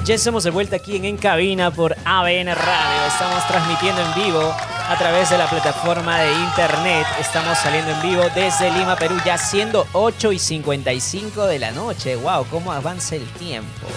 Ya 0.05 0.13
estamos 0.13 0.43
de 0.43 0.51
vuelta 0.51 0.75
aquí 0.75 0.97
en 0.97 1.05
En 1.05 1.17
Cabina 1.17 1.71
por 1.71 1.95
ABN 2.05 2.53
Radio. 2.53 3.07
Estamos 3.07 3.47
transmitiendo 3.47 4.03
en 4.03 4.13
vivo 4.23 4.43
a 4.43 4.95
través 4.99 5.31
de 5.31 5.39
la 5.39 5.49
plataforma 5.49 6.19
de 6.19 6.31
internet. 6.31 7.07
Estamos 7.19 7.57
saliendo 7.57 7.89
en 7.89 7.99
vivo 8.03 8.21
desde 8.35 8.69
Lima, 8.69 8.95
Perú, 8.95 9.15
ya 9.25 9.39
siendo 9.39 9.87
8 9.93 10.31
y 10.31 10.37
55 10.37 11.47
de 11.47 11.57
la 11.57 11.71
noche. 11.71 12.17
¡Wow! 12.17 12.45
¿Cómo 12.51 12.71
avanza 12.71 13.15
el 13.15 13.25
tiempo? 13.33 13.87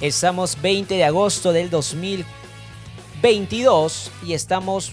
Estamos 0.00 0.56
20 0.62 0.94
de 0.94 1.04
agosto 1.04 1.52
del 1.52 1.68
2022 1.68 4.12
y 4.24 4.34
estamos 4.34 4.92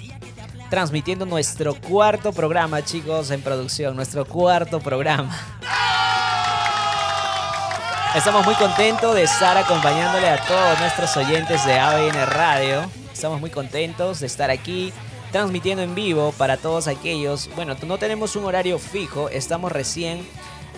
transmitiendo 0.69 1.25
nuestro 1.25 1.75
cuarto 1.75 2.31
programa, 2.33 2.83
chicos, 2.83 3.31
en 3.31 3.41
producción. 3.41 3.95
Nuestro 3.95 4.25
cuarto 4.25 4.79
programa. 4.79 5.35
Estamos 8.15 8.45
muy 8.45 8.55
contentos 8.55 9.13
de 9.13 9.23
estar 9.23 9.57
acompañándole 9.57 10.29
a 10.29 10.37
todos 10.45 10.79
nuestros 10.79 11.17
oyentes 11.17 11.65
de 11.65 11.77
ABN 11.77 12.25
Radio. 12.27 12.85
Estamos 13.11 13.41
muy 13.41 13.49
contentos 13.49 14.21
de 14.21 14.27
estar 14.27 14.49
aquí 14.49 14.93
transmitiendo 15.31 15.83
en 15.83 15.95
vivo 15.95 16.33
para 16.37 16.55
todos 16.55 16.87
aquellos. 16.87 17.49
Bueno, 17.55 17.75
no 17.85 17.97
tenemos 17.97 18.37
un 18.37 18.45
horario 18.45 18.79
fijo, 18.79 19.27
estamos 19.27 19.69
recién, 19.71 20.25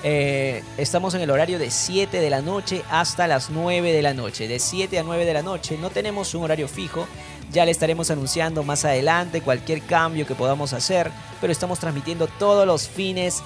eh, 0.04 0.64
estamos 0.78 1.14
en 1.14 1.22
el 1.22 1.30
horario 1.30 1.60
de 1.60 1.70
7 1.70 2.20
de 2.20 2.30
la 2.32 2.42
noche 2.42 2.82
hasta 2.90 3.28
las 3.28 3.52
9 3.52 3.94
de 3.94 4.02
la 4.02 4.16
noche. 4.16 4.48
De 4.48 4.58
7 4.58 4.98
a 4.98 5.04
9 5.04 5.26
de 5.26 5.34
la 5.34 5.44
noche 5.44 5.78
no 5.80 5.92
tenemos 5.92 6.34
un 6.34 6.44
horario 6.44 6.68
fijo. 6.68 7.08
Ya 7.52 7.66
le 7.66 7.72
estaremos 7.72 8.12
anunciando 8.12 8.64
más 8.64 8.84
adelante 8.86 9.42
cualquier 9.42 9.82
cambio 9.82 10.28
que 10.28 10.36
podamos 10.36 10.74
hacer, 10.74 11.12
pero 11.40 11.52
estamos 11.52 11.80
transmitiendo 11.80 12.28
todos 12.28 12.68
los 12.68 12.88
fines 12.88 13.42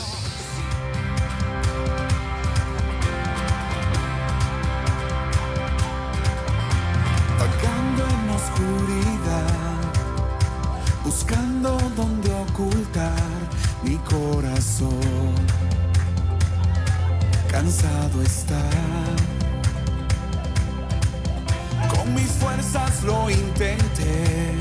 Oscuridad, 8.47 9.81
buscando 11.03 11.77
donde 11.95 12.33
ocultar 12.33 13.11
mi 13.83 13.97
corazón. 13.97 15.35
Cansado 17.49 18.21
está. 18.21 18.61
Con 21.89 22.13
mis 22.13 22.31
fuerzas 22.31 23.03
lo 23.03 23.29
intenté, 23.29 24.55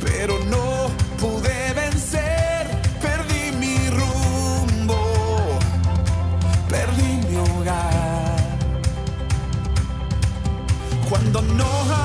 pero 0.00 0.38
no 0.46 0.90
pude 1.18 1.72
vencer. 1.74 2.66
Perdí 3.00 3.52
mi 3.58 3.76
rumbo, 3.90 5.58
perdí 6.68 7.26
mi 7.28 7.36
hogar 7.36 8.30
cuando 11.08 11.42
no 11.42 11.99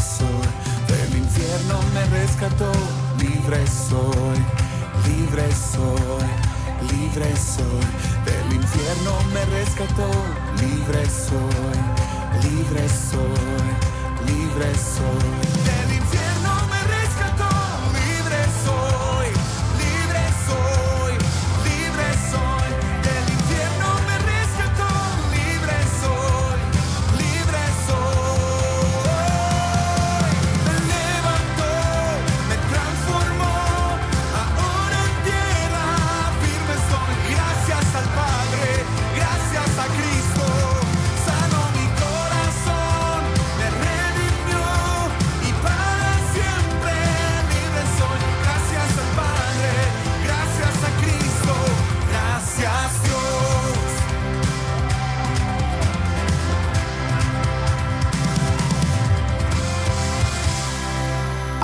soy. 0.00 0.48
Del 0.88 1.18
infierno 1.18 1.80
me 1.94 2.04
rescató, 2.18 2.72
libre 3.18 3.66
soy, 3.66 4.38
libre 5.06 5.48
soy, 5.52 6.28
libre 6.90 7.36
soy. 7.36 7.84
Del 8.24 8.54
infierno 8.54 9.12
me 9.32 9.44
rescató, 9.56 10.10
libre 10.60 11.04
soy, 11.06 11.78
libre 12.42 12.88
soy, 12.88 13.66
libre 14.26 14.74
soy. 14.74 15.79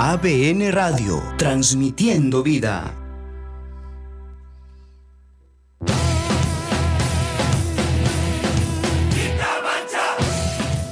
ABN 0.09 0.71
Radio, 0.71 1.21
transmitiendo 1.37 2.41
vida. 2.41 2.95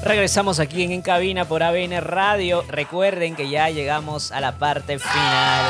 Regresamos 0.04 0.60
aquí 0.60 0.84
en, 0.84 0.92
En 0.92 1.02
Cabina 1.02 1.46
por 1.46 1.64
ABN 1.64 2.02
Radio. 2.02 2.66
Recuerden 2.68 3.38
que 3.38 3.50
ya 3.50 3.70
llegamos 3.70 4.34
a 4.34 4.42
la 4.42 4.58
parte 4.58 5.00
final. 5.00 5.66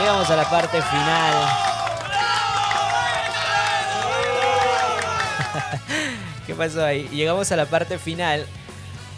Llegamos 0.00 0.28
a 0.28 0.34
la 0.34 0.50
parte 0.50 0.82
final. 0.82 1.34
¿Qué 6.48 6.54
pasó 6.56 6.84
ahí? 6.84 7.08
Llegamos 7.12 7.52
a 7.52 7.56
la 7.56 7.66
parte 7.66 7.96
final. 7.96 8.44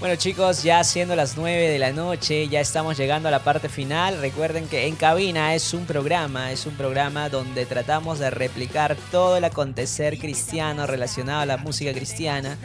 Bueno 0.01 0.15
chicos, 0.15 0.63
ya 0.63 0.85
siendo 0.85 1.17
las 1.17 1.37
9 1.37 1.71
de 1.71 1.79
la 1.81 1.91
noche, 1.91 2.47
ya 2.47 2.61
estamos 2.61 2.97
llegando 2.97 3.27
a 3.27 3.33
la 3.33 3.41
parte 3.41 3.69
final. 3.69 4.21
Recuerden 4.21 4.69
que 4.69 4.87
En 4.87 4.95
Cabina 4.95 5.57
es 5.57 5.75
un 5.75 5.87
programa, 5.87 6.53
es 6.53 6.67
un 6.67 6.77
programa 6.77 7.29
donde 7.29 7.67
tratamos 7.67 8.21
de 8.21 8.31
replicar 8.31 8.97
todo 9.11 9.37
el 9.37 9.43
acontecer 9.43 10.17
cristiano 10.21 10.87
relacionado 10.87 11.41
a 11.41 11.47
la 11.47 11.57
música 11.57 11.93
cristiana. 11.93 12.57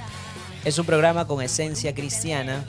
Es 0.64 0.78
un 0.78 0.86
programa 0.86 1.26
con 1.26 1.42
esencia 1.42 1.96
cristiana 1.96 2.64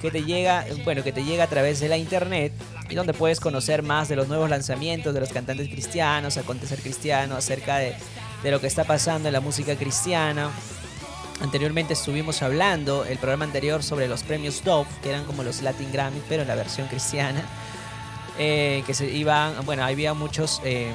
que 0.00 0.10
te 0.10 0.24
llega, 0.24 0.64
bueno, 0.82 1.04
que 1.04 1.12
te 1.12 1.22
llega 1.22 1.44
a 1.44 1.48
través 1.48 1.78
de 1.80 1.90
la 1.90 1.98
internet 1.98 2.54
y 2.88 2.94
donde 2.94 3.12
puedes 3.12 3.38
conocer 3.38 3.82
más 3.82 4.08
de 4.08 4.16
los 4.16 4.28
nuevos 4.28 4.48
lanzamientos 4.48 5.12
de 5.12 5.20
los 5.20 5.30
cantantes 5.30 5.68
cristianos, 5.68 6.38
acontecer 6.38 6.80
cristiano, 6.80 7.36
acerca 7.36 7.76
de, 7.76 7.94
de 8.42 8.50
lo 8.50 8.62
que 8.62 8.66
está 8.66 8.84
pasando 8.84 9.28
en 9.28 9.34
la 9.34 9.40
música 9.40 9.76
cristiana. 9.76 10.50
Anteriormente 11.40 11.92
estuvimos 11.92 12.42
hablando, 12.42 13.04
el 13.04 13.18
programa 13.18 13.44
anterior, 13.44 13.82
sobre 13.82 14.08
los 14.08 14.22
premios 14.22 14.64
Dove, 14.64 14.88
que 15.02 15.10
eran 15.10 15.24
como 15.24 15.42
los 15.42 15.60
Latin 15.60 15.92
Grammy, 15.92 16.22
pero 16.28 16.42
en 16.42 16.48
la 16.48 16.54
versión 16.54 16.88
cristiana. 16.88 17.42
Eh, 18.38 18.82
que 18.86 18.94
se 18.94 19.10
iban, 19.10 19.54
bueno, 19.64 19.84
había 19.84 20.12
muchos, 20.14 20.60
eh, 20.64 20.92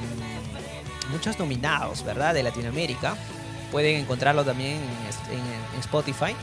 muchos 1.10 1.38
nominados, 1.38 2.04
¿verdad? 2.04 2.34
De 2.34 2.42
Latinoamérica. 2.42 3.16
Pueden 3.70 3.96
encontrarlo 3.96 4.44
también 4.44 4.78
en, 4.78 5.80
Spotify. 5.80 6.34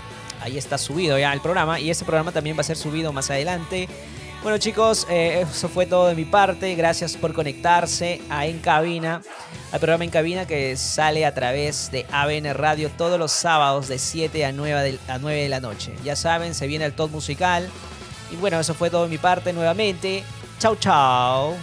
Ahí 0.41 0.57
está 0.57 0.77
subido 0.77 1.17
ya 1.17 1.31
el 1.31 1.41
programa. 1.41 1.79
Y 1.79 1.89
ese 1.89 2.03
programa 2.05 2.31
también 2.31 2.57
va 2.57 2.61
a 2.61 2.65
ser 2.65 2.77
subido 2.77 3.13
más 3.13 3.29
adelante. 3.29 3.87
Bueno 4.41 4.57
chicos, 4.57 5.05
eh, 5.09 5.45
eso 5.49 5.67
fue 5.67 5.85
todo 5.85 6.07
de 6.07 6.15
mi 6.15 6.23
parte. 6.23 6.73
Gracias 6.75 7.17
por 7.17 7.33
conectarse 7.33 8.21
a 8.29 8.45
En 8.45 8.59
Cabina, 8.59 9.21
al 9.73 9.79
programa 9.81 10.05
En 10.05 10.09
Cabina 10.09 10.47
que 10.47 10.77
sale 10.77 11.25
a 11.25 11.33
través 11.33 11.91
de 11.91 12.05
ABN 12.09 12.53
Radio 12.53 12.89
todos 12.89 13.19
los 13.19 13.33
sábados 13.33 13.89
de 13.89 13.99
7 13.99 14.45
a 14.45 14.53
9 14.53 14.81
de, 14.81 15.11
a 15.11 15.17
9 15.17 15.41
de 15.41 15.49
la 15.49 15.59
noche. 15.59 15.93
Ya 16.05 16.15
saben, 16.15 16.55
se 16.55 16.67
viene 16.67 16.85
el 16.85 16.93
top 16.93 17.11
musical. 17.11 17.69
Y 18.31 18.37
bueno, 18.37 18.59
eso 18.61 18.73
fue 18.73 18.89
todo 18.89 19.03
de 19.03 19.09
mi 19.09 19.17
parte 19.17 19.51
nuevamente. 19.51 20.23
Chau, 20.57 20.77
chau. 20.77 21.57